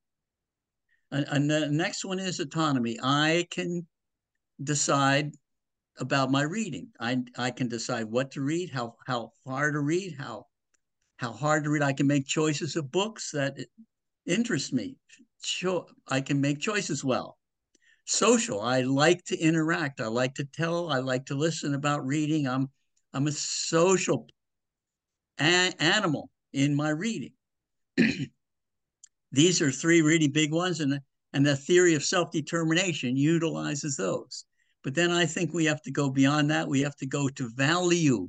And, 1.12 1.26
and 1.28 1.50
the 1.50 1.68
next 1.68 2.04
one 2.04 2.18
is 2.18 2.40
autonomy. 2.40 2.98
I 3.02 3.46
can 3.50 3.86
decide 4.62 5.32
about 5.98 6.30
my 6.30 6.42
reading. 6.42 6.88
I 7.00 7.22
I 7.36 7.50
can 7.50 7.68
decide 7.68 8.04
what 8.04 8.30
to 8.32 8.40
read, 8.40 8.70
how 8.70 8.96
how 9.06 9.32
far 9.44 9.70
to 9.70 9.80
read, 9.80 10.16
how 10.18 10.46
how 11.16 11.32
hard 11.32 11.64
to 11.64 11.70
read. 11.70 11.82
I 11.82 11.92
can 11.92 12.06
make 12.06 12.26
choices 12.26 12.76
of 12.76 12.90
books 12.90 13.30
that 13.32 13.56
interest 14.26 14.72
me. 14.72 14.96
Sure, 15.44 15.86
I 16.08 16.20
can 16.20 16.40
make 16.40 16.60
choices 16.60 17.04
well. 17.04 17.38
Social, 18.04 18.60
I 18.60 18.80
like 18.82 19.24
to 19.26 19.38
interact. 19.38 20.00
I 20.00 20.08
like 20.08 20.34
to 20.34 20.44
tell. 20.44 20.90
I 20.90 20.98
like 20.98 21.26
to 21.26 21.34
listen 21.34 21.74
about 21.74 22.06
reading. 22.06 22.48
I'm 22.48 22.68
I'm 23.12 23.26
a 23.26 23.32
social 23.32 24.26
a- 25.38 25.74
animal 25.78 26.30
in 26.52 26.74
my 26.74 26.90
reading. 26.90 27.32
These 29.32 29.62
are 29.62 29.70
three 29.70 30.02
really 30.02 30.28
big 30.28 30.52
ones, 30.52 30.80
and 30.80 31.00
and 31.32 31.46
the 31.46 31.56
theory 31.56 31.94
of 31.94 32.04
self 32.04 32.30
determination 32.30 33.16
utilizes 33.16 33.96
those. 33.96 34.44
But 34.84 34.94
then 34.94 35.10
I 35.10 35.26
think 35.26 35.52
we 35.52 35.64
have 35.66 35.82
to 35.82 35.92
go 35.92 36.10
beyond 36.10 36.50
that. 36.50 36.68
We 36.68 36.80
have 36.80 36.96
to 36.96 37.06
go 37.06 37.28
to 37.28 37.50
value. 37.54 38.28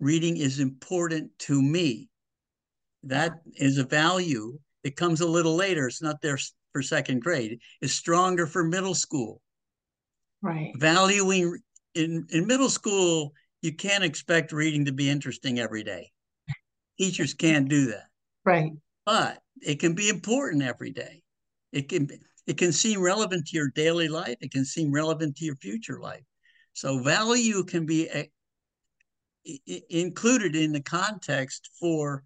Reading 0.00 0.36
is 0.36 0.60
important 0.60 1.30
to 1.40 1.60
me. 1.60 2.08
That 3.02 3.40
is 3.54 3.78
a 3.78 3.84
value. 3.84 4.58
It 4.84 4.96
comes 4.96 5.20
a 5.20 5.26
little 5.26 5.56
later. 5.56 5.86
It's 5.86 6.02
not 6.02 6.20
there 6.20 6.38
for 6.72 6.82
second 6.82 7.22
grade. 7.22 7.58
It's 7.80 7.92
stronger 7.92 8.46
for 8.46 8.62
middle 8.62 8.94
school. 8.94 9.40
Right. 10.42 10.72
Valuing 10.76 11.58
in, 11.94 12.26
in 12.30 12.46
middle 12.46 12.68
school, 12.68 13.32
you 13.62 13.74
can't 13.74 14.04
expect 14.04 14.52
reading 14.52 14.84
to 14.84 14.92
be 14.92 15.10
interesting 15.10 15.58
every 15.58 15.82
day. 15.82 16.10
Teachers 16.98 17.34
can't 17.34 17.68
do 17.68 17.86
that. 17.86 18.06
Right. 18.44 18.72
But 19.04 19.38
it 19.60 19.80
can 19.80 19.94
be 19.94 20.08
important 20.08 20.62
every 20.62 20.90
day. 20.90 21.22
It 21.72 21.88
can 21.88 22.08
it 22.48 22.56
can 22.56 22.72
seem 22.72 23.02
relevant 23.02 23.46
to 23.46 23.56
your 23.58 23.68
daily 23.68 24.08
life. 24.08 24.36
It 24.40 24.50
can 24.50 24.64
seem 24.64 24.90
relevant 24.90 25.36
to 25.36 25.44
your 25.44 25.56
future 25.56 26.00
life. 26.00 26.24
So 26.72 27.00
value 27.00 27.62
can 27.62 27.84
be 27.84 28.08
included 29.90 30.56
in 30.56 30.72
the 30.72 30.80
context 30.80 31.68
for 31.78 32.24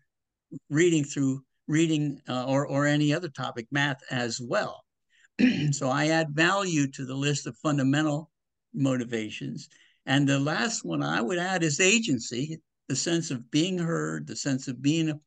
reading 0.70 1.02
through 1.02 1.42
reading 1.66 2.20
uh, 2.28 2.44
or 2.46 2.66
or 2.68 2.86
any 2.86 3.12
other 3.12 3.28
topic, 3.28 3.66
math 3.72 4.00
as 4.12 4.40
well. 4.40 4.84
so 5.72 5.88
I 5.88 6.08
add 6.08 6.30
value 6.30 6.86
to 6.92 7.04
the 7.04 7.16
list 7.16 7.48
of 7.48 7.56
fundamental 7.56 8.30
motivations. 8.72 9.68
And 10.06 10.28
the 10.28 10.38
last 10.38 10.84
one 10.84 11.02
I 11.02 11.20
would 11.20 11.38
add 11.38 11.64
is 11.64 11.80
agency, 11.80 12.60
the 12.88 12.96
sense 12.96 13.32
of 13.32 13.50
being 13.50 13.76
heard, 13.76 14.28
the 14.28 14.36
sense 14.36 14.68
of 14.68 14.80
being 14.80 15.10
a, 15.10 15.20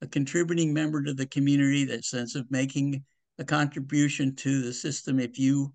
a 0.00 0.06
contributing 0.06 0.72
member 0.72 1.02
to 1.02 1.12
the 1.12 1.26
community, 1.26 1.84
that 1.84 2.06
sense 2.06 2.34
of 2.34 2.50
making 2.50 3.04
a 3.38 3.44
contribution 3.44 4.34
to 4.36 4.62
the 4.62 4.72
system 4.72 5.20
if 5.20 5.38
you 5.38 5.72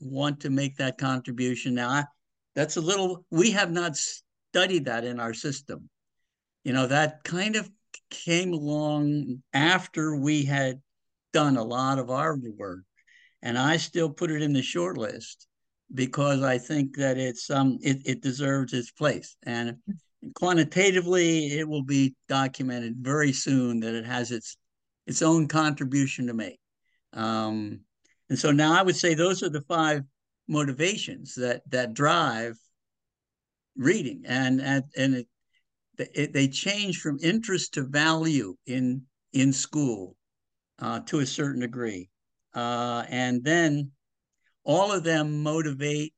want 0.00 0.40
to 0.40 0.50
make 0.50 0.76
that 0.76 0.98
contribution. 0.98 1.74
Now, 1.74 1.88
I, 1.88 2.04
that's 2.54 2.76
a 2.76 2.80
little, 2.80 3.24
we 3.30 3.50
have 3.52 3.70
not 3.70 3.96
studied 3.96 4.86
that 4.86 5.04
in 5.04 5.20
our 5.20 5.34
system. 5.34 5.88
You 6.64 6.72
know, 6.72 6.86
that 6.86 7.24
kind 7.24 7.56
of 7.56 7.70
came 8.10 8.52
along 8.52 9.42
after 9.52 10.16
we 10.16 10.44
had 10.44 10.80
done 11.32 11.56
a 11.56 11.62
lot 11.62 11.98
of 11.98 12.10
our 12.10 12.36
work. 12.56 12.80
And 13.42 13.56
I 13.56 13.76
still 13.76 14.10
put 14.10 14.30
it 14.30 14.42
in 14.42 14.52
the 14.52 14.62
short 14.62 14.98
list 14.98 15.46
because 15.94 16.42
I 16.42 16.58
think 16.58 16.96
that 16.96 17.18
it's 17.18 17.50
um 17.50 17.78
it, 17.80 18.02
it 18.04 18.20
deserves 18.20 18.72
its 18.72 18.90
place. 18.90 19.36
And 19.44 19.76
quantitatively, 20.34 21.58
it 21.58 21.68
will 21.68 21.84
be 21.84 22.14
documented 22.28 22.96
very 22.98 23.32
soon 23.32 23.80
that 23.80 23.94
it 23.94 24.04
has 24.04 24.32
its 24.32 24.56
its 25.06 25.22
own 25.22 25.48
contribution 25.48 26.26
to 26.26 26.34
make. 26.34 26.58
Um, 27.18 27.80
and 28.30 28.38
so 28.38 28.52
now 28.52 28.78
I 28.78 28.82
would 28.82 28.94
say 28.94 29.14
those 29.14 29.42
are 29.42 29.48
the 29.48 29.62
five 29.62 30.04
motivations 30.46 31.34
that 31.34 31.62
that 31.70 31.92
drive 31.92 32.56
reading, 33.76 34.22
and 34.24 34.60
and 34.60 34.84
and 34.96 35.14
it, 35.16 35.26
it, 36.14 36.32
they 36.32 36.46
change 36.46 37.00
from 37.00 37.18
interest 37.20 37.74
to 37.74 37.82
value 37.82 38.54
in 38.66 39.02
in 39.32 39.52
school 39.52 40.16
uh, 40.78 41.00
to 41.00 41.18
a 41.18 41.26
certain 41.26 41.60
degree, 41.60 42.08
uh, 42.54 43.04
and 43.08 43.42
then 43.42 43.90
all 44.62 44.92
of 44.92 45.02
them 45.02 45.42
motivate 45.42 46.14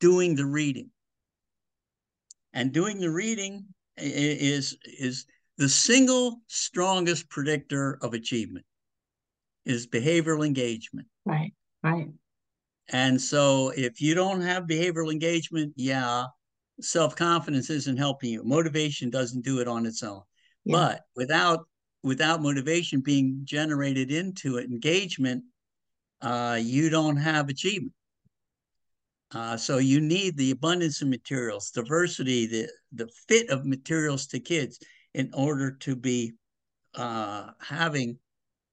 doing 0.00 0.34
the 0.34 0.46
reading. 0.46 0.90
And 2.54 2.72
doing 2.72 2.98
the 2.98 3.10
reading 3.10 3.66
is 3.98 4.78
is 4.84 5.26
the 5.58 5.68
single 5.68 6.40
strongest 6.46 7.28
predictor 7.28 7.98
of 8.00 8.14
achievement 8.14 8.64
is 9.64 9.86
behavioral 9.86 10.44
engagement. 10.44 11.08
Right, 11.24 11.52
right. 11.82 12.08
And 12.88 13.20
so 13.20 13.72
if 13.76 14.00
you 14.00 14.14
don't 14.14 14.40
have 14.40 14.64
behavioral 14.64 15.12
engagement, 15.12 15.74
yeah, 15.76 16.24
self-confidence 16.80 17.70
isn't 17.70 17.96
helping 17.96 18.30
you. 18.30 18.42
Motivation 18.44 19.10
doesn't 19.10 19.44
do 19.44 19.60
it 19.60 19.68
on 19.68 19.86
its 19.86 20.02
own. 20.02 20.22
Yeah. 20.64 20.76
But 20.76 21.00
without 21.16 21.66
without 22.02 22.42
motivation 22.42 23.00
being 23.00 23.42
generated 23.44 24.10
into 24.10 24.56
it, 24.56 24.70
engagement, 24.70 25.44
uh, 26.22 26.58
you 26.60 26.90
don't 26.90 27.16
have 27.16 27.48
achievement. 27.48 27.92
Uh, 29.32 29.56
so 29.56 29.78
you 29.78 30.00
need 30.00 30.36
the 30.36 30.50
abundance 30.50 31.02
of 31.02 31.08
materials, 31.08 31.70
diversity, 31.70 32.46
the 32.46 32.68
the 32.92 33.08
fit 33.28 33.50
of 33.50 33.64
materials 33.64 34.26
to 34.26 34.40
kids 34.40 34.80
in 35.14 35.30
order 35.34 35.70
to 35.70 35.94
be 35.94 36.32
uh, 36.94 37.50
having 37.60 38.18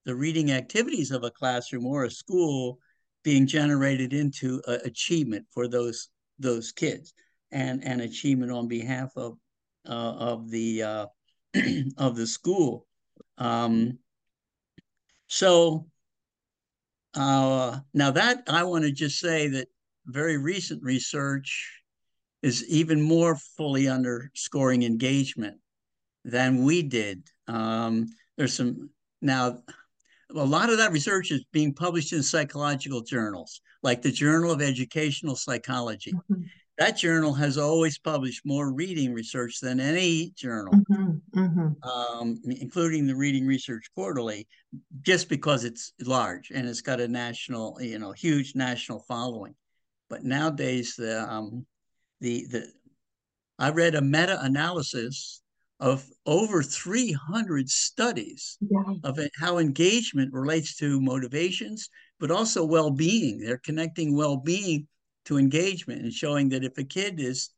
the 0.08 0.16
reading 0.16 0.54
activities 0.54 1.12
of 1.12 1.26
a 1.26 1.30
classroom 1.30 1.86
or 1.86 2.06
a 2.06 2.10
school 2.10 2.80
being 3.24 3.46
generated 3.46 4.14
into 4.14 4.62
achievement 4.86 5.46
for 5.54 5.68
those 5.68 6.08
those 6.40 6.72
kids 6.72 7.14
and 7.52 7.84
and 7.84 8.00
achievement 8.00 8.50
on 8.50 8.70
behalf 8.70 9.12
of 9.18 9.38
uh, 9.86 9.92
of 9.92 10.50
the 10.50 10.82
uh, 10.82 11.06
of 11.98 12.16
the 12.16 12.26
school. 12.26 12.88
Um, 13.38 14.00
so 15.28 15.88
uh, 17.14 17.80
now 17.94 18.12
that 18.12 18.44
I 18.48 18.64
want 18.64 18.86
to 18.86 18.94
just 18.94 19.20
say 19.20 19.50
that 19.50 19.68
very 20.06 20.38
recent 20.38 20.82
research 20.84 21.82
is 22.42 22.66
even 22.70 23.02
more 23.02 23.36
fully 23.58 23.90
underscoring 23.90 24.84
engagement 24.84 25.58
than 26.24 26.64
we 26.64 26.82
did. 26.82 27.28
Um, 27.48 28.08
there's 28.38 28.54
some 28.54 28.90
now 29.22 29.64
a 30.36 30.46
lot 30.46 30.70
of 30.70 30.78
that 30.78 30.92
research 30.92 31.32
is 31.32 31.44
being 31.52 31.74
published 31.74 32.14
in 32.14 32.22
psychological 32.22 33.02
journals, 33.02 33.62
like 33.84 34.02
the 34.02 34.12
Journal 34.12 34.52
of 34.52 34.62
Educational 34.62 35.36
Psychology. 35.36 36.12
Mm-hmm. 36.12 36.44
That 36.78 36.98
journal 36.98 37.34
has 37.34 37.58
always 37.58 37.98
published 37.98 38.46
more 38.46 38.72
reading 38.72 39.12
research 39.12 39.60
than 39.62 39.80
any 39.80 40.32
journal, 40.36 40.74
mm-hmm. 40.92 41.40
Mm-hmm. 41.40 41.90
Um, 41.90 42.38
including 42.46 43.08
the 43.08 43.16
Reading 43.16 43.48
Research 43.48 43.86
Quarterly, 43.96 44.48
just 45.02 45.28
because 45.28 45.64
it's 45.64 45.92
large 46.06 46.52
and 46.52 46.68
it's 46.68 46.82
got 46.82 47.00
a 47.00 47.08
national, 47.08 47.82
you 47.82 47.98
know, 47.98 48.12
huge 48.12 48.54
national 48.54 49.04
following. 49.08 49.56
But 50.08 50.24
nowadays, 50.24 50.96
the 50.96 51.28
um, 51.28 51.66
the 52.22 52.46
the 52.46 52.68
I 53.58 53.72
read 53.72 53.96
a 53.96 54.02
meta-analysis 54.02 55.42
of 55.80 56.10
over 56.26 56.64
300 56.64 57.70
studies 57.70 58.58
yeah. 58.62 58.94
of 59.04 59.20
how 59.40 59.60
engagement 59.60 60.34
relates 60.34 60.76
to 60.78 61.00
motivations, 61.00 61.90
but 62.20 62.32
also 62.32 62.66
well 62.66 62.90
being. 62.90 63.40
They're 63.40 63.60
connecting 63.60 64.16
well 64.16 64.38
being 64.38 64.88
to 65.26 65.38
engagement 65.38 66.02
and 66.02 66.12
showing 66.12 66.50
that 66.50 66.64
if 66.64 66.78
a 66.78 66.84
kid 66.84 67.20
is 67.20 67.50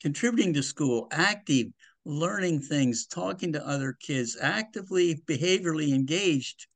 contributing 0.00 0.54
to 0.54 0.62
school, 0.62 1.08
active, 1.10 1.66
learning 2.04 2.60
things, 2.60 3.06
talking 3.06 3.52
to 3.52 3.66
other 3.66 3.96
kids, 4.00 4.36
actively 4.40 5.20
behaviorally 5.26 5.92
engaged, 5.92 6.66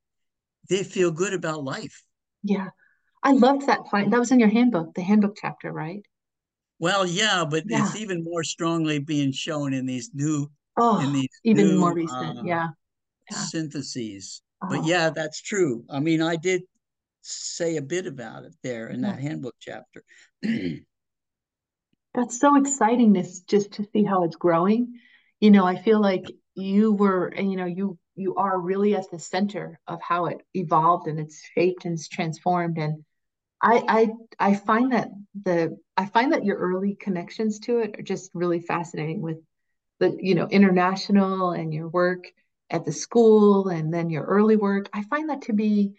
they 0.68 0.82
feel 0.82 1.12
good 1.12 1.34
about 1.34 1.62
life. 1.62 2.02
Yeah. 2.42 2.68
I 3.22 3.32
loved 3.32 3.66
that 3.66 3.84
point. 3.84 4.10
That 4.10 4.18
was 4.18 4.32
in 4.32 4.40
your 4.40 4.48
handbook, 4.48 4.94
the 4.94 5.02
handbook 5.02 5.36
chapter, 5.40 5.70
right? 5.70 6.02
Well, 6.78 7.06
yeah, 7.06 7.44
but 7.48 7.64
yeah. 7.66 7.84
it's 7.84 7.96
even 7.96 8.24
more 8.24 8.42
strongly 8.42 8.98
being 8.98 9.32
shown 9.32 9.74
in 9.74 9.84
these 9.84 10.10
new 10.14 10.50
Oh, 10.80 11.00
in 11.00 11.12
these 11.12 11.28
even 11.44 11.68
new, 11.68 11.78
more 11.78 11.94
recent, 11.94 12.38
uh, 12.38 12.42
yeah. 12.44 12.68
yeah. 13.30 13.36
Syntheses. 13.36 14.42
Oh. 14.62 14.68
But 14.70 14.84
yeah, 14.86 15.10
that's 15.10 15.40
true. 15.40 15.84
I 15.90 16.00
mean, 16.00 16.22
I 16.22 16.36
did 16.36 16.62
say 17.22 17.76
a 17.76 17.82
bit 17.82 18.06
about 18.06 18.44
it 18.44 18.54
there 18.62 18.88
in 18.88 19.02
yeah. 19.02 19.10
that 19.12 19.20
handbook 19.20 19.54
chapter. 19.60 20.04
that's 22.14 22.40
so 22.40 22.56
exciting 22.56 23.12
this 23.12 23.40
just 23.40 23.72
to 23.72 23.86
see 23.92 24.04
how 24.04 24.24
it's 24.24 24.36
growing. 24.36 24.94
You 25.40 25.50
know, 25.50 25.64
I 25.64 25.80
feel 25.80 26.00
like 26.00 26.24
you 26.54 26.92
were 26.92 27.26
and 27.28 27.50
you 27.50 27.56
know, 27.56 27.66
you 27.66 27.98
you 28.16 28.36
are 28.36 28.58
really 28.58 28.94
at 28.94 29.10
the 29.10 29.18
center 29.18 29.78
of 29.86 30.00
how 30.02 30.26
it 30.26 30.40
evolved 30.54 31.06
and 31.06 31.18
it's 31.18 31.42
shaped 31.54 31.84
and 31.84 31.94
it's 31.94 32.08
transformed 32.08 32.78
and 32.78 33.04
I, 33.62 34.08
I 34.38 34.50
I 34.50 34.54
find 34.54 34.92
that 34.92 35.10
the 35.44 35.78
I 35.96 36.06
find 36.06 36.32
that 36.32 36.44
your 36.44 36.56
early 36.56 36.94
connections 36.94 37.58
to 37.60 37.80
it 37.80 37.98
are 37.98 38.02
just 38.02 38.30
really 38.34 38.60
fascinating 38.60 39.20
with 39.20 39.36
the 40.00 40.18
you 40.20 40.34
know 40.34 40.48
international 40.48 41.52
and 41.52 41.72
your 41.72 41.88
work 41.88 42.24
at 42.70 42.84
the 42.84 42.92
school 42.92 43.68
and 43.68 43.92
then 43.94 44.10
your 44.10 44.24
early 44.24 44.56
work 44.56 44.88
i 44.92 45.02
find 45.04 45.30
that 45.30 45.42
to 45.42 45.52
be 45.52 45.92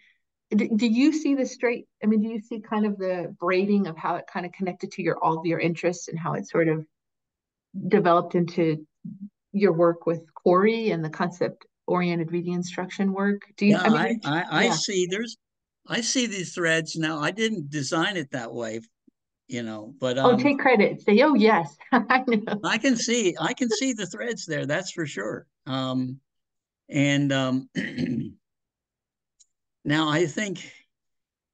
do, 0.50 0.68
do 0.76 0.86
you 0.86 1.12
see 1.12 1.34
the 1.34 1.46
straight 1.46 1.86
i 2.02 2.06
mean 2.06 2.20
do 2.20 2.28
you 2.28 2.40
see 2.40 2.60
kind 2.60 2.84
of 2.84 2.98
the 2.98 3.34
braiding 3.40 3.86
of 3.86 3.96
how 3.96 4.16
it 4.16 4.24
kind 4.30 4.44
of 4.44 4.52
connected 4.52 4.90
to 4.90 5.02
your 5.02 5.16
all 5.22 5.38
of 5.38 5.46
your 5.46 5.60
interests 5.60 6.08
and 6.08 6.18
how 6.18 6.34
it 6.34 6.46
sort 6.46 6.68
of 6.68 6.84
developed 7.88 8.34
into 8.34 8.86
your 9.52 9.72
work 9.72 10.06
with 10.06 10.22
CORI 10.34 10.90
and 10.90 11.04
the 11.04 11.10
concept 11.10 11.66
oriented 11.86 12.32
reading 12.32 12.54
instruction 12.54 13.12
work 13.12 13.42
do 13.56 13.66
you 13.66 13.72
yeah, 13.72 13.82
i 13.82 13.88
mean 13.88 14.20
I, 14.24 14.40
I, 14.40 14.44
I 14.50 14.64
yeah. 14.64 14.72
see 14.72 15.06
there's 15.10 15.36
i 15.86 16.00
see 16.00 16.26
these 16.26 16.54
threads 16.54 16.96
now 16.96 17.18
i 17.20 17.30
didn't 17.30 17.70
design 17.70 18.16
it 18.16 18.30
that 18.32 18.52
way 18.52 18.80
you 19.52 19.62
know 19.62 19.94
but 20.00 20.18
oh, 20.18 20.30
um, 20.30 20.34
oh 20.34 20.38
take 20.38 20.58
credit 20.58 21.00
say 21.02 21.20
oh 21.22 21.34
yes. 21.34 21.76
I, 21.92 22.24
know. 22.26 22.60
I 22.64 22.78
can 22.78 22.96
see 22.96 23.36
i 23.40 23.52
can 23.52 23.68
see 23.70 23.92
the 23.92 24.06
threads 24.06 24.46
there 24.46 24.66
that's 24.66 24.92
for 24.92 25.06
sure. 25.06 25.46
Um 25.66 26.18
and 26.88 27.32
um 27.32 27.68
now 29.84 30.08
i 30.08 30.26
think 30.26 30.72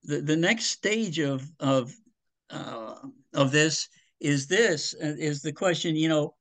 the 0.04 0.20
the 0.20 0.36
next 0.36 0.66
stage 0.66 1.18
of 1.18 1.48
of 1.60 1.94
uh 2.50 2.94
of 3.34 3.52
this 3.52 3.88
is 4.20 4.46
this 4.46 4.94
uh, 5.02 5.14
is 5.18 5.42
the 5.42 5.52
question 5.52 5.94
you 5.94 6.08
know 6.08 6.34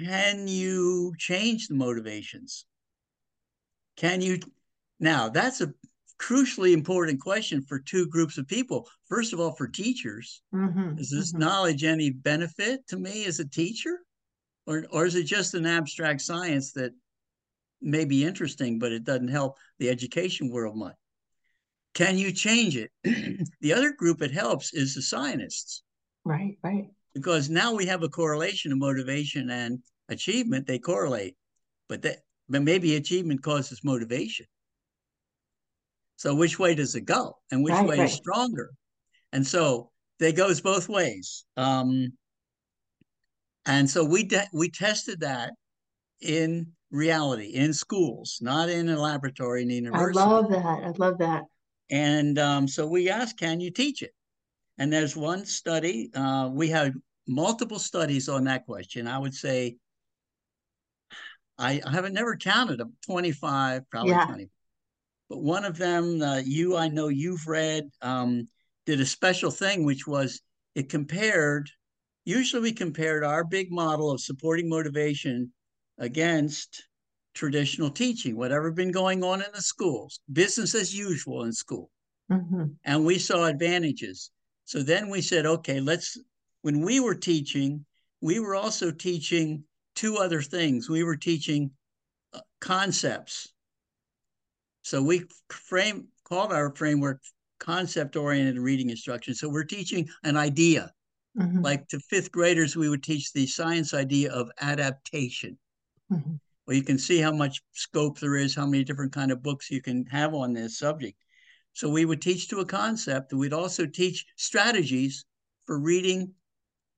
can 0.00 0.48
you 0.48 1.12
change 1.18 1.68
the 1.68 1.74
motivations? 1.74 2.64
Can 3.96 4.22
you 4.22 4.38
now 4.98 5.28
that's 5.28 5.60
a 5.60 5.74
crucially 6.22 6.72
important 6.72 7.20
question 7.20 7.62
for 7.62 7.78
two 7.78 8.06
groups 8.06 8.38
of 8.38 8.46
people. 8.46 8.88
First 9.08 9.32
of 9.32 9.40
all, 9.40 9.52
for 9.52 9.66
teachers, 9.66 10.42
mm-hmm, 10.54 10.98
is 10.98 11.10
this 11.10 11.32
mm-hmm. 11.32 11.40
knowledge 11.40 11.84
any 11.84 12.10
benefit 12.10 12.86
to 12.88 12.96
me 12.96 13.26
as 13.26 13.40
a 13.40 13.48
teacher? 13.48 13.98
Or, 14.66 14.84
or 14.90 15.06
is 15.06 15.16
it 15.16 15.24
just 15.24 15.54
an 15.54 15.66
abstract 15.66 16.20
science 16.20 16.72
that 16.74 16.92
may 17.80 18.04
be 18.04 18.24
interesting, 18.24 18.78
but 18.78 18.92
it 18.92 19.02
doesn't 19.02 19.28
help 19.28 19.58
the 19.80 19.90
education 19.90 20.50
world 20.50 20.76
much? 20.76 20.94
Can 21.94 22.16
you 22.16 22.32
change 22.32 22.76
it? 22.76 22.90
the 23.60 23.72
other 23.72 23.92
group 23.92 24.22
it 24.22 24.30
helps 24.30 24.72
is 24.72 24.94
the 24.94 25.02
scientists. 25.02 25.82
Right, 26.24 26.56
right. 26.62 26.86
Because 27.14 27.50
now 27.50 27.74
we 27.74 27.86
have 27.86 28.04
a 28.04 28.08
correlation 28.08 28.72
of 28.72 28.78
motivation 28.78 29.50
and 29.50 29.80
achievement. 30.08 30.66
They 30.66 30.78
correlate, 30.78 31.36
but 31.88 32.02
that 32.02 32.18
but 32.48 32.62
maybe 32.62 32.96
achievement 32.96 33.42
causes 33.42 33.84
motivation. 33.84 34.46
So 36.22 36.36
which 36.36 36.56
way 36.56 36.76
does 36.76 36.94
it 36.94 37.00
go, 37.00 37.38
and 37.50 37.64
which 37.64 37.72
right, 37.72 37.84
way 37.84 37.98
right. 37.98 38.08
is 38.08 38.12
stronger? 38.12 38.70
And 39.32 39.44
so 39.44 39.90
they 40.20 40.32
goes 40.32 40.60
both 40.60 40.88
ways. 40.88 41.44
Um, 41.56 42.12
and 43.66 43.90
so 43.90 44.04
we 44.04 44.22
de- 44.22 44.48
we 44.52 44.70
tested 44.70 45.18
that 45.22 45.54
in 46.20 46.68
reality 46.92 47.46
in 47.46 47.74
schools, 47.74 48.38
not 48.40 48.68
in 48.68 48.88
a 48.88 49.00
laboratory 49.00 49.62
in 49.62 49.68
the 49.68 49.74
university. 49.74 50.20
I 50.20 50.24
love 50.24 50.48
that. 50.50 50.64
I 50.64 50.92
love 50.96 51.18
that. 51.18 51.42
And 51.90 52.38
um, 52.38 52.68
so 52.68 52.86
we 52.86 53.10
asked, 53.10 53.36
can 53.36 53.58
you 53.58 53.72
teach 53.72 54.00
it? 54.00 54.14
And 54.78 54.92
there's 54.92 55.16
one 55.16 55.44
study. 55.44 56.08
Uh, 56.14 56.50
we 56.52 56.68
had 56.68 56.94
multiple 57.26 57.80
studies 57.80 58.28
on 58.28 58.44
that 58.44 58.64
question. 58.64 59.08
I 59.08 59.18
would 59.18 59.34
say 59.34 59.74
I, 61.58 61.80
I 61.84 61.90
haven't 61.90 62.14
never 62.14 62.36
counted 62.36 62.78
them. 62.78 62.92
25, 63.06 63.90
probably 63.90 64.12
yeah. 64.12 64.26
20. 64.26 64.50
But 65.32 65.42
one 65.42 65.64
of 65.64 65.78
them, 65.78 66.20
uh, 66.20 66.42
you 66.44 66.76
I 66.76 66.88
know 66.88 67.08
you've 67.08 67.46
read, 67.46 67.88
um, 68.02 68.48
did 68.84 69.00
a 69.00 69.06
special 69.06 69.50
thing, 69.50 69.82
which 69.82 70.06
was 70.06 70.42
it 70.74 70.90
compared. 70.90 71.70
Usually, 72.26 72.60
we 72.60 72.72
compared 72.72 73.24
our 73.24 73.42
big 73.42 73.72
model 73.72 74.10
of 74.10 74.20
supporting 74.20 74.68
motivation 74.68 75.50
against 75.96 76.86
traditional 77.32 77.88
teaching, 77.88 78.36
whatever 78.36 78.70
been 78.70 78.92
going 78.92 79.24
on 79.24 79.40
in 79.40 79.46
the 79.54 79.62
schools, 79.62 80.20
business 80.30 80.74
as 80.74 80.94
usual 80.94 81.44
in 81.44 81.52
school. 81.54 81.88
Mm-hmm. 82.30 82.64
And 82.84 83.06
we 83.06 83.18
saw 83.18 83.46
advantages. 83.46 84.30
So 84.66 84.82
then 84.82 85.08
we 85.08 85.22
said, 85.22 85.46
okay, 85.46 85.80
let's, 85.80 86.18
when 86.60 86.82
we 86.82 87.00
were 87.00 87.14
teaching, 87.14 87.86
we 88.20 88.38
were 88.38 88.54
also 88.54 88.90
teaching 88.90 89.64
two 89.94 90.18
other 90.18 90.42
things. 90.42 90.90
We 90.90 91.04
were 91.04 91.16
teaching 91.16 91.70
uh, 92.34 92.40
concepts. 92.60 93.51
So 94.82 95.02
we 95.02 95.24
frame 95.48 96.08
called 96.24 96.52
our 96.52 96.74
framework 96.74 97.20
concept 97.58 98.16
oriented 98.16 98.58
reading 98.58 98.90
instruction. 98.90 99.34
So 99.34 99.48
we're 99.48 99.64
teaching 99.64 100.08
an 100.24 100.36
idea. 100.36 100.92
Mm-hmm. 101.38 101.60
Like 101.60 101.88
to 101.88 101.98
fifth 101.98 102.30
graders, 102.32 102.76
we 102.76 102.88
would 102.88 103.02
teach 103.02 103.32
the 103.32 103.46
science 103.46 103.94
idea 103.94 104.30
of 104.32 104.50
adaptation. 104.60 105.56
Mm-hmm. 106.12 106.34
Well, 106.66 106.76
you 106.76 106.82
can 106.82 106.98
see 106.98 107.18
how 107.20 107.32
much 107.32 107.62
scope 107.72 108.18
there 108.18 108.36
is, 108.36 108.54
how 108.54 108.66
many 108.66 108.84
different 108.84 109.12
kind 109.12 109.32
of 109.32 109.42
books 109.42 109.70
you 109.70 109.80
can 109.80 110.04
have 110.06 110.34
on 110.34 110.52
this 110.52 110.78
subject. 110.78 111.16
So 111.72 111.88
we 111.88 112.04
would 112.04 112.20
teach 112.20 112.48
to 112.48 112.60
a 112.60 112.66
concept, 112.66 113.32
and 113.32 113.40
we'd 113.40 113.52
also 113.52 113.86
teach 113.86 114.26
strategies 114.36 115.24
for 115.64 115.78
reading. 115.78 116.32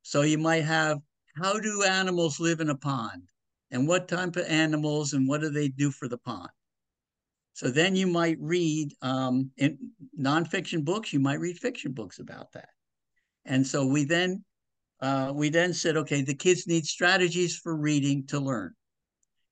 So 0.02 0.22
you 0.22 0.38
might 0.38 0.64
have 0.64 0.98
how 1.36 1.60
do 1.60 1.84
animals 1.84 2.40
live 2.40 2.60
in 2.60 2.70
a 2.70 2.76
pond, 2.76 3.22
and 3.70 3.86
what 3.86 4.08
type 4.08 4.36
of 4.36 4.46
animals, 4.46 5.12
and 5.12 5.28
what 5.28 5.40
do 5.40 5.48
they 5.48 5.68
do 5.68 5.90
for 5.90 6.08
the 6.08 6.18
pond. 6.18 6.50
So 7.54 7.70
then 7.70 7.96
you 7.96 8.06
might 8.06 8.36
read 8.40 8.92
um, 9.00 9.50
in 9.56 9.78
nonfiction 10.18 10.84
books. 10.84 11.12
You 11.12 11.20
might 11.20 11.40
read 11.40 11.58
fiction 11.58 11.92
books 11.92 12.18
about 12.18 12.52
that. 12.52 12.68
And 13.44 13.66
so 13.66 13.86
we 13.86 14.04
then 14.04 14.44
uh, 15.00 15.32
we 15.34 15.50
then 15.50 15.72
said, 15.72 15.96
okay, 15.96 16.22
the 16.22 16.34
kids 16.34 16.66
need 16.66 16.86
strategies 16.86 17.56
for 17.56 17.76
reading 17.76 18.26
to 18.26 18.40
learn. 18.40 18.72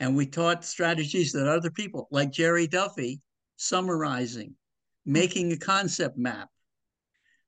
And 0.00 0.16
we 0.16 0.26
taught 0.26 0.64
strategies 0.64 1.32
that 1.32 1.46
other 1.46 1.70
people, 1.70 2.08
like 2.10 2.32
Jerry 2.32 2.66
Duffy, 2.66 3.20
summarizing, 3.56 4.54
making 5.04 5.52
a 5.52 5.56
concept 5.56 6.16
map, 6.18 6.48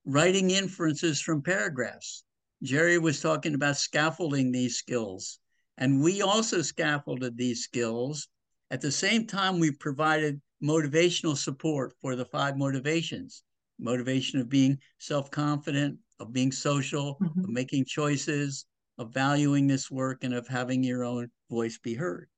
writing 0.04 0.50
inferences 0.50 1.20
from 1.20 1.42
paragraphs. 1.42 2.24
Jerry 2.62 2.98
was 2.98 3.20
talking 3.20 3.54
about 3.54 3.76
scaffolding 3.76 4.52
these 4.52 4.76
skills. 4.76 5.40
And 5.78 6.02
we 6.02 6.22
also 6.22 6.62
scaffolded 6.62 7.36
these 7.36 7.64
skills. 7.64 8.28
At 8.70 8.80
the 8.80 8.92
same 8.92 9.26
time, 9.26 9.58
we 9.58 9.70
provided 9.70 10.40
motivational 10.62 11.36
support 11.36 11.92
for 12.00 12.16
the 12.16 12.24
five 12.24 12.56
motivations 12.56 13.42
motivation 13.78 14.40
of 14.40 14.48
being 14.48 14.78
self 14.98 15.30
confident, 15.30 15.98
of 16.20 16.32
being 16.32 16.52
social, 16.52 17.16
mm-hmm. 17.20 17.40
of 17.40 17.50
making 17.50 17.84
choices, 17.84 18.66
of 18.98 19.12
valuing 19.12 19.66
this 19.66 19.90
work, 19.90 20.24
and 20.24 20.34
of 20.34 20.46
having 20.46 20.82
your 20.82 21.04
own 21.04 21.28
voice 21.50 21.78
be 21.78 21.94
heard. 21.94 22.28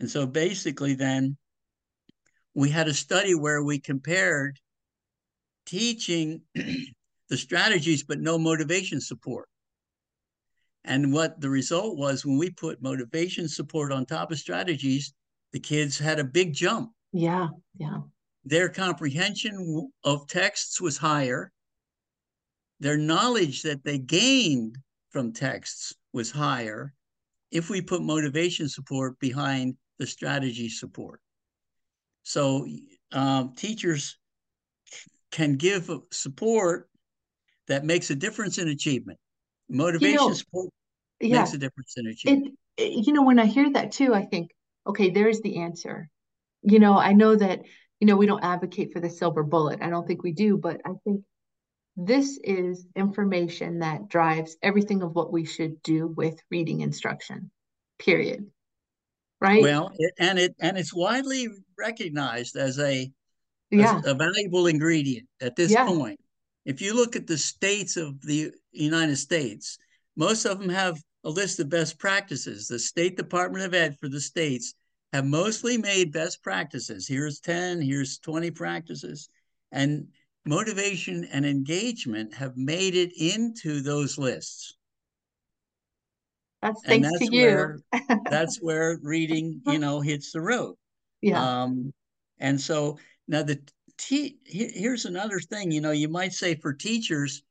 And 0.00 0.10
so 0.10 0.26
basically, 0.26 0.94
then 0.94 1.36
we 2.54 2.70
had 2.70 2.88
a 2.88 2.94
study 2.94 3.34
where 3.34 3.62
we 3.62 3.78
compared 3.78 4.58
teaching 5.66 6.42
the 6.54 7.36
strategies, 7.36 8.04
but 8.04 8.20
no 8.20 8.38
motivation 8.38 9.00
support. 9.00 9.48
And 10.84 11.12
what 11.12 11.40
the 11.40 11.50
result 11.50 11.98
was 11.98 12.24
when 12.24 12.38
we 12.38 12.50
put 12.50 12.80
motivation 12.80 13.48
support 13.48 13.90
on 13.90 14.06
top 14.06 14.30
of 14.30 14.38
strategies, 14.38 15.12
the 15.56 15.60
kids 15.60 15.98
had 15.98 16.18
a 16.18 16.24
big 16.24 16.52
jump. 16.52 16.92
Yeah, 17.14 17.48
yeah. 17.78 18.00
Their 18.44 18.68
comprehension 18.68 19.90
of 20.04 20.28
texts 20.28 20.82
was 20.82 20.98
higher. 20.98 21.50
Their 22.78 22.98
knowledge 22.98 23.62
that 23.62 23.82
they 23.82 23.96
gained 23.96 24.76
from 25.08 25.32
texts 25.32 25.94
was 26.12 26.30
higher 26.30 26.92
if 27.50 27.70
we 27.70 27.80
put 27.80 28.02
motivation 28.02 28.68
support 28.68 29.18
behind 29.18 29.76
the 29.98 30.06
strategy 30.06 30.68
support. 30.68 31.22
So 32.22 32.68
um, 33.12 33.54
teachers 33.54 34.18
can 35.30 35.54
give 35.54 35.90
support 36.10 36.90
that 37.66 37.82
makes 37.86 38.10
a 38.10 38.14
difference 38.14 38.58
in 38.58 38.68
achievement. 38.68 39.18
Motivation 39.70 40.20
you 40.20 40.28
know, 40.28 40.34
support 40.34 40.68
yeah, 41.18 41.38
makes 41.38 41.54
a 41.54 41.58
difference 41.58 41.94
in 41.96 42.08
achievement. 42.08 42.58
It, 42.76 43.06
you 43.06 43.14
know, 43.14 43.22
when 43.22 43.38
I 43.38 43.46
hear 43.46 43.72
that 43.72 43.92
too, 43.92 44.12
I 44.12 44.26
think, 44.26 44.50
okay, 44.86 45.10
there's 45.10 45.40
the 45.40 45.58
answer. 45.62 46.08
You 46.62 46.78
know, 46.78 46.96
I 46.96 47.12
know 47.12 47.36
that, 47.36 47.62
you 48.00 48.06
know, 48.06 48.16
we 48.16 48.26
don't 48.26 48.44
advocate 48.44 48.92
for 48.92 49.00
the 49.00 49.10
silver 49.10 49.42
bullet. 49.42 49.80
I 49.82 49.90
don't 49.90 50.06
think 50.06 50.22
we 50.22 50.32
do, 50.32 50.56
but 50.56 50.80
I 50.84 50.90
think 51.04 51.22
this 51.96 52.38
is 52.42 52.86
information 52.94 53.80
that 53.80 54.08
drives 54.08 54.56
everything 54.62 55.02
of 55.02 55.14
what 55.14 55.32
we 55.32 55.44
should 55.44 55.82
do 55.82 56.06
with 56.06 56.38
reading 56.50 56.80
instruction, 56.80 57.50
period 57.98 58.46
right? 59.40 59.62
Well, 59.62 59.92
it, 59.98 60.14
and 60.18 60.38
it 60.38 60.54
and 60.60 60.76
it's 60.78 60.94
widely 60.94 61.48
recognized 61.78 62.56
as 62.56 62.78
a 62.78 63.10
yeah. 63.70 63.98
As 63.98 64.06
a 64.06 64.14
valuable 64.14 64.68
ingredient 64.68 65.26
at 65.40 65.56
this 65.56 65.72
yeah. 65.72 65.86
point. 65.86 66.20
If 66.64 66.80
you 66.80 66.94
look 66.94 67.16
at 67.16 67.26
the 67.26 67.36
states 67.36 67.96
of 67.96 68.20
the 68.22 68.52
United 68.70 69.16
States, 69.16 69.76
most 70.16 70.44
of 70.44 70.60
them 70.60 70.68
have 70.68 71.02
a 71.26 71.30
list 71.30 71.58
of 71.58 71.68
best 71.68 71.98
practices. 71.98 72.68
The 72.68 72.78
State 72.78 73.16
Department 73.16 73.64
of 73.64 73.74
Ed 73.74 73.98
for 73.98 74.08
the 74.08 74.20
states 74.20 74.74
have 75.12 75.26
mostly 75.26 75.76
made 75.76 76.12
best 76.12 76.40
practices. 76.40 77.08
Here's 77.08 77.40
10, 77.40 77.82
here's 77.82 78.18
20 78.18 78.52
practices. 78.52 79.28
And 79.72 80.06
motivation 80.46 81.24
and 81.24 81.44
engagement 81.44 82.32
have 82.32 82.56
made 82.56 82.94
it 82.94 83.10
into 83.18 83.80
those 83.82 84.16
lists. 84.16 84.76
That's 86.62 86.80
thanks 86.86 87.10
that's 87.10 87.28
to 87.28 87.36
you. 87.36 87.42
Where, 87.42 87.80
that's 88.30 88.58
where 88.58 88.98
reading, 89.02 89.60
you 89.66 89.80
know, 89.80 90.00
hits 90.00 90.30
the 90.30 90.40
road. 90.40 90.76
Yeah. 91.22 91.62
Um, 91.64 91.92
and 92.38 92.60
so 92.60 92.98
now 93.26 93.42
the 93.42 93.60
te- 93.98 94.38
here's 94.44 95.06
another 95.06 95.40
thing, 95.40 95.72
you 95.72 95.80
know, 95.80 95.90
you 95.90 96.08
might 96.08 96.34
say 96.34 96.54
for 96.54 96.72
teachers, 96.72 97.42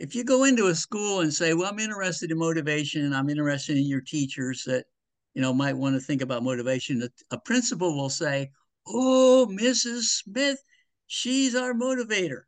if 0.00 0.14
you 0.14 0.24
go 0.24 0.44
into 0.44 0.68
a 0.68 0.74
school 0.74 1.20
and 1.20 1.32
say, 1.32 1.52
well, 1.52 1.70
I'm 1.70 1.78
interested 1.78 2.30
in 2.30 2.38
motivation, 2.38 3.04
and 3.04 3.14
I'm 3.14 3.28
interested 3.28 3.76
in 3.76 3.86
your 3.86 4.00
teachers 4.00 4.64
that, 4.64 4.86
you 5.34 5.42
know, 5.42 5.52
might 5.52 5.76
want 5.76 5.94
to 5.94 6.00
think 6.00 6.22
about 6.22 6.42
motivation, 6.42 7.02
a, 7.02 7.34
a 7.34 7.38
principal 7.38 7.94
will 7.94 8.08
say, 8.08 8.50
oh, 8.88 9.46
Mrs. 9.50 10.22
Smith, 10.22 10.58
she's 11.06 11.54
our 11.54 11.74
motivator. 11.74 12.42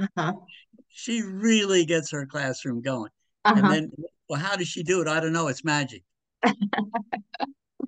Uh-huh. 0.00 0.32
She 0.88 1.22
really 1.22 1.84
gets 1.84 2.14
our 2.14 2.24
classroom 2.24 2.82
going. 2.82 3.10
Uh-huh. 3.44 3.60
And 3.60 3.70
then 3.70 3.90
well, 4.28 4.40
how 4.40 4.56
does 4.56 4.68
she 4.68 4.82
do 4.82 5.02
it? 5.02 5.08
I 5.08 5.18
don't 5.18 5.32
know. 5.32 5.48
It's 5.48 5.64
magic. 5.64 6.04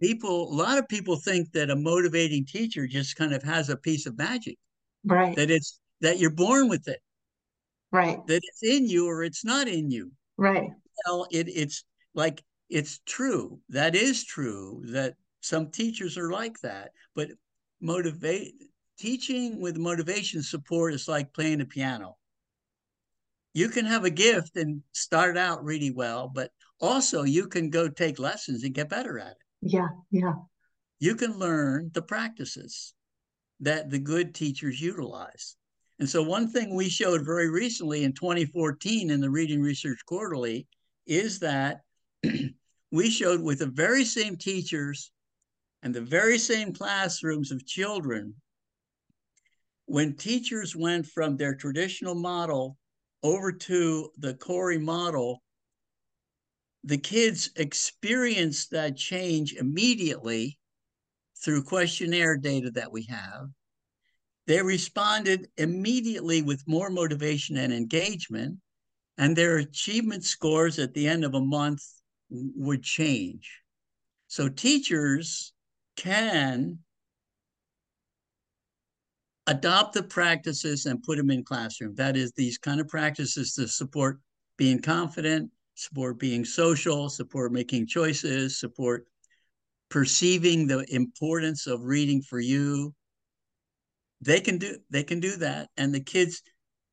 people, 0.01 0.53
a 0.53 0.55
lot 0.55 0.79
of 0.79 0.89
people 0.89 1.17
think 1.17 1.53
that 1.53 1.71
a 1.71 1.77
motivating 1.77 2.47
teacher 2.47 2.87
just 2.87 3.17
kind 3.17 3.33
of 3.33 3.43
has 3.45 3.69
a 3.69 3.77
piece 3.77 4.07
of 4.07 4.19
magic. 4.19 4.59
Right. 5.05 5.37
That 5.37 5.51
it's 5.51 5.79
that 6.01 6.19
you're 6.19 6.31
born 6.31 6.69
with 6.69 6.89
it. 6.89 7.01
Right. 7.91 8.19
That 8.27 8.41
it's 8.43 8.63
in 8.63 8.87
you 8.87 9.09
or 9.09 9.23
it's 9.23 9.45
not 9.45 9.69
in 9.69 9.91
you. 9.91 10.13
Right. 10.37 10.71
Well, 11.07 11.27
it, 11.31 11.49
it's 11.49 11.85
like 12.15 12.43
it's 12.69 13.01
true. 13.07 13.61
That 13.71 13.95
is 13.95 14.25
true 14.25 14.83
that 14.87 15.15
some 15.41 15.71
teachers 15.71 16.19
are 16.19 16.31
like 16.31 16.61
that, 16.61 16.91
but 17.15 17.29
motivate 17.81 18.55
teaching 18.99 19.61
with 19.61 19.77
motivation 19.77 20.43
support 20.43 20.93
is 20.93 21.09
like 21.09 21.33
playing 21.33 21.59
the 21.59 21.65
piano. 21.65 22.17
You 23.55 23.69
can 23.69 23.87
have 23.87 24.05
a 24.05 24.11
gift 24.11 24.57
and 24.57 24.83
start 24.93 25.39
out 25.39 25.65
really 25.65 25.91
well, 25.91 26.31
but 26.33 26.51
also 26.81 27.23
you 27.23 27.49
can 27.49 27.71
go 27.71 27.89
take 27.89 28.19
lessons 28.19 28.63
and 28.63 28.75
get 28.75 28.89
better 28.89 29.19
at 29.19 29.33
it. 29.33 29.37
Yeah, 29.63 29.89
yeah. 30.11 30.35
You 31.01 31.15
can 31.15 31.39
learn 31.39 31.91
the 31.95 32.03
practices 32.03 32.95
that 33.61 33.91
the 33.91 33.99
good 33.99 34.35
teachers 34.35 34.81
utilize. 34.81 35.57
And 35.99 36.09
so, 36.09 36.23
one 36.23 36.49
thing 36.49 36.75
we 36.75 36.89
showed 36.89 37.25
very 37.25 37.51
recently 37.51 38.05
in 38.05 38.13
2014 38.13 39.11
in 39.11 39.21
the 39.21 39.31
Reading 39.31 39.61
Research 39.61 39.99
Quarterly 40.07 40.67
is 41.07 41.41
that 41.41 41.81
we 42.93 43.11
showed 43.11 43.41
with 43.41 43.59
the 43.59 43.67
very 43.67 44.05
same 44.05 44.37
teachers 44.37 45.11
and 45.83 45.95
the 45.95 46.01
very 46.01 46.39
same 46.39 46.73
classrooms 46.73 47.51
of 47.51 47.67
children, 47.67 48.35
when 49.87 50.15
teachers 50.17 50.77
went 50.77 51.07
from 51.07 51.37
their 51.37 51.55
traditional 51.55 52.15
model 52.15 52.77
over 53.23 53.51
to 53.51 54.11
the 54.19 54.35
CORI 54.35 54.79
model, 54.79 55.43
the 56.85 56.99
kids 56.99 57.51
experienced 57.57 58.71
that 58.71 58.97
change 58.97 59.55
immediately 59.55 60.59
through 61.43 61.65
questionnaire 61.65 62.37
data 62.37 62.71
that 62.71 62.93
we 62.93 63.05
have. 63.05 63.49
They 64.49 64.63
responded 64.63 65.51
immediately 65.59 66.41
with 66.41 66.67
more 66.67 66.89
motivation 66.89 67.59
and 67.59 67.71
engagement, 67.71 68.57
and 69.19 69.37
their 69.37 69.59
achievement 69.59 70.25
scores 70.25 70.79
at 70.79 70.95
the 70.95 71.07
end 71.07 71.23
of 71.23 71.35
a 71.35 71.41
month 71.41 71.83
would 72.31 72.83
change. 72.83 73.61
So 74.27 74.49
teachers 74.49 75.53
can 75.97 76.79
adopt 79.47 79.93
the 79.93 80.03
practices 80.03 80.87
and 80.87 81.03
put 81.03 81.19
them 81.19 81.31
in 81.31 81.45
classroom. 81.45 81.95
That 81.97 82.17
is 82.17 82.33
these 82.33 82.57
kind 82.57 82.81
of 82.81 82.89
practices 82.89 83.53
to 83.55 83.69
support 83.69 84.19
being 84.57 84.81
confident, 84.81 85.51
support 85.75 86.19
being 86.19 86.47
social, 86.47 87.11
support 87.11 87.53
making 87.53 87.87
choices, 87.87 88.59
support 88.59 89.05
perceiving 89.91 90.67
the 90.67 90.87
importance 90.89 91.67
of 91.67 91.83
reading 91.85 92.23
for 92.23 92.41
you. 92.41 92.95
They 94.21 94.41
can 94.41 94.59
do 94.59 94.79
they 94.91 95.05
can 95.05 95.21
do 95.21 95.37
that 95.37 95.71
and 95.77 95.95
the 95.95 96.01
kids 96.01 96.43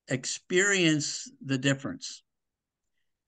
experience 0.08 1.32
the 1.44 1.58
difference. 1.58 2.24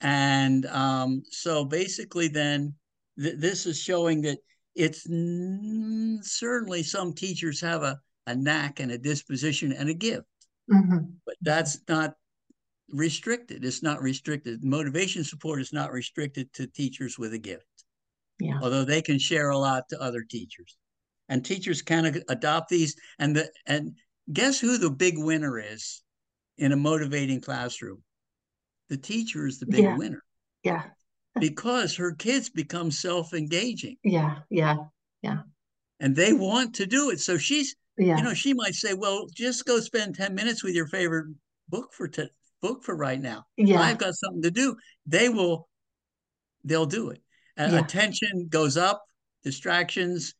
And 0.01 0.65
um, 0.67 1.23
so 1.29 1.65
basically, 1.65 2.27
then 2.27 2.75
th- 3.19 3.37
this 3.37 3.65
is 3.65 3.81
showing 3.81 4.21
that 4.21 4.37
it's 4.75 5.09
n- 5.09 6.19
certainly 6.21 6.83
some 6.83 7.13
teachers 7.13 7.59
have 7.61 7.81
a, 7.81 7.99
a 8.27 8.35
knack 8.35 8.79
and 8.79 8.91
a 8.91 8.97
disposition 8.97 9.73
and 9.73 9.89
a 9.89 9.93
gift, 9.93 10.27
mm-hmm. 10.71 10.97
but 11.25 11.35
that's 11.41 11.79
not 11.89 12.13
restricted. 12.91 13.65
It's 13.65 13.81
not 13.81 14.01
restricted. 14.01 14.63
Motivation 14.63 15.23
support 15.23 15.61
is 15.61 15.73
not 15.73 15.91
restricted 15.91 16.53
to 16.53 16.67
teachers 16.67 17.17
with 17.17 17.33
a 17.33 17.39
gift, 17.39 17.65
yeah. 18.39 18.59
although 18.61 18.85
they 18.85 19.01
can 19.01 19.17
share 19.17 19.49
a 19.49 19.57
lot 19.57 19.89
to 19.89 20.01
other 20.01 20.21
teachers. 20.21 20.77
And 21.29 21.43
teachers 21.43 21.81
can 21.81 22.21
adopt 22.29 22.69
these. 22.69 22.95
And 23.19 23.35
the 23.35 23.51
and 23.65 23.95
guess 24.31 24.59
who 24.59 24.77
the 24.77 24.89
big 24.89 25.17
winner 25.17 25.59
is 25.59 26.01
in 26.57 26.71
a 26.71 26.77
motivating 26.77 27.41
classroom? 27.41 28.03
the 28.89 28.97
teacher 28.97 29.47
is 29.47 29.59
the 29.59 29.65
big 29.65 29.83
yeah. 29.83 29.97
winner. 29.97 30.23
Yeah. 30.63 30.83
because 31.39 31.95
her 31.95 32.13
kids 32.13 32.49
become 32.49 32.91
self-engaging. 32.91 33.97
Yeah, 34.03 34.39
yeah, 34.49 34.75
yeah. 35.21 35.39
And 35.99 36.15
they 36.15 36.33
want 36.33 36.75
to 36.75 36.85
do 36.85 37.11
it. 37.11 37.19
So 37.19 37.37
she's, 37.37 37.75
yeah. 37.97 38.17
you 38.17 38.23
know, 38.23 38.33
she 38.33 38.53
might 38.53 38.75
say, 38.75 38.93
"Well, 38.93 39.27
just 39.33 39.65
go 39.65 39.79
spend 39.79 40.15
ten 40.15 40.35
minutes 40.35 40.63
with 40.63 40.73
your 40.73 40.87
favorite 40.87 41.27
book 41.69 41.93
for 41.93 42.07
t- 42.07 42.29
book 42.61 42.83
for 42.83 42.95
right 42.95 43.21
now. 43.21 43.45
Yeah. 43.55 43.81
I've 43.81 43.97
got 43.97 44.15
something 44.15 44.41
to 44.41 44.51
do." 44.51 44.75
They 45.05 45.29
will, 45.29 45.69
they'll 46.63 46.85
do 46.85 47.11
it. 47.11 47.21
Uh, 47.57 47.69
yeah. 47.71 47.79
Attention 47.79 48.47
goes 48.49 48.75
up, 48.75 49.03
distractions, 49.43 50.33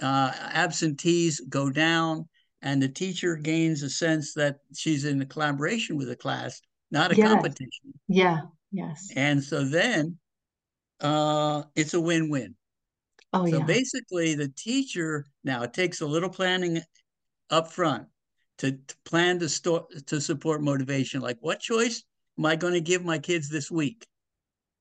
uh, 0.00 0.32
absentees 0.52 1.40
go 1.48 1.70
down, 1.70 2.28
and 2.62 2.82
the 2.82 2.88
teacher 2.88 3.36
gains 3.36 3.82
a 3.82 3.90
sense 3.90 4.34
that 4.34 4.58
she's 4.74 5.04
in 5.04 5.20
a 5.22 5.26
collaboration 5.26 5.96
with 5.96 6.08
the 6.08 6.16
class 6.16 6.60
not 6.94 7.12
a 7.12 7.16
yes. 7.16 7.28
competition. 7.28 7.92
Yeah. 8.08 8.40
Yes. 8.70 9.10
And 9.14 9.42
so 9.42 9.64
then 9.64 10.16
uh, 11.00 11.64
it's 11.74 11.94
a 11.94 12.00
win-win. 12.00 12.54
Oh, 13.32 13.46
so 13.46 13.58
yeah. 13.58 13.64
basically, 13.64 14.36
the 14.36 14.48
teacher 14.48 15.26
now 15.42 15.62
it 15.62 15.74
takes 15.74 16.00
a 16.00 16.06
little 16.06 16.28
planning 16.28 16.80
up 17.50 17.72
front 17.72 18.06
to, 18.58 18.72
to 18.72 18.96
plan 19.04 19.40
to 19.40 19.48
store 19.48 19.86
to 20.06 20.20
support 20.20 20.62
motivation. 20.62 21.20
Like, 21.20 21.38
what 21.40 21.58
choice 21.58 22.04
am 22.38 22.46
I 22.46 22.54
going 22.54 22.74
to 22.74 22.80
give 22.80 23.04
my 23.04 23.18
kids 23.18 23.48
this 23.48 23.72
week? 23.72 24.06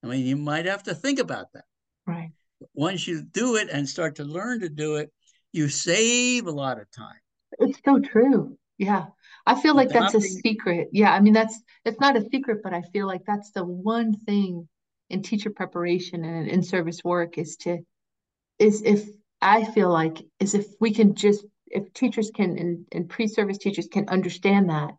I 0.04 0.08
mean, 0.08 0.26
you 0.26 0.38
might 0.38 0.66
have 0.68 0.84
to 0.84 0.94
think 0.94 1.18
about 1.18 1.48
that. 1.54 1.66
Right. 2.06 2.32
Once 2.74 3.08
you 3.08 3.24
do 3.24 3.56
it 3.56 3.70
and 3.70 3.88
start 3.88 4.16
to 4.16 4.24
learn 4.24 4.60
to 4.62 4.70
do 4.70 4.96
it, 4.96 5.12
you 5.52 5.70
save 5.70 6.48
a 6.48 6.52
lot 6.52 6.80
of 6.80 6.90
time. 6.92 7.20
It's 7.60 7.80
so 7.86 8.00
true. 8.00 8.58
Yeah. 8.78 9.06
I 9.46 9.60
feel 9.60 9.76
like 9.76 9.90
that's 9.90 10.16
a 10.16 10.22
secret. 10.22 10.90
Yeah, 10.92 11.14
I 11.14 11.20
mean 11.20 11.34
that's 11.34 11.62
it's 11.84 12.00
not 12.00 12.16
a 12.16 12.28
secret, 12.30 12.62
but 12.64 12.74
I 12.74 12.82
feel 12.94 13.08
like 13.08 13.24
that's 13.26 13.52
the 13.52 13.64
one 13.64 14.14
thing 14.14 14.68
in 15.10 15.22
teacher 15.22 15.50
preparation 15.50 16.24
and 16.24 16.48
in 16.48 16.64
service 16.64 17.02
work 17.04 17.38
is 17.38 17.58
to 17.58 17.80
is 18.58 18.82
if 18.84 19.06
I 19.42 19.66
feel 19.66 19.92
like 19.92 20.24
is 20.40 20.54
if 20.54 20.68
we 20.80 20.92
can 20.92 21.14
just 21.16 21.46
if 21.68 21.92
teachers 21.94 22.32
can 22.34 22.58
and, 22.58 22.86
and 22.92 23.10
pre-service 23.10 23.58
teachers 23.58 23.88
can 23.92 24.08
understand 24.08 24.70
that, 24.70 24.92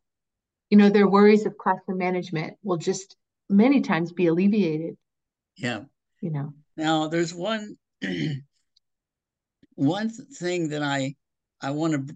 you 0.68 0.76
know, 0.76 0.90
their 0.90 1.08
worries 1.08 1.46
of 1.46 1.56
classroom 1.56 1.98
management 1.98 2.54
will 2.62 2.76
just 2.76 3.16
many 3.48 3.80
times 3.80 4.12
be 4.12 4.26
alleviated. 4.26 4.96
Yeah. 5.56 5.84
You 6.20 6.30
know. 6.30 6.54
Now 6.76 7.08
there's 7.08 7.34
one 7.34 7.76
one 9.74 10.10
thing 10.10 10.68
that 10.68 10.82
I 10.82 11.14
I 11.60 11.70
want 11.70 11.92
to 11.94 12.14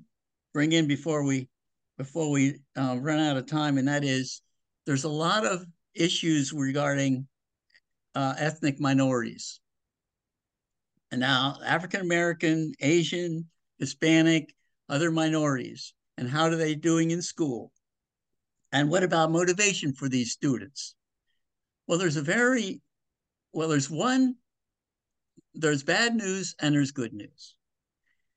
bring 0.53 0.73
in 0.73 0.87
before 0.87 1.25
we 1.25 1.49
before 1.97 2.31
we 2.31 2.61
uh, 2.77 2.97
run 3.01 3.19
out 3.19 3.37
of 3.37 3.47
time, 3.47 3.79
and 3.79 3.89
that 3.89 4.05
is 4.05 4.43
there's 4.87 5.05
a 5.05 5.09
lot 5.09 5.45
of 5.45 5.65
issues 5.95 6.53
regarding 6.53 7.27
uh, 8.15 8.35
ethnic 8.39 8.81
minorities. 8.81 9.61
And 11.11 11.21
now, 11.21 11.57
African 11.65 12.01
American, 12.01 12.73
Asian, 12.81 13.47
Hispanic, 13.79 14.55
other 14.89 15.11
minorities, 15.11 15.95
and 16.17 16.29
how 16.29 16.45
are 16.45 16.57
they 16.57 16.75
doing 16.75 17.11
in 17.11 17.23
school? 17.23 17.73
And 18.73 18.91
what 18.91 19.03
about 19.03 19.31
motivation 19.31 19.95
for 19.95 20.09
these 20.09 20.33
students? 20.33 20.95
Well, 21.87 21.99
there's 21.99 22.17
a 22.17 22.23
very, 22.23 22.83
well, 23.53 23.69
there's 23.69 23.89
one, 23.89 24.37
there's 25.59 25.83
bad 25.83 26.15
news 26.15 26.55
and 26.61 26.75
there's 26.75 26.93
good 26.93 27.13
news. 27.13 27.57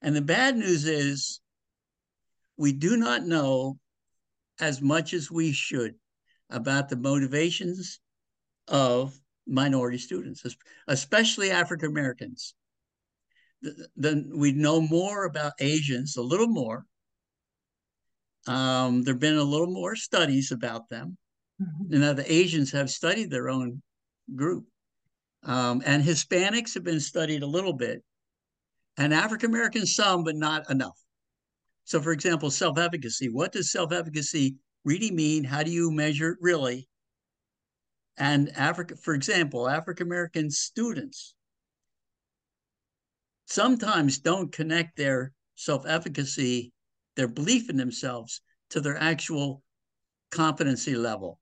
And 0.01 0.15
the 0.15 0.21
bad 0.21 0.57
news 0.57 0.85
is 0.85 1.39
we 2.57 2.73
do 2.73 2.97
not 2.97 3.23
know 3.23 3.77
as 4.59 4.81
much 4.81 5.13
as 5.13 5.31
we 5.31 5.51
should 5.51 5.95
about 6.49 6.89
the 6.89 6.97
motivations 6.97 7.99
of 8.67 9.15
minority 9.47 9.99
students, 9.99 10.43
especially 10.87 11.51
African 11.51 11.89
Americans. 11.89 12.55
Then 13.95 14.31
we 14.33 14.51
know 14.51 14.81
more 14.81 15.25
about 15.25 15.53
Asians, 15.59 16.17
a 16.17 16.21
little 16.21 16.47
more. 16.47 16.85
Um, 18.47 19.03
there 19.03 19.13
have 19.13 19.21
been 19.21 19.37
a 19.37 19.43
little 19.43 19.71
more 19.71 19.95
studies 19.95 20.51
about 20.51 20.89
them. 20.89 21.17
Mm-hmm. 21.61 21.99
Now, 21.99 22.13
the 22.13 22.31
Asians 22.31 22.71
have 22.71 22.89
studied 22.89 23.29
their 23.29 23.49
own 23.49 23.83
group. 24.35 24.65
Um, 25.43 25.81
and 25.85 26.03
Hispanics 26.03 26.73
have 26.75 26.83
been 26.83 26.99
studied 26.99 27.43
a 27.43 27.47
little 27.47 27.73
bit, 27.73 28.03
and 28.97 29.13
African 29.13 29.49
Americans 29.49 29.95
some, 29.95 30.23
but 30.23 30.35
not 30.35 30.69
enough. 30.69 30.97
So, 31.83 32.01
for 32.01 32.11
example, 32.11 32.51
self 32.51 32.77
efficacy. 32.77 33.27
What 33.27 33.51
does 33.51 33.71
self 33.71 33.91
efficacy 33.91 34.55
really 34.85 35.11
mean? 35.11 35.43
How 35.43 35.63
do 35.63 35.71
you 35.71 35.91
measure 35.91 36.31
it 36.31 36.37
really? 36.41 36.87
And 38.17 38.49
Africa, 38.55 38.95
for 38.95 39.13
example, 39.13 39.67
African 39.67 40.07
American 40.07 40.51
students 40.51 41.33
sometimes 43.47 44.19
don't 44.19 44.51
connect 44.53 44.95
their 44.95 45.33
self 45.55 45.85
efficacy, 45.85 46.71
their 47.15 47.27
belief 47.27 47.69
in 47.69 47.75
themselves, 47.77 48.41
to 48.69 48.79
their 48.79 48.97
actual 48.97 49.61
competency 50.31 50.95
level. 50.95 51.40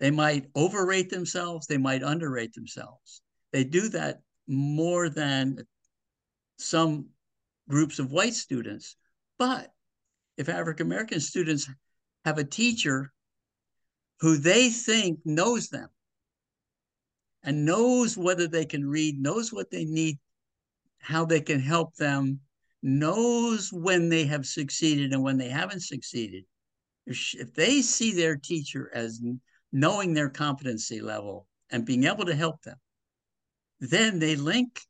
They 0.00 0.10
might 0.10 0.50
overrate 0.54 1.10
themselves, 1.10 1.66
they 1.66 1.78
might 1.78 2.02
underrate 2.02 2.52
themselves. 2.52 3.22
They 3.52 3.64
do 3.64 3.88
that 3.90 4.20
more 4.46 5.08
than 5.08 5.66
some 6.58 7.06
groups 7.68 7.98
of 7.98 8.12
white 8.12 8.34
students 8.34 8.96
but 9.38 9.72
if 10.36 10.48
African 10.48 10.86
American 10.86 11.20
students 11.20 11.68
have 12.24 12.38
a 12.38 12.44
teacher 12.44 13.12
who 14.20 14.36
they 14.36 14.70
think 14.70 15.20
knows 15.24 15.68
them 15.68 15.88
and 17.42 17.64
knows 17.64 18.16
whether 18.16 18.48
they 18.48 18.64
can 18.64 18.86
read, 18.86 19.20
knows 19.20 19.52
what 19.52 19.70
they 19.70 19.84
need, 19.84 20.18
how 20.98 21.24
they 21.24 21.40
can 21.40 21.60
help 21.60 21.94
them, 21.96 22.40
knows 22.82 23.72
when 23.72 24.08
they 24.08 24.24
have 24.24 24.46
succeeded 24.46 25.12
and 25.12 25.22
when 25.22 25.36
they 25.36 25.48
haven't 25.48 25.82
succeeded, 25.82 26.44
if 27.06 27.52
they 27.54 27.82
see 27.82 28.12
their 28.12 28.36
teacher 28.36 28.90
as 28.94 29.20
knowing 29.74 30.14
their 30.14 30.30
competency 30.30 31.00
level 31.00 31.46
and 31.70 31.84
being 31.84 32.04
able 32.04 32.24
to 32.24 32.34
help 32.34 32.62
them, 32.62 32.76
then 33.80 34.20
they 34.20 34.36
link 34.36 34.80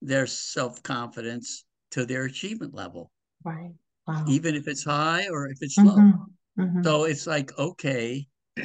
their 0.00 0.26
self 0.26 0.82
confidence 0.82 1.64
to 1.90 2.06
their 2.06 2.24
achievement 2.24 2.72
level. 2.72 3.10
Right. 3.44 3.72
Wow. 4.06 4.24
Even 4.28 4.54
if 4.54 4.68
it's 4.68 4.84
high 4.84 5.26
or 5.28 5.48
if 5.48 5.58
it's 5.60 5.76
low. 5.76 5.96
Mm-hmm. 5.96 6.62
Mm-hmm. 6.62 6.82
So 6.84 7.04
it's 7.04 7.26
like, 7.26 7.50
okay, 7.58 8.26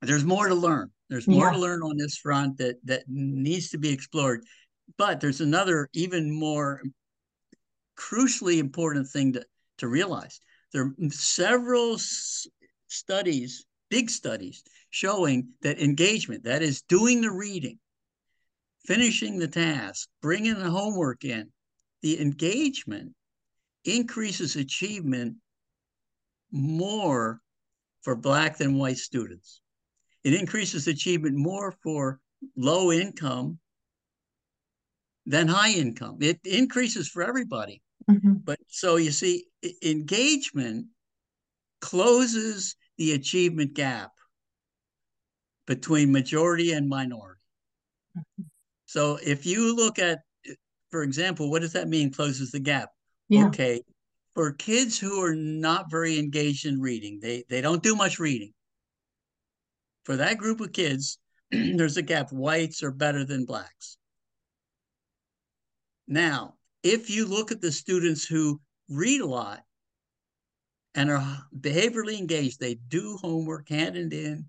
there's 0.00 0.24
more 0.24 0.48
to 0.48 0.54
learn. 0.54 0.90
There's 1.10 1.28
more 1.28 1.48
Yeah. 1.48 1.52
to 1.52 1.58
learn 1.58 1.82
on 1.82 1.98
this 1.98 2.16
front 2.16 2.56
that 2.58 2.76
that 2.84 3.04
needs 3.06 3.68
to 3.70 3.78
be 3.78 3.90
explored. 3.90 4.42
But 4.96 5.20
there's 5.20 5.42
another 5.42 5.88
even 5.92 6.32
more 6.32 6.80
crucially 7.98 8.58
important 8.58 9.08
thing 9.08 9.34
to, 9.34 9.44
to 9.78 9.88
realize. 9.88 10.40
There 10.72 10.84
are 10.86 10.94
several 11.10 11.94
s- 11.94 12.46
studies, 12.88 13.66
big 13.94 14.10
studies, 14.10 14.64
showing 14.90 15.46
that 15.62 15.80
engagement, 15.80 16.42
that 16.42 16.62
is 16.62 16.82
doing 16.82 17.20
the 17.20 17.30
reading, 17.30 17.78
finishing 18.84 19.38
the 19.38 19.46
task, 19.46 20.08
bringing 20.20 20.58
the 20.58 20.68
homework 20.68 21.24
in, 21.24 21.48
the 22.02 22.20
engagement 22.20 23.12
increases 23.84 24.56
achievement 24.56 25.36
more 26.50 27.40
for 28.02 28.16
Black 28.16 28.58
than 28.58 28.78
white 28.78 28.98
students. 28.98 29.60
It 30.24 30.34
increases 30.34 30.88
achievement 30.88 31.36
more 31.36 31.72
for 31.84 32.18
low 32.56 32.90
income 32.90 33.60
than 35.24 35.46
high 35.46 35.70
income. 35.70 36.16
It 36.20 36.40
increases 36.44 37.06
for 37.08 37.22
everybody. 37.22 37.80
Mhm. 38.10 38.44
But 38.44 38.58
so 38.66 38.96
you 38.96 39.12
see, 39.12 39.46
engagement 39.82 40.88
closes 41.80 42.74
the 42.98 43.12
achievement 43.12 43.74
gap 43.74 44.10
between 45.66 46.12
majority 46.12 46.72
and 46.72 46.88
minority. 46.88 47.40
Mm-hmm. 48.16 48.42
So 48.86 49.18
if 49.24 49.46
you 49.46 49.74
look 49.74 49.98
at, 49.98 50.20
for 50.90 51.02
example, 51.02 51.50
what 51.50 51.62
does 51.62 51.72
that 51.72 51.88
mean? 51.88 52.12
Closes 52.12 52.50
the 52.50 52.60
gap. 52.60 52.90
Yeah. 53.28 53.46
Okay, 53.46 53.80
for 54.34 54.52
kids 54.52 54.98
who 54.98 55.22
are 55.22 55.34
not 55.34 55.90
very 55.90 56.18
engaged 56.18 56.66
in 56.66 56.80
reading, 56.80 57.18
they 57.20 57.44
they 57.48 57.60
don't 57.60 57.82
do 57.82 57.96
much 57.96 58.18
reading. 58.18 58.52
For 60.04 60.16
that 60.16 60.38
group 60.38 60.60
of 60.60 60.72
kids, 60.72 61.18
there's 61.50 61.96
a 61.96 62.02
gap. 62.02 62.30
Whites 62.30 62.82
are 62.82 62.90
better 62.90 63.24
than 63.24 63.46
blacks. 63.46 63.96
Now, 66.06 66.54
if 66.82 67.08
you 67.08 67.26
look 67.26 67.50
at 67.50 67.62
the 67.62 67.72
students 67.72 68.26
who 68.26 68.60
read 68.90 69.22
a 69.22 69.26
lot 69.26 69.62
and 70.94 71.10
are 71.10 71.38
behaviorally 71.60 72.18
engaged, 72.18 72.60
they 72.60 72.74
do 72.88 73.18
homework 73.20 73.68
hand 73.68 73.96
in 73.96 74.10
hand, 74.10 74.44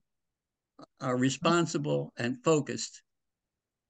are 1.01 1.17
responsible 1.17 2.13
and 2.17 2.43
focused, 2.43 3.01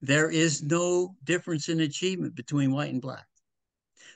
there 0.01 0.30
is 0.30 0.62
no 0.64 1.16
difference 1.24 1.70
in 1.70 1.82
achievement 1.82 2.36
between 2.36 2.72
white 2.72 2.91
and 2.91 3.01
black. 3.01 3.26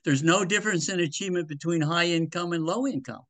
There's 0.06 0.24
no 0.24 0.46
difference 0.46 0.88
in 0.90 1.00
achievement 1.00 1.48
between 1.48 1.82
high 1.82 2.06
income 2.06 2.54
and 2.54 2.66
low 2.66 2.88
income. 2.88 3.24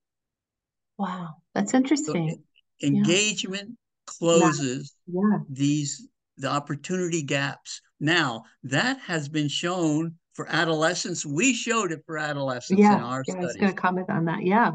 Wow. 0.97 1.35
That's 1.55 1.71
So 1.71 1.77
interesting. 1.77 2.43
engagement 2.83 3.77
closes 4.05 4.93
Yeah. 5.07 5.39
these 5.49 6.07
the 6.37 6.47
opportunity 6.49 7.21
gaps. 7.21 7.81
Now 7.99 8.43
that 8.63 8.99
has 8.99 9.27
been 9.27 9.49
shown 9.49 10.15
for 10.33 10.47
adolescents. 10.47 11.25
We 11.25 11.53
showed 11.53 11.91
it 11.91 12.01
for 12.05 12.17
adolescents 12.17 12.79
in 12.79 12.85
Yeah. 12.85 13.03
our 13.03 13.23
Yeah. 13.27 13.35
I 13.35 13.39
was 13.39 13.57
going 13.57 13.75
to 13.75 13.81
comment 13.81 14.09
on 14.09 14.25
that. 14.25 14.43
Yeah. 14.45 14.71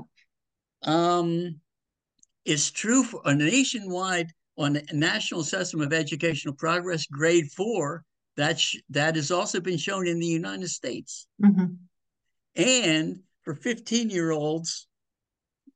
Um, 0.85 1.61
it's 2.45 2.71
true 2.71 3.05
for 3.05 3.21
a 3.25 3.35
nationwide 3.35 4.31
on 4.57 4.75
the 4.75 4.85
National 4.93 5.41
Assessment 5.41 5.87
of 5.87 5.99
Educational 5.99 6.55
Progress, 6.55 7.07
grade 7.07 7.51
four. 7.53 8.05
That 8.37 8.59
sh- 8.59 8.79
that 8.91 9.15
has 9.17 9.31
also 9.31 9.61
been 9.61 9.79
shown 9.79 10.07
in 10.07 10.19
the 10.19 10.27
United 10.27 10.69
States, 10.69 11.27
hmm 11.41 11.67
and 12.57 13.21
for 13.43 13.55
15 13.55 14.11
year 14.11 14.31
olds 14.31 14.87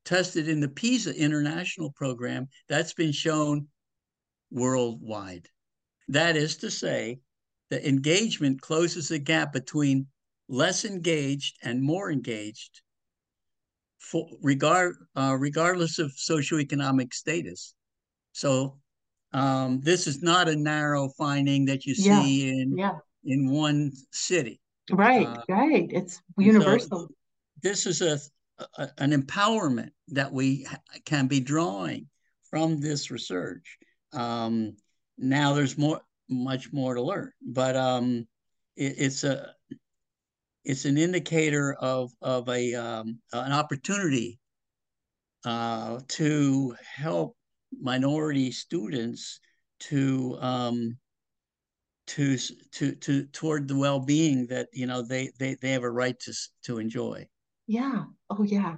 tested 0.05 0.47
in 0.47 0.59
the 0.59 0.69
PISA 0.69 1.13
international 1.15 1.91
program, 1.91 2.47
that's 2.67 2.93
been 2.93 3.11
shown 3.11 3.67
worldwide. 4.49 5.47
That 6.07 6.35
is 6.35 6.57
to 6.57 6.71
say, 6.71 7.19
that 7.69 7.87
engagement 7.87 8.61
closes 8.61 9.09
the 9.09 9.19
gap 9.19 9.53
between 9.53 10.07
less 10.47 10.85
engaged 10.85 11.57
and 11.61 11.81
more 11.81 12.11
engaged 12.11 12.81
for 13.99 14.27
regard 14.41 14.95
uh, 15.15 15.35
regardless 15.39 15.99
of 15.99 16.11
socioeconomic 16.11 17.13
status. 17.13 17.73
So 18.31 18.79
um, 19.33 19.81
this 19.81 20.07
is 20.07 20.23
not 20.23 20.49
a 20.49 20.55
narrow 20.55 21.09
finding 21.17 21.65
that 21.65 21.85
you 21.85 21.93
Yeah. 21.97 22.21
see 22.23 22.49
in 22.49 22.77
Yeah. 22.77 22.97
in 23.23 23.51
one 23.51 23.91
city. 24.11 24.59
Right. 24.91 25.27
Uh, 25.27 25.43
right. 25.49 25.87
It's 25.91 26.15
so- 26.15 26.21
universal. 26.41 27.07
This 27.61 27.85
is 27.85 28.01
a, 28.01 28.19
a 28.77 28.89
an 28.97 29.11
empowerment 29.11 29.89
that 30.09 30.31
we 30.31 30.63
ha- 30.63 30.79
can 31.05 31.27
be 31.27 31.39
drawing 31.41 32.07
from 32.49 32.79
this 32.79 33.11
research. 33.11 33.77
Um, 34.13 34.75
now 35.17 35.53
there's 35.53 35.77
more, 35.77 36.01
much 36.29 36.71
more 36.73 36.95
to 36.95 37.01
learn, 37.01 37.31
but 37.45 37.75
um, 37.75 38.27
it, 38.75 38.95
it's 38.97 39.23
a 39.23 39.53
it's 40.69 40.85
an 40.85 40.99
indicator 40.99 41.73
of 41.79 42.11
of 42.21 42.47
a 42.47 42.75
um, 42.75 43.19
an 43.33 43.51
opportunity 43.51 44.39
uh, 45.43 45.99
to 46.07 46.75
help 46.95 47.35
minority 47.81 48.51
students 48.51 49.39
to 49.79 50.37
um, 50.39 50.95
to 52.05 52.37
to 52.71 52.93
to 52.93 53.25
toward 53.27 53.67
the 53.67 53.75
well-being 53.75 54.45
that 54.45 54.67
you 54.71 54.85
know 54.85 55.01
they 55.01 55.31
they 55.39 55.55
they 55.55 55.71
have 55.71 55.81
a 55.81 55.89
right 55.89 56.19
to 56.19 56.33
to 56.65 56.77
enjoy. 56.77 57.27
Yeah. 57.65 58.03
Oh, 58.29 58.43
yeah. 58.43 58.75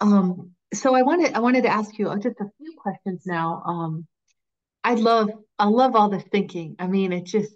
Um, 0.00 0.52
so 0.72 0.94
I 0.94 1.02
wanted 1.02 1.34
I 1.34 1.40
wanted 1.40 1.62
to 1.62 1.70
ask 1.70 1.98
you 1.98 2.08
uh, 2.08 2.18
just 2.18 2.38
a 2.38 2.46
few 2.56 2.72
questions 2.78 3.22
now. 3.26 3.64
Um, 3.66 4.06
I 4.84 4.94
love 4.94 5.30
I 5.58 5.66
love 5.66 5.96
all 5.96 6.08
this 6.08 6.24
thinking. 6.30 6.76
I 6.78 6.86
mean, 6.86 7.12
it 7.12 7.24
just 7.24 7.52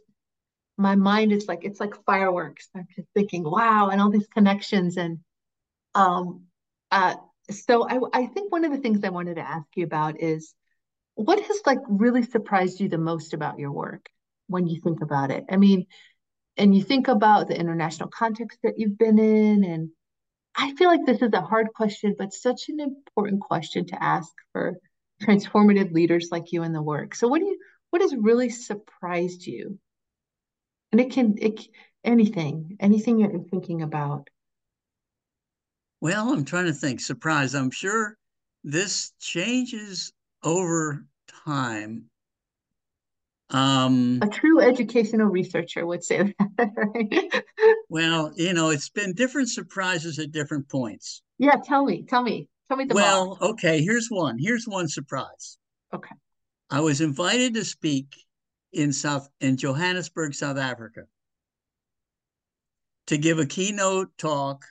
my 0.80 0.96
mind 0.96 1.32
is 1.32 1.46
like 1.46 1.64
it's 1.64 1.80
like 1.80 1.94
fireworks. 2.04 2.68
I'm 2.74 2.86
just 2.96 3.08
thinking, 3.14 3.44
wow, 3.44 3.90
and 3.90 4.00
all 4.00 4.10
these 4.10 4.28
connections 4.28 4.96
and 4.96 5.18
um 5.94 6.42
uh 6.90 7.14
so 7.50 7.88
I 7.88 8.00
I 8.12 8.26
think 8.26 8.52
one 8.52 8.64
of 8.64 8.72
the 8.72 8.78
things 8.78 9.04
I 9.04 9.10
wanted 9.10 9.36
to 9.36 9.48
ask 9.48 9.66
you 9.76 9.84
about 9.84 10.20
is 10.22 10.54
what 11.14 11.40
has 11.40 11.60
like 11.66 11.80
really 11.88 12.22
surprised 12.22 12.80
you 12.80 12.88
the 12.88 12.98
most 12.98 13.34
about 13.34 13.58
your 13.58 13.72
work 13.72 14.08
when 14.48 14.66
you 14.66 14.80
think 14.80 15.02
about 15.02 15.30
it? 15.30 15.44
I 15.50 15.56
mean, 15.56 15.86
and 16.56 16.74
you 16.74 16.82
think 16.82 17.08
about 17.08 17.48
the 17.48 17.58
international 17.58 18.08
context 18.08 18.58
that 18.62 18.78
you've 18.78 18.98
been 18.98 19.18
in 19.18 19.64
and 19.64 19.90
I 20.56 20.74
feel 20.74 20.88
like 20.88 21.06
this 21.06 21.22
is 21.22 21.32
a 21.32 21.40
hard 21.40 21.68
question, 21.74 22.14
but 22.18 22.32
such 22.32 22.68
an 22.68 22.80
important 22.80 23.40
question 23.40 23.86
to 23.86 24.02
ask 24.02 24.32
for 24.52 24.78
transformative 25.22 25.92
leaders 25.92 26.28
like 26.32 26.52
you 26.52 26.62
in 26.62 26.72
the 26.72 26.82
work. 26.82 27.14
So 27.14 27.28
what 27.28 27.40
do 27.40 27.46
you 27.46 27.58
what 27.90 28.02
has 28.02 28.14
really 28.14 28.50
surprised 28.50 29.46
you? 29.46 29.78
And 30.92 31.00
it 31.00 31.10
can 31.12 31.36
it 31.38 31.60
anything, 32.04 32.76
anything 32.80 33.18
you're 33.18 33.44
thinking 33.50 33.82
about. 33.82 34.28
Well, 36.00 36.32
I'm 36.32 36.44
trying 36.44 36.66
to 36.66 36.72
think. 36.72 37.00
Surprise. 37.00 37.54
I'm 37.54 37.70
sure 37.70 38.16
this 38.64 39.12
changes 39.20 40.12
over 40.42 41.04
time. 41.46 42.06
Um, 43.50 44.20
A 44.22 44.28
true 44.28 44.60
educational 44.60 45.26
researcher 45.26 45.84
would 45.84 46.04
say 46.04 46.34
that, 46.58 46.70
right? 46.76 47.44
well, 47.88 48.32
you 48.36 48.54
know, 48.54 48.70
it's 48.70 48.88
been 48.88 49.12
different 49.12 49.48
surprises 49.48 50.18
at 50.18 50.30
different 50.30 50.68
points. 50.68 51.22
Yeah, 51.38 51.56
tell 51.64 51.84
me, 51.84 52.04
tell 52.04 52.22
me, 52.22 52.48
tell 52.68 52.76
me 52.76 52.84
the 52.84 52.94
Well, 52.94 53.38
okay, 53.42 53.82
here's 53.82 54.08
one. 54.08 54.38
Here's 54.38 54.66
one 54.66 54.88
surprise. 54.88 55.58
Okay. 55.92 56.14
I 56.70 56.80
was 56.80 57.00
invited 57.00 57.54
to 57.54 57.64
speak 57.64 58.06
in 58.72 58.92
South 58.92 59.28
in 59.40 59.56
Johannesburg, 59.56 60.34
South 60.34 60.58
Africa, 60.58 61.02
to 63.06 63.18
give 63.18 63.38
a 63.38 63.46
keynote 63.46 64.10
talk 64.18 64.64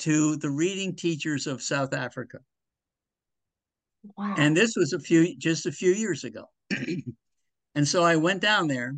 to 0.00 0.36
the 0.36 0.50
reading 0.50 0.96
teachers 0.96 1.46
of 1.46 1.62
South 1.62 1.92
Africa. 1.92 2.38
Wow. 4.16 4.34
And 4.36 4.56
this 4.56 4.74
was 4.76 4.92
a 4.92 4.98
few 4.98 5.36
just 5.36 5.66
a 5.66 5.72
few 5.72 5.92
years 5.92 6.24
ago. 6.24 6.46
and 7.74 7.86
so 7.86 8.02
I 8.02 8.16
went 8.16 8.40
down 8.40 8.66
there 8.66 8.94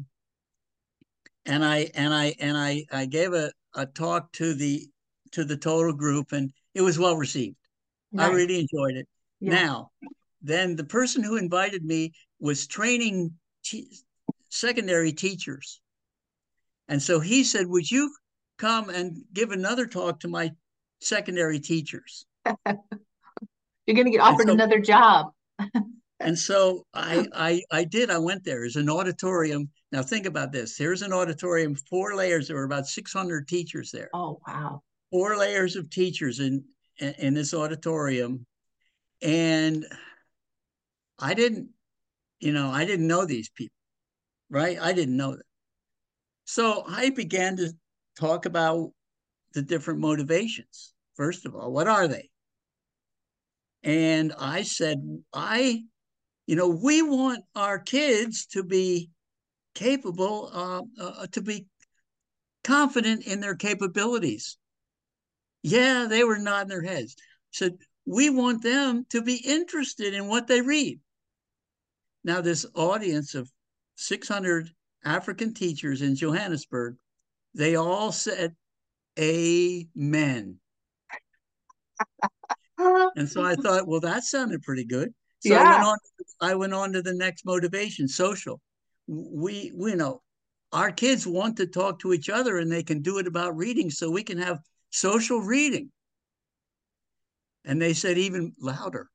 and 1.47 1.65
I 1.65 1.91
and 1.95 2.15
I 2.15 2.35
and 2.39 2.57
I 2.57 2.85
I 2.91 3.07
gave 3.07 3.33
a, 3.33 3.53
a 3.75 3.87
talk 3.87 4.33
to 4.35 4.55
the 4.55 4.87
to 5.33 5.45
the 5.45 5.57
total 5.57 5.93
group 5.93 6.33
and 6.33 6.53
it 6.75 6.81
was 6.81 6.99
well 6.99 7.17
received. 7.17 7.57
I 8.17 8.29
really 8.29 8.61
enjoyed 8.61 8.95
it. 8.95 9.09
Yeah. 9.41 9.51
Now, 9.51 9.91
then 10.41 10.77
the 10.77 10.85
person 10.85 11.23
who 11.23 11.37
invited 11.37 11.85
me 11.85 12.13
was 12.39 12.67
training 12.67 13.33
secondary 14.55 15.13
teachers. 15.13 15.81
And 16.89 17.03
so 17.03 17.21
he 17.21 17.45
said, 17.45 17.67
Would 17.67 17.91
you 17.91 18.15
come 18.59 18.89
and 18.89 19.23
give 19.33 19.51
another 19.51 19.87
talk 19.87 20.21
to 20.21 20.29
my 20.29 20.51
secondary 21.01 21.61
teachers. 21.61 22.25
You're 22.47 23.97
going 23.97 24.07
to 24.07 24.11
get 24.11 24.21
offered 24.21 24.47
so, 24.47 24.53
another 24.53 24.81
job. 24.81 25.33
and 26.21 26.39
so 26.39 26.87
I, 26.95 27.27
I 27.35 27.63
I 27.71 27.85
did. 27.85 28.11
I 28.11 28.19
went 28.19 28.45
there. 28.45 28.61
There's 28.61 28.77
an 28.77 28.89
auditorium. 28.89 29.71
Now 29.93 30.03
think 30.03 30.27
about 30.27 30.53
this. 30.53 30.77
Here's 30.77 31.03
an 31.03 31.13
auditorium, 31.13 31.75
four 31.75 32.15
layers. 32.15 32.49
There 32.49 32.57
were 32.57 32.65
about 32.65 32.87
600 32.87 33.47
teachers 33.47 33.91
there. 33.91 34.09
Oh 34.15 34.41
wow! 34.47 34.83
Four 35.11 35.37
layers 35.37 35.77
of 35.77 35.91
teachers 35.91 36.41
in 36.41 36.65
in, 36.99 37.15
in 37.19 37.35
this 37.35 37.53
auditorium, 37.53 38.47
and 39.21 39.85
I 41.19 41.35
didn't, 41.35 41.69
you 42.41 42.53
know, 42.53 42.71
I 42.71 42.85
didn't 42.85 43.07
know 43.07 43.27
these 43.27 43.51
people, 43.51 43.74
right? 44.55 44.79
I 44.81 44.93
didn't 44.93 45.17
know 45.17 45.33
that. 45.33 45.47
So 46.45 46.85
I 46.87 47.11
began 47.11 47.57
to 47.57 47.73
talk 48.19 48.47
about 48.47 48.93
the 49.53 49.63
different 49.63 49.99
motivations. 49.99 50.95
First 51.17 51.45
of 51.45 51.57
all, 51.57 51.73
what 51.73 51.89
are 51.89 52.07
they? 52.07 52.31
And 53.83 54.33
I 54.39 54.63
said, 54.63 54.99
I, 55.33 55.83
you 56.47 56.55
know, 56.55 56.69
we 56.69 57.03
want 57.03 57.45
our 57.57 57.81
kids 57.81 58.47
to 58.53 58.63
be 58.63 59.11
capable, 59.75 60.51
uh, 60.53 60.83
uh, 61.03 61.27
to 61.33 61.43
be 61.43 61.67
confident 62.63 63.27
in 63.27 63.41
their 63.41 63.57
capabilities. 63.57 64.57
Yeah, 65.65 66.07
they 66.09 66.23
were 66.23 66.39
nodding 66.39 66.69
their 66.69 66.83
heads. 66.83 67.17
Said, 67.51 67.73
we 68.07 68.31
want 68.31 68.63
them 68.63 69.05
to 69.11 69.21
be 69.21 69.37
interested 69.37 70.15
in 70.15 70.29
what 70.29 70.47
they 70.47 70.61
read. 70.61 71.01
Now, 72.23 72.41
this 72.41 72.65
audience 72.75 73.35
of 73.35 73.51
600 73.97 74.71
African 75.05 75.55
teachers 75.55 76.03
in 76.03 76.17
Johannesburg, 76.17 76.97
they 77.55 77.77
all 77.77 78.13
said, 78.13 78.55
Amen. 79.19 80.59
and 82.79 83.29
so 83.29 83.45
I 83.45 83.55
thought, 83.55 83.87
well, 83.87 84.01
that 84.01 84.25
sounded 84.25 84.63
pretty 84.63 84.85
good. 84.85 85.15
So 85.41 85.53
yeah. 85.53 85.63
I 85.63 85.71
went 85.71 85.85
on. 85.85 85.99
I 86.41 86.55
went 86.55 86.75
on 86.75 86.93
to 86.95 87.03
the 87.03 87.15
next 87.15 87.45
motivation, 87.45 88.09
social. 88.09 88.61
We, 89.07 89.73
we 89.77 89.95
know 89.95 90.23
our 90.73 90.91
kids 90.91 91.27
want 91.27 91.57
to 91.59 91.67
talk 91.67 92.01
to 92.01 92.13
each 92.13 92.29
other, 92.29 92.59
and 92.59 92.71
they 92.71 92.83
can 92.83 93.03
do 93.03 93.19
it 93.19 93.27
about 93.27 93.57
reading, 93.57 93.91
so 93.91 94.11
we 94.11 94.25
can 94.25 94.39
have 94.39 94.59
social 94.91 95.41
reading. 95.41 95.91
And 97.65 97.81
they 97.81 97.95
said 97.95 98.19
even 98.19 98.53
louder. 98.61 99.09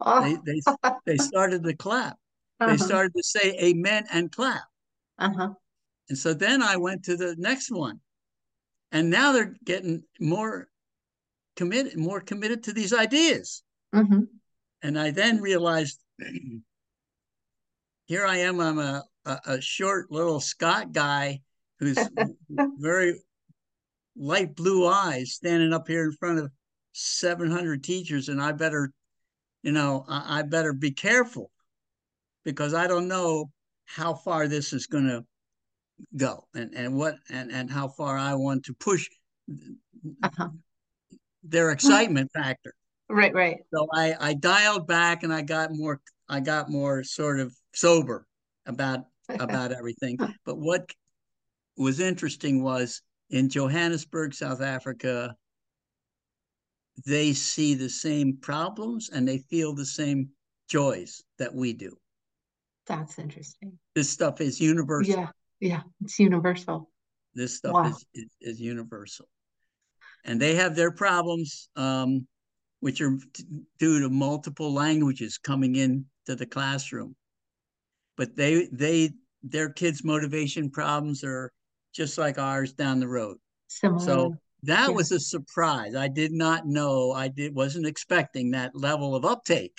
Oh. 0.00 0.22
They, 0.22 0.36
they 0.44 0.60
they 1.06 1.16
started 1.16 1.62
to 1.62 1.74
clap. 1.74 2.16
Uh-huh. 2.60 2.70
They 2.70 2.76
started 2.78 3.12
to 3.14 3.22
say 3.22 3.58
amen 3.62 4.06
and 4.12 4.32
clap. 4.32 4.64
Uh-huh. 5.18 5.50
And 6.08 6.16
so 6.16 6.34
then 6.34 6.62
I 6.62 6.76
went 6.76 7.04
to 7.04 7.16
the 7.16 7.34
next 7.38 7.70
one. 7.70 8.00
And 8.92 9.10
now 9.10 9.32
they're 9.32 9.54
getting 9.64 10.04
more 10.20 10.68
committed, 11.56 11.98
more 11.98 12.20
committed 12.20 12.62
to 12.64 12.72
these 12.72 12.92
ideas. 12.92 13.62
Mm-hmm. 13.94 14.22
And 14.82 14.98
I 14.98 15.10
then 15.10 15.40
realized 15.40 16.00
here 18.06 18.26
I 18.26 18.38
am, 18.38 18.60
I'm 18.60 18.78
a, 18.78 19.04
a, 19.24 19.38
a 19.46 19.60
short 19.60 20.10
little 20.10 20.40
Scot 20.40 20.92
guy 20.92 21.40
who's 21.78 21.98
very 22.78 23.20
light 24.16 24.54
blue 24.54 24.86
eyes 24.86 25.32
standing 25.32 25.72
up 25.72 25.88
here 25.88 26.04
in 26.04 26.12
front 26.12 26.38
of 26.38 26.50
700 26.92 27.82
teachers. 27.82 28.28
And 28.28 28.40
I 28.40 28.52
better, 28.52 28.92
you 29.62 29.72
know, 29.72 30.06
I, 30.08 30.38
I 30.38 30.42
better 30.42 30.72
be 30.72 30.92
careful 30.92 31.50
because 32.46 32.72
I 32.74 32.86
don't 32.86 33.08
know 33.08 33.50
how 33.86 34.14
far 34.14 34.46
this 34.46 34.72
is 34.72 34.86
going 34.86 35.08
to 35.08 35.24
go 36.16 36.46
and, 36.54 36.72
and 36.74 36.96
what 36.96 37.16
and, 37.28 37.50
and 37.50 37.70
how 37.70 37.88
far 37.88 38.16
I 38.16 38.34
want 38.34 38.64
to 38.66 38.74
push 38.74 39.08
uh-huh. 40.22 40.48
their 41.42 41.72
excitement 41.72 42.30
factor. 42.32 42.72
Right, 43.10 43.34
right. 43.34 43.56
So 43.74 43.88
I, 43.92 44.14
I 44.18 44.34
dialed 44.34 44.86
back 44.86 45.24
and 45.24 45.32
I 45.32 45.42
got 45.42 45.70
more 45.72 46.00
I 46.28 46.40
got 46.40 46.70
more 46.70 47.02
sort 47.02 47.40
of 47.40 47.52
sober 47.74 48.26
about 48.64 49.00
about 49.28 49.72
everything. 49.72 50.16
But 50.44 50.58
what 50.58 50.88
was 51.76 51.98
interesting 51.98 52.62
was 52.62 53.02
in 53.30 53.48
Johannesburg, 53.48 54.34
South 54.34 54.62
Africa, 54.62 55.34
they 57.04 57.32
see 57.32 57.74
the 57.74 57.90
same 57.90 58.36
problems 58.40 59.10
and 59.12 59.26
they 59.26 59.38
feel 59.50 59.74
the 59.74 59.84
same 59.84 60.28
joys 60.68 61.22
that 61.38 61.52
we 61.52 61.72
do. 61.72 61.96
That's 62.86 63.18
interesting. 63.18 63.78
This 63.94 64.08
stuff 64.08 64.40
is 64.40 64.60
universal. 64.60 65.14
Yeah, 65.14 65.28
yeah, 65.60 65.82
it's 66.02 66.18
universal. 66.18 66.90
This 67.34 67.56
stuff 67.56 67.74
wow. 67.74 67.84
is, 67.86 68.04
is, 68.14 68.30
is 68.40 68.60
universal, 68.60 69.28
and 70.24 70.40
they 70.40 70.54
have 70.54 70.76
their 70.76 70.90
problems, 70.90 71.68
um, 71.76 72.26
which 72.80 73.00
are 73.00 73.18
due 73.78 74.00
to 74.00 74.08
multiple 74.08 74.72
languages 74.72 75.38
coming 75.38 75.76
in 75.76 76.06
to 76.26 76.36
the 76.36 76.46
classroom. 76.46 77.16
But 78.16 78.36
they 78.36 78.68
they 78.72 79.10
their 79.42 79.70
kids' 79.70 80.04
motivation 80.04 80.70
problems 80.70 81.24
are 81.24 81.52
just 81.92 82.18
like 82.18 82.38
ours 82.38 82.72
down 82.72 83.00
the 83.00 83.08
road. 83.08 83.36
Similar. 83.68 84.00
So 84.00 84.36
that 84.62 84.88
yeah. 84.88 84.94
was 84.94 85.12
a 85.12 85.20
surprise. 85.20 85.94
I 85.94 86.08
did 86.08 86.32
not 86.32 86.66
know. 86.66 87.12
I 87.12 87.28
did 87.28 87.54
wasn't 87.54 87.86
expecting 87.86 88.52
that 88.52 88.76
level 88.76 89.14
of 89.14 89.24
uptake. 89.24 89.76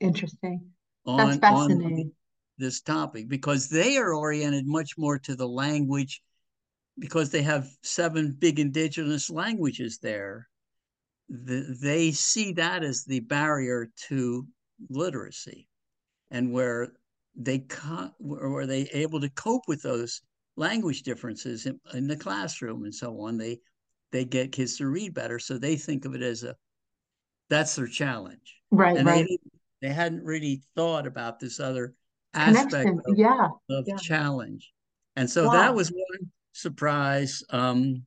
Interesting. 0.00 0.70
On, 1.06 1.16
That's 1.16 1.38
fascinating 1.38 2.12
this 2.60 2.80
topic 2.80 3.28
because 3.28 3.68
they 3.68 3.96
are 3.96 4.14
oriented 4.14 4.66
much 4.66 4.96
more 4.96 5.18
to 5.18 5.34
the 5.34 5.48
language 5.48 6.22
because 6.98 7.30
they 7.30 7.42
have 7.42 7.68
seven 7.82 8.36
big 8.38 8.60
indigenous 8.60 9.30
languages 9.30 9.98
there. 9.98 10.48
The, 11.28 11.76
they 11.82 12.12
see 12.12 12.52
that 12.52 12.84
as 12.84 13.04
the 13.04 13.20
barrier 13.20 13.90
to 14.08 14.46
literacy 14.88 15.66
and 16.30 16.52
where 16.52 16.88
they 17.36 17.64
where 18.18 18.66
they 18.66 18.82
able 18.92 19.20
to 19.20 19.30
cope 19.30 19.62
with 19.66 19.82
those 19.82 20.20
language 20.56 21.02
differences 21.02 21.66
in, 21.66 21.80
in, 21.94 22.06
the 22.06 22.16
classroom 22.16 22.84
and 22.84 22.94
so 22.94 23.20
on. 23.20 23.38
They 23.38 23.60
they 24.12 24.24
get 24.24 24.52
kids 24.52 24.76
to 24.78 24.88
read 24.88 25.14
better. 25.14 25.38
So 25.38 25.56
they 25.56 25.76
think 25.76 26.04
of 26.04 26.14
it 26.14 26.22
as 26.22 26.42
a 26.42 26.56
that's 27.48 27.76
their 27.76 27.86
challenge. 27.86 28.56
Right 28.70 28.96
and 28.96 29.06
right. 29.06 29.26
they, 29.26 29.38
they 29.88 29.94
hadn't 29.94 30.24
really 30.24 30.62
thought 30.76 31.06
about 31.06 31.40
this 31.40 31.60
other 31.60 31.94
aspect 32.34 32.90
of, 33.06 33.18
yeah, 33.18 33.48
of 33.68 33.84
yeah. 33.86 33.96
challenge. 33.96 34.72
And 35.16 35.28
so 35.28 35.46
wow. 35.46 35.52
that 35.52 35.74
was 35.74 35.90
one 35.90 36.30
surprise. 36.52 37.42
Um, 37.50 38.04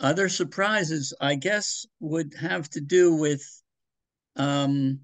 other 0.00 0.28
surprises, 0.28 1.14
I 1.20 1.36
guess, 1.36 1.86
would 2.00 2.34
have 2.40 2.68
to 2.70 2.80
do 2.80 3.14
with 3.14 3.42
um, 4.36 5.00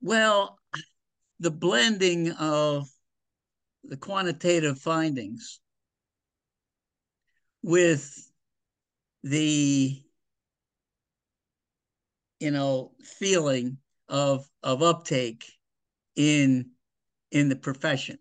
well, 0.00 0.58
the 1.40 1.50
blending 1.50 2.30
of 2.32 2.86
the 3.84 3.96
quantitative 3.96 4.78
findings 4.78 5.60
with 7.62 8.30
the 9.22 10.02
you 12.40 12.50
know 12.50 12.92
feeling 13.18 13.78
of 14.08 14.48
of 14.62 14.82
uptake 14.82 15.44
in 16.16 16.70
in 17.30 17.48
the 17.48 17.56
profession. 17.56 18.18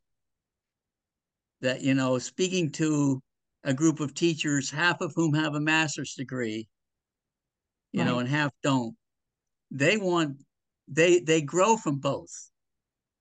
That 1.62 1.82
you 1.82 1.94
know 1.94 2.18
speaking 2.20 2.72
to 2.74 3.22
a 3.64 3.74
group 3.74 4.00
of 4.00 4.14
teachers 4.14 4.70
half 4.70 5.02
of 5.02 5.14
whom 5.16 5.34
have 5.34 5.56
a 5.56 5.60
master's 5.60 6.16
degree 6.16 6.68
you 7.94 8.02
right. 8.02 8.08
know 8.08 8.20
and 8.20 8.28
half 8.28 8.52
don't. 8.64 8.96
They 9.72 9.98
want 9.98 10.38
they 10.88 11.20
they 11.20 11.42
grow 11.42 11.78
from 11.78 12.00
both. 12.00 12.50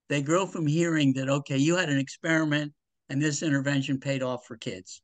They 0.08 0.22
grow 0.22 0.46
from 0.46 0.66
hearing 0.66 1.12
that 1.14 1.28
okay 1.28 1.58
you 1.58 1.76
had 1.76 1.90
an 1.90 1.98
experiment 1.98 2.72
and 3.08 3.22
this 3.22 3.42
intervention 3.42 4.00
paid 4.00 4.22
off 4.22 4.46
for 4.46 4.56
kids. 4.56 5.02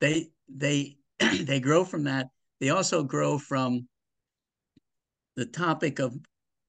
They 0.00 0.30
they 0.48 0.96
they 1.18 1.60
grow 1.60 1.84
from 1.84 2.04
that. 2.04 2.28
They 2.60 2.70
also 2.70 3.02
grow 3.04 3.38
from 3.38 3.88
the 5.36 5.46
topic 5.46 5.98
of 5.98 6.14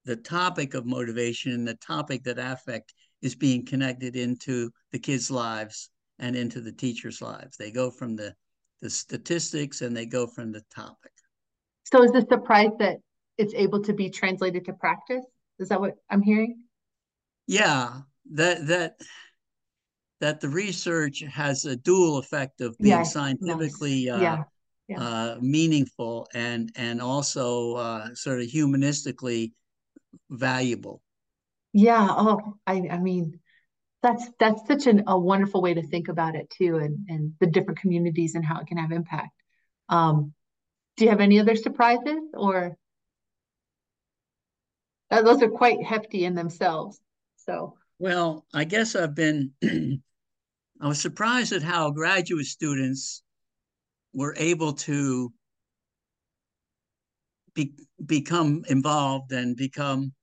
the 0.05 0.15
topic 0.15 0.73
of 0.73 0.85
motivation 0.85 1.53
and 1.53 1.67
the 1.67 1.75
topic 1.75 2.23
that 2.23 2.37
affect 2.37 2.93
is 3.21 3.35
being 3.35 3.65
connected 3.65 4.15
into 4.15 4.69
the 4.91 4.99
kids' 4.99 5.31
lives 5.31 5.89
and 6.19 6.35
into 6.35 6.59
the 6.61 6.71
teachers' 6.71 7.21
lives. 7.21 7.57
They 7.57 7.71
go 7.71 7.89
from 7.89 8.15
the 8.15 8.33
the 8.81 8.89
statistics 8.89 9.81
and 9.81 9.95
they 9.95 10.05
go 10.05 10.27
from 10.27 10.51
the 10.51 10.61
topic. 10.75 11.13
So 11.85 12.03
is 12.03 12.11
this 12.11 12.25
the 12.25 12.35
surprise 12.35 12.71
that 12.79 12.97
it's 13.37 13.53
able 13.53 13.81
to 13.83 13.93
be 13.93 14.09
translated 14.09 14.65
to 14.65 14.73
practice? 14.73 15.23
Is 15.59 15.69
that 15.69 15.79
what 15.79 15.95
I'm 16.09 16.21
hearing? 16.21 16.63
Yeah, 17.47 18.01
that 18.31 18.67
that 18.67 18.95
that 20.19 20.41
the 20.41 20.49
research 20.49 21.19
has 21.21 21.65
a 21.65 21.75
dual 21.75 22.17
effect 22.17 22.61
of 22.61 22.77
being 22.77 22.89
yes, 22.89 23.13
scientifically 23.13 24.09
Uh, 24.09 24.21
yeah 24.21 24.43
yeah. 24.87 24.99
uh, 24.99 25.37
meaningful 25.41 26.27
and 26.33 26.71
and 26.75 27.01
also 27.01 27.75
uh, 27.75 28.13
sort 28.15 28.41
of 28.41 28.47
humanistically 28.47 29.53
valuable. 30.29 31.01
Yeah. 31.73 32.07
Oh, 32.09 32.57
I 32.67 32.87
I 32.91 32.99
mean, 32.99 33.39
That's 34.03 34.29
that's 34.39 34.67
such 34.67 34.87
an, 34.87 35.03
a 35.07 35.17
wonderful 35.17 35.61
way 35.61 35.73
to 35.73 35.81
think 35.81 36.09
about 36.09 36.35
it 36.35 36.49
too, 36.51 36.77
and 36.77 37.07
and 37.09 37.33
the 37.39 37.47
different 37.47 37.79
communities 37.79 38.35
and 38.35 38.45
how 38.45 38.59
it 38.59 38.67
can 38.67 38.77
have 38.77 38.91
impact. 38.91 39.31
Um, 39.89 40.33
do 40.97 41.05
you 41.05 41.11
have 41.11 41.21
any 41.21 41.39
other 41.39 41.55
surprises 41.55 42.21
or? 42.35 42.77
Uh, 45.09 45.21
those 45.21 45.41
are 45.41 45.49
quite 45.49 45.83
hefty 45.83 46.25
in 46.25 46.35
themselves. 46.35 46.99
So. 47.37 47.77
Well, 47.99 48.45
I 48.53 48.65
guess 48.65 48.95
I've 48.95 49.15
been. 49.15 49.53
I 50.81 50.87
was 50.87 50.99
surprised 51.01 51.53
at 51.53 51.63
how 51.63 51.91
graduate 51.91 52.45
students 52.45 53.22
were 54.13 54.35
able 54.37 54.73
to 54.73 55.31
be, 57.53 57.73
become 58.05 58.63
involved 58.67 59.31
and 59.31 59.55
become, 59.55 60.13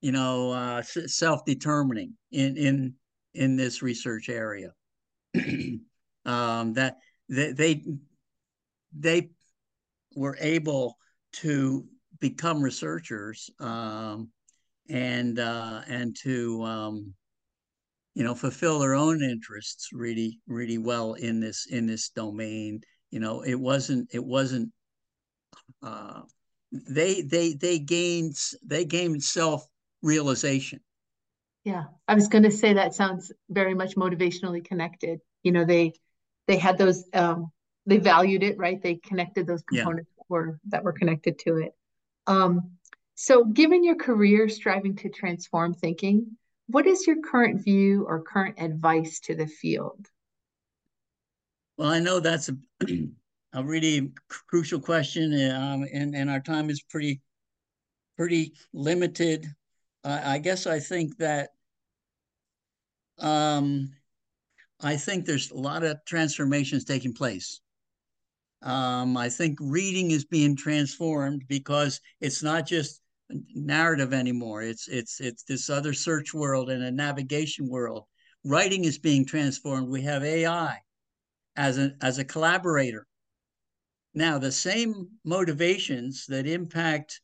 you 0.00 0.12
know, 0.12 0.52
uh, 0.52 0.82
self-determining 0.82 2.14
in 2.32 2.56
in 2.56 2.94
in 3.34 3.56
this 3.56 3.82
research 3.82 4.28
area. 4.28 4.70
um, 6.24 6.72
that 6.74 6.96
they, 7.28 7.52
they 7.52 7.82
they 8.96 9.30
were 10.14 10.36
able 10.40 10.96
to 11.32 11.84
become 12.20 12.62
researchers 12.62 13.50
um, 13.60 14.30
and 14.88 15.38
uh, 15.38 15.82
and 15.86 16.16
to 16.22 16.62
um, 16.62 17.14
you 18.14 18.24
know 18.24 18.34
fulfill 18.34 18.78
their 18.78 18.94
own 18.94 19.22
interests 19.22 19.90
really 19.92 20.40
really 20.46 20.78
well 20.78 21.14
in 21.14 21.40
this 21.40 21.66
in 21.70 21.86
this 21.86 22.10
domain. 22.10 22.80
You 23.10 23.20
know, 23.20 23.42
it 23.42 23.54
wasn't 23.54 24.10
it 24.12 24.24
wasn't 24.24 24.70
uh, 25.82 26.22
they 26.72 27.22
they 27.22 27.54
they 27.54 27.78
gained 27.78 28.36
they 28.62 28.84
gained 28.84 29.22
self 29.22 29.66
realization 30.02 30.80
yeah 31.64 31.84
i 32.06 32.14
was 32.14 32.28
going 32.28 32.44
to 32.44 32.50
say 32.50 32.72
that 32.72 32.94
sounds 32.94 33.32
very 33.50 33.74
much 33.74 33.96
motivationally 33.96 34.64
connected. 34.64 35.20
You 35.42 35.52
know 35.52 35.64
they 35.64 35.92
they 36.46 36.56
had 36.56 36.78
those 36.78 37.04
um 37.12 37.50
they 37.86 37.98
valued 37.98 38.42
it 38.42 38.58
right? 38.58 38.82
They 38.82 38.96
connected 38.96 39.46
those 39.46 39.62
components 39.62 40.10
yeah. 40.14 40.22
that 40.22 40.30
were 40.30 40.60
that 40.68 40.84
were 40.84 40.92
connected 40.92 41.38
to 41.40 41.56
it. 41.58 41.72
Um 42.26 42.72
so 43.14 43.44
given 43.44 43.82
your 43.82 43.96
career 43.96 44.48
striving 44.48 44.96
to 44.96 45.08
transform 45.08 45.74
thinking 45.74 46.36
what 46.66 46.86
is 46.86 47.06
your 47.06 47.16
current 47.22 47.64
view 47.64 48.04
or 48.06 48.22
current 48.22 48.56
advice 48.58 49.20
to 49.20 49.34
the 49.34 49.46
field 49.46 50.06
well 51.78 51.88
i 51.88 51.98
know 51.98 52.20
that's 52.20 52.50
a 52.50 52.56
a 53.54 53.64
really 53.64 54.12
crucial 54.28 54.80
question, 54.80 55.32
um, 55.50 55.86
and 55.92 56.14
and 56.14 56.30
our 56.30 56.40
time 56.40 56.70
is 56.70 56.82
pretty 56.82 57.20
pretty 58.16 58.52
limited. 58.72 59.46
Uh, 60.04 60.20
I 60.24 60.38
guess 60.38 60.66
I 60.66 60.80
think 60.80 61.16
that 61.18 61.50
um, 63.18 63.90
I 64.80 64.96
think 64.96 65.24
there's 65.24 65.50
a 65.50 65.56
lot 65.56 65.82
of 65.82 65.98
transformations 66.06 66.84
taking 66.84 67.14
place. 67.14 67.60
Um, 68.62 69.16
I 69.16 69.28
think 69.28 69.58
reading 69.60 70.10
is 70.10 70.24
being 70.24 70.56
transformed 70.56 71.44
because 71.48 72.00
it's 72.20 72.42
not 72.42 72.66
just 72.66 73.00
narrative 73.54 74.12
anymore. 74.12 74.62
It's 74.62 74.88
it's 74.88 75.20
it's 75.20 75.44
this 75.44 75.70
other 75.70 75.94
search 75.94 76.34
world 76.34 76.70
and 76.70 76.82
a 76.82 76.90
navigation 76.90 77.68
world. 77.68 78.04
Writing 78.44 78.84
is 78.84 78.98
being 78.98 79.24
transformed. 79.24 79.88
We 79.88 80.02
have 80.02 80.22
AI 80.22 80.78
as 81.58 81.76
a 81.76 81.92
as 82.00 82.16
a 82.16 82.24
collaborator 82.24 83.06
now, 84.14 84.38
the 84.38 84.50
same 84.52 85.10
motivations 85.24 86.26
that 86.26 86.46
impact 86.46 87.20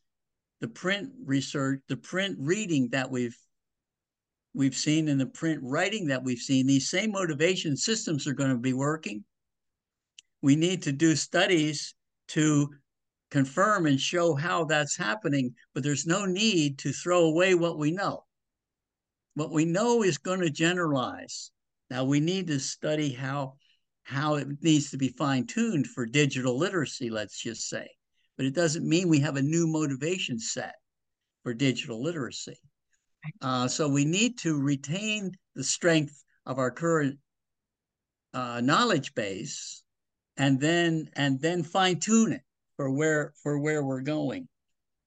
the 0.61 0.67
print 0.67 1.11
research, 1.25 1.81
the 1.89 1.97
print 1.97 2.37
reading 2.39 2.89
that 2.91 3.11
we've 3.11 3.37
we've 4.53 4.77
seen 4.77 5.09
and 5.09 5.19
the 5.19 5.25
print 5.25 5.59
writing 5.61 6.07
that 6.07 6.23
we've 6.23 6.39
seen, 6.39 6.65
these 6.65 6.89
same 6.89 7.11
motivation 7.11 7.75
systems 7.75 8.25
are 8.25 8.33
going 8.33 8.51
to 8.51 8.57
be 8.57 8.71
working. 8.71 9.25
We 10.41 10.55
need 10.55 10.83
to 10.83 10.93
do 10.93 11.17
studies 11.17 11.93
to 12.29 12.73
confirm 13.29 13.87
and 13.87 13.99
show 13.99 14.33
how 14.33 14.63
that's 14.63 14.95
happening, 14.95 15.53
but 15.73 15.83
there's 15.83 16.05
no 16.05 16.25
need 16.25 16.79
to 16.79 16.93
throw 16.93 17.25
away 17.25 17.55
what 17.55 17.77
we 17.77 17.91
know. 17.91 18.23
What 19.33 19.51
we 19.51 19.65
know 19.65 20.03
is 20.03 20.17
going 20.17 20.39
to 20.39 20.49
generalize. 20.49 21.51
Now 21.89 22.05
we 22.05 22.21
need 22.21 22.47
to 22.47 22.59
study 22.61 23.11
how 23.11 23.57
how 24.05 24.35
it 24.35 24.47
needs 24.61 24.91
to 24.91 24.97
be 24.97 25.09
fine 25.09 25.45
tuned 25.47 25.87
for 25.87 26.05
digital 26.05 26.57
literacy, 26.57 27.09
let's 27.09 27.41
just 27.41 27.67
say. 27.67 27.89
But 28.37 28.45
it 28.45 28.53
doesn't 28.53 28.87
mean 28.87 29.09
we 29.09 29.19
have 29.19 29.35
a 29.35 29.41
new 29.41 29.67
motivation 29.67 30.39
set 30.39 30.75
for 31.43 31.53
digital 31.53 32.01
literacy. 32.01 32.59
Uh, 33.41 33.67
so 33.67 33.89
we 33.89 34.05
need 34.05 34.37
to 34.37 34.61
retain 34.61 35.31
the 35.55 35.63
strength 35.63 36.23
of 36.45 36.59
our 36.59 36.69
current 36.69 37.17
uh, 38.33 38.61
knowledge 38.61 39.15
base 39.15 39.83
and 40.37 40.59
then 40.59 41.09
and 41.15 41.41
then 41.41 41.63
fine 41.63 41.99
tune 41.99 42.33
it 42.33 42.41
for 42.75 42.91
where 42.91 43.33
for 43.41 43.57
where 43.59 43.83
we're 43.83 44.01
going. 44.01 44.47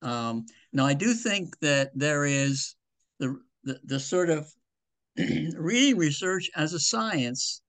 Um, 0.03 0.47
now 0.73 0.87
I 0.87 0.95
do 0.95 1.15
think 1.15 1.57
that 1.61 1.91
there 1.95 2.25
is 2.25 2.75
the 3.21 3.39
the, 3.63 3.79
the 3.85 4.01
sort 4.01 4.31
of 4.31 4.51
reading 5.17 5.99
research 5.99 6.51
as 6.57 6.73
a 6.73 6.81
science 6.81 7.63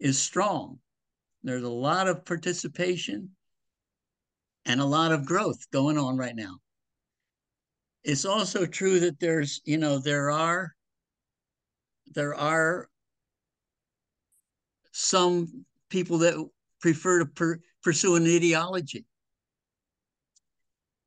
is 0.00 0.18
strong. 0.18 0.78
There's 1.42 1.62
a 1.62 1.68
lot 1.68 2.08
of 2.08 2.24
participation 2.24 3.30
and 4.64 4.80
a 4.80 4.84
lot 4.84 5.12
of 5.12 5.26
growth 5.26 5.70
going 5.70 5.98
on 5.98 6.16
right 6.16 6.34
now. 6.34 6.58
It's 8.02 8.24
also 8.24 8.66
true 8.66 9.00
that 9.00 9.20
there's, 9.20 9.60
you 9.64 9.78
know, 9.78 9.98
there 9.98 10.30
are 10.30 10.74
there 12.14 12.34
are 12.34 12.88
some 14.92 15.64
people 15.88 16.18
that 16.18 16.48
prefer 16.80 17.20
to 17.20 17.26
per, 17.26 17.60
pursue 17.82 18.16
an 18.16 18.26
ideology 18.26 19.04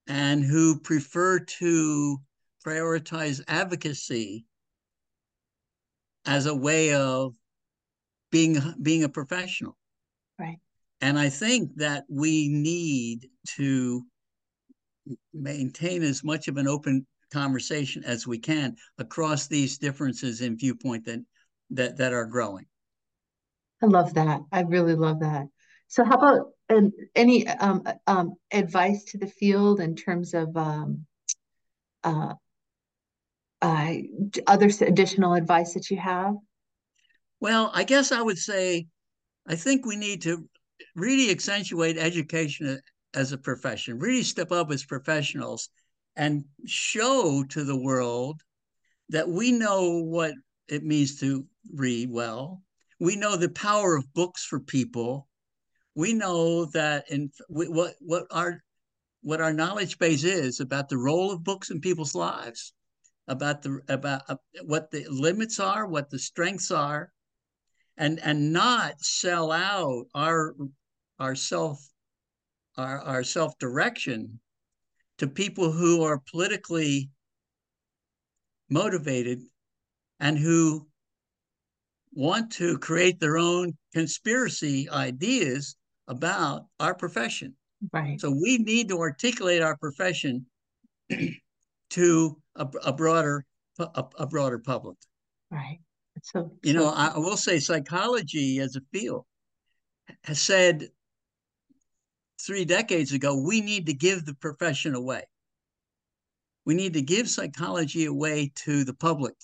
and 0.07 0.43
who 0.43 0.79
prefer 0.79 1.39
to 1.39 2.17
prioritize 2.65 3.41
advocacy 3.47 4.45
as 6.25 6.45
a 6.45 6.55
way 6.55 6.93
of 6.93 7.33
being 8.31 8.57
being 8.81 9.03
a 9.03 9.09
professional. 9.09 9.77
Right. 10.39 10.59
And 11.01 11.17
I 11.17 11.29
think 11.29 11.75
that 11.75 12.05
we 12.09 12.47
need 12.47 13.27
to 13.55 14.03
maintain 15.33 16.03
as 16.03 16.23
much 16.23 16.47
of 16.47 16.57
an 16.57 16.67
open 16.67 17.05
conversation 17.31 18.03
as 18.03 18.25
we 18.25 18.39
can 18.39 18.75
across 18.97 19.47
these 19.47 19.77
differences 19.77 20.41
in 20.41 20.57
viewpoint 20.57 21.05
that 21.05 21.23
that 21.71 21.97
that 21.97 22.13
are 22.13 22.25
growing. 22.25 22.65
I 23.81 23.85
love 23.85 24.13
that. 24.15 24.41
I 24.51 24.61
really 24.61 24.95
love 24.95 25.19
that. 25.19 25.47
So, 25.87 26.03
how 26.03 26.15
about 26.15 26.47
um, 26.69 26.91
any 27.15 27.47
um, 27.47 27.83
um, 28.07 28.35
advice 28.51 29.03
to 29.05 29.17
the 29.17 29.27
field 29.27 29.79
in 29.79 29.95
terms 29.95 30.33
of 30.33 30.55
um, 30.57 31.05
uh, 32.03 32.33
uh, 33.61 33.93
other 34.47 34.69
additional 34.81 35.33
advice 35.33 35.73
that 35.73 35.89
you 35.89 35.97
have? 35.97 36.35
Well, 37.39 37.71
I 37.73 37.83
guess 37.83 38.11
I 38.11 38.21
would 38.21 38.37
say 38.37 38.87
I 39.47 39.55
think 39.55 39.85
we 39.85 39.95
need 39.95 40.21
to 40.23 40.49
really 40.95 41.29
accentuate 41.29 41.97
education 41.97 42.79
as 43.13 43.31
a 43.31 43.37
profession, 43.37 43.99
really 43.99 44.23
step 44.23 44.51
up 44.51 44.71
as 44.71 44.83
professionals 44.85 45.69
and 46.15 46.45
show 46.65 47.43
to 47.49 47.63
the 47.63 47.77
world 47.77 48.41
that 49.09 49.29
we 49.29 49.51
know 49.51 50.03
what 50.03 50.33
it 50.67 50.83
means 50.83 51.19
to 51.19 51.45
read 51.73 52.09
well. 52.09 52.61
We 52.99 53.15
know 53.15 53.37
the 53.37 53.49
power 53.49 53.95
of 53.95 54.13
books 54.13 54.43
for 54.43 54.59
people. 54.59 55.27
We 55.95 56.13
know 56.13 56.65
that 56.65 57.09
in 57.09 57.31
what 57.47 57.95
what 57.99 58.25
our 58.31 58.63
what 59.21 59.41
our 59.41 59.53
knowledge 59.53 59.99
base 59.99 60.23
is 60.23 60.59
about 60.59 60.89
the 60.89 60.97
role 60.97 61.31
of 61.31 61.43
books 61.43 61.69
in 61.69 61.79
people's 61.81 62.15
lives, 62.15 62.73
about 63.27 63.61
the 63.61 63.79
about 63.87 64.23
uh, 64.27 64.35
what 64.63 64.91
the 64.91 65.05
limits 65.09 65.59
are, 65.59 65.87
what 65.87 66.09
the 66.09 66.19
strengths 66.19 66.71
are, 66.71 67.11
and 67.97 68.19
and 68.23 68.53
not 68.53 68.99
sell 69.01 69.51
out 69.51 70.05
our 70.13 70.55
our 71.19 71.35
self 71.35 71.79
our, 72.77 72.99
our 72.99 73.23
self 73.23 73.57
direction 73.57 74.39
to 75.17 75.27
people 75.27 75.71
who 75.71 76.03
are 76.03 76.21
politically 76.29 77.09
motivated 78.69 79.41
and 80.19 80.37
who 80.37 80.87
want 82.13 82.51
to 82.51 82.77
create 82.79 83.19
their 83.19 83.37
own 83.37 83.75
conspiracy 83.93 84.89
ideas 84.89 85.75
about 86.07 86.65
our 86.79 86.95
profession. 86.95 87.55
Right. 87.93 88.19
So 88.19 88.31
we 88.31 88.57
need 88.57 88.89
to 88.89 88.99
articulate 88.99 89.61
our 89.61 89.77
profession 89.77 90.45
to 91.91 92.41
a, 92.55 92.67
a 92.85 92.93
broader 92.93 93.45
a, 93.79 94.03
a 94.17 94.25
broader 94.25 94.57
public. 94.57 94.97
Right. 95.51 95.79
So, 96.23 96.51
you 96.63 96.73
know, 96.73 96.89
I, 96.89 97.13
I 97.15 97.17
will 97.17 97.37
say 97.37 97.59
psychology 97.59 98.59
as 98.59 98.75
a 98.75 98.81
field 98.91 99.25
has 100.23 100.41
said 100.41 100.89
three 102.41 102.65
decades 102.65 103.13
ago, 103.13 103.41
we 103.41 103.61
need 103.61 103.85
to 103.87 103.93
give 103.93 104.25
the 104.25 104.35
profession 104.35 104.95
away. 104.95 105.23
We 106.65 106.73
need 106.73 106.93
to 106.93 107.01
give 107.01 107.29
psychology 107.29 108.05
away 108.05 108.51
to 108.55 108.83
the 108.83 108.93
public 108.93 109.35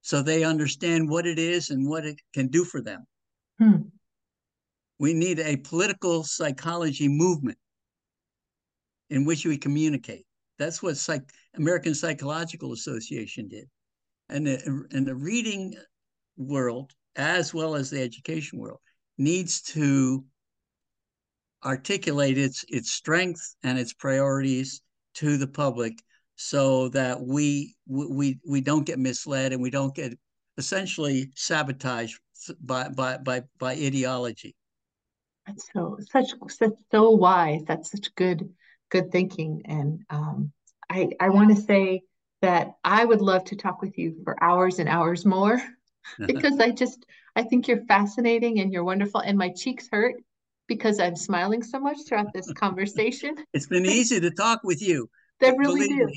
so 0.00 0.22
they 0.22 0.44
understand 0.44 1.08
what 1.08 1.26
it 1.26 1.38
is 1.38 1.70
and 1.70 1.88
what 1.88 2.04
it 2.06 2.18
can 2.32 2.48
do 2.48 2.64
for 2.64 2.80
them. 2.80 3.04
Hmm. 3.58 3.82
We 4.98 5.12
need 5.12 5.38
a 5.38 5.56
political 5.56 6.24
psychology 6.24 7.08
movement 7.08 7.58
in 9.10 9.24
which 9.24 9.44
we 9.44 9.56
communicate. 9.56 10.24
That's 10.58 10.82
what 10.82 10.96
psych- 10.96 11.30
American 11.54 11.94
Psychological 11.94 12.72
Association 12.72 13.48
did. 13.48 13.68
And 14.28 14.46
the, 14.46 14.86
and 14.90 15.06
the 15.06 15.14
reading 15.14 15.74
world, 16.36 16.92
as 17.16 17.54
well 17.54 17.74
as 17.74 17.90
the 17.90 18.02
education 18.02 18.58
world, 18.58 18.80
needs 19.16 19.62
to 19.62 20.24
articulate 21.64 22.38
its 22.38 22.64
its 22.68 22.92
strength 22.92 23.56
and 23.64 23.78
its 23.78 23.92
priorities 23.92 24.80
to 25.14 25.36
the 25.36 25.46
public 25.46 25.92
so 26.36 26.88
that 26.90 27.20
we 27.20 27.74
we 27.88 28.38
we 28.48 28.60
don't 28.60 28.86
get 28.86 28.98
misled 28.98 29.52
and 29.52 29.60
we 29.60 29.70
don't 29.70 29.94
get 29.94 30.16
essentially 30.56 31.30
sabotaged 31.34 32.18
by 32.60 32.88
by 32.88 33.18
by 33.18 33.42
by 33.58 33.72
ideology. 33.72 34.54
That's 35.46 35.66
so 35.72 35.98
such 36.10 36.34
such 36.48 36.74
so 36.92 37.10
wise. 37.10 37.62
That's 37.66 37.90
such 37.90 38.14
good 38.14 38.48
good 38.90 39.10
thinking. 39.10 39.62
And 39.64 40.02
um, 40.10 40.52
i 40.90 41.08
i 41.20 41.28
want 41.28 41.54
to 41.54 41.60
say 41.60 42.02
that 42.42 42.72
i 42.84 43.04
would 43.04 43.20
love 43.20 43.44
to 43.44 43.56
talk 43.56 43.80
with 43.82 43.98
you 43.98 44.16
for 44.24 44.42
hours 44.42 44.78
and 44.78 44.88
hours 44.88 45.24
more 45.24 45.60
because 46.26 46.58
i 46.60 46.70
just 46.70 47.04
i 47.36 47.42
think 47.42 47.68
you're 47.68 47.84
fascinating 47.86 48.60
and 48.60 48.72
you're 48.72 48.84
wonderful 48.84 49.20
and 49.20 49.36
my 49.36 49.48
cheeks 49.50 49.88
hurt 49.90 50.14
because 50.66 51.00
i'm 51.00 51.16
smiling 51.16 51.62
so 51.62 51.78
much 51.78 51.98
throughout 52.06 52.32
this 52.32 52.52
conversation 52.54 53.34
it's 53.52 53.66
been 53.66 53.86
easy 54.00 54.20
to 54.20 54.30
talk 54.30 54.60
with 54.64 54.82
you 54.82 55.08
they 55.40 55.52
really 55.52 55.88
do 55.88 56.08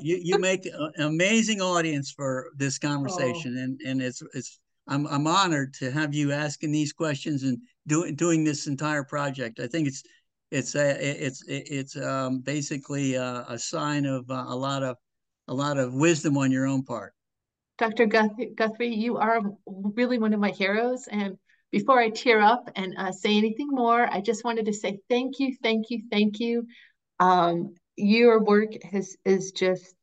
you 0.00 0.18
you 0.22 0.38
make 0.38 0.66
an 0.66 0.92
amazing 0.98 1.60
audience 1.60 2.10
for 2.10 2.50
this 2.56 2.78
conversation, 2.78 3.56
oh. 3.58 3.62
and 3.62 3.80
and 3.86 4.02
it's 4.02 4.22
it's 4.34 4.58
I'm 4.88 5.06
I'm 5.06 5.26
honored 5.26 5.74
to 5.74 5.90
have 5.90 6.14
you 6.14 6.32
asking 6.32 6.72
these 6.72 6.92
questions 6.92 7.42
and 7.42 7.58
doing 7.86 8.14
doing 8.14 8.44
this 8.44 8.66
entire 8.66 9.04
project. 9.04 9.60
I 9.60 9.66
think 9.66 9.88
it's 9.88 10.02
it's 10.50 10.74
a 10.74 11.26
it's 11.26 11.44
it's 11.46 11.96
um, 11.96 12.40
basically 12.40 13.14
a, 13.14 13.44
a 13.48 13.58
sign 13.58 14.06
of 14.06 14.30
uh, 14.30 14.44
a 14.48 14.56
lot 14.56 14.82
of 14.82 14.96
a 15.48 15.54
lot 15.54 15.78
of 15.78 15.94
wisdom 15.94 16.36
on 16.36 16.50
your 16.50 16.66
own 16.66 16.82
part. 16.82 17.14
Dr. 17.78 18.06
Guthrie, 18.06 18.94
you 18.94 19.16
are 19.16 19.40
really 19.66 20.18
one 20.18 20.34
of 20.34 20.40
my 20.40 20.50
heroes. 20.50 21.08
And 21.08 21.36
before 21.70 21.98
I 21.98 22.10
tear 22.10 22.40
up 22.40 22.70
and 22.76 22.94
uh, 22.96 23.12
say 23.12 23.36
anything 23.36 23.68
more, 23.70 24.06
I 24.12 24.20
just 24.20 24.44
wanted 24.44 24.66
to 24.66 24.72
say 24.72 24.98
thank 25.08 25.40
you, 25.40 25.56
thank 25.62 25.90
you, 25.90 26.02
thank 26.10 26.38
you. 26.38 26.66
Um, 27.18 27.74
your 27.96 28.42
work 28.42 28.70
has 28.84 29.16
is 29.24 29.52
just 29.52 29.94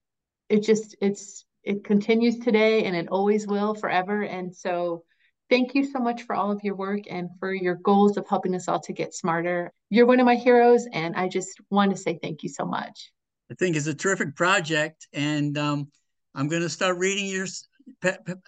it 0.47 0.63
just 0.63 0.95
it's 1.01 1.45
it 1.63 1.83
continues 1.83 2.39
today 2.39 2.85
and 2.85 2.95
it 2.95 3.07
always 3.09 3.47
will 3.47 3.73
forever 3.75 4.21
and 4.23 4.55
so 4.55 5.03
thank 5.49 5.73
you 5.73 5.83
so 5.83 5.99
much 5.99 6.23
for 6.23 6.35
all 6.35 6.51
of 6.51 6.63
your 6.63 6.75
work 6.75 7.01
and 7.09 7.29
for 7.39 7.53
your 7.53 7.75
goals 7.75 8.17
of 8.17 8.27
helping 8.27 8.55
us 8.55 8.67
all 8.67 8.79
to 8.79 8.93
get 8.93 9.13
smarter 9.13 9.71
you're 9.89 10.05
one 10.05 10.19
of 10.19 10.25
my 10.25 10.35
heroes 10.35 10.85
and 10.93 11.15
i 11.15 11.27
just 11.27 11.59
want 11.69 11.91
to 11.91 11.97
say 11.97 12.17
thank 12.21 12.43
you 12.43 12.49
so 12.49 12.65
much 12.65 13.11
i 13.51 13.55
think 13.55 13.75
it's 13.75 13.87
a 13.87 13.93
terrific 13.93 14.35
project 14.35 15.07
and 15.13 15.57
um, 15.57 15.87
i'm 16.35 16.47
going 16.47 16.61
to 16.61 16.69
start 16.69 16.97
reading 16.97 17.25
your 17.25 17.47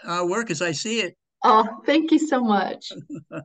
uh, 0.05 0.25
work 0.27 0.51
as 0.51 0.61
i 0.61 0.71
see 0.71 0.99
it. 1.01 1.15
Oh 1.43 1.67
thank 1.85 2.11
you 2.11 2.19
so 2.19 2.43
much 2.43 2.91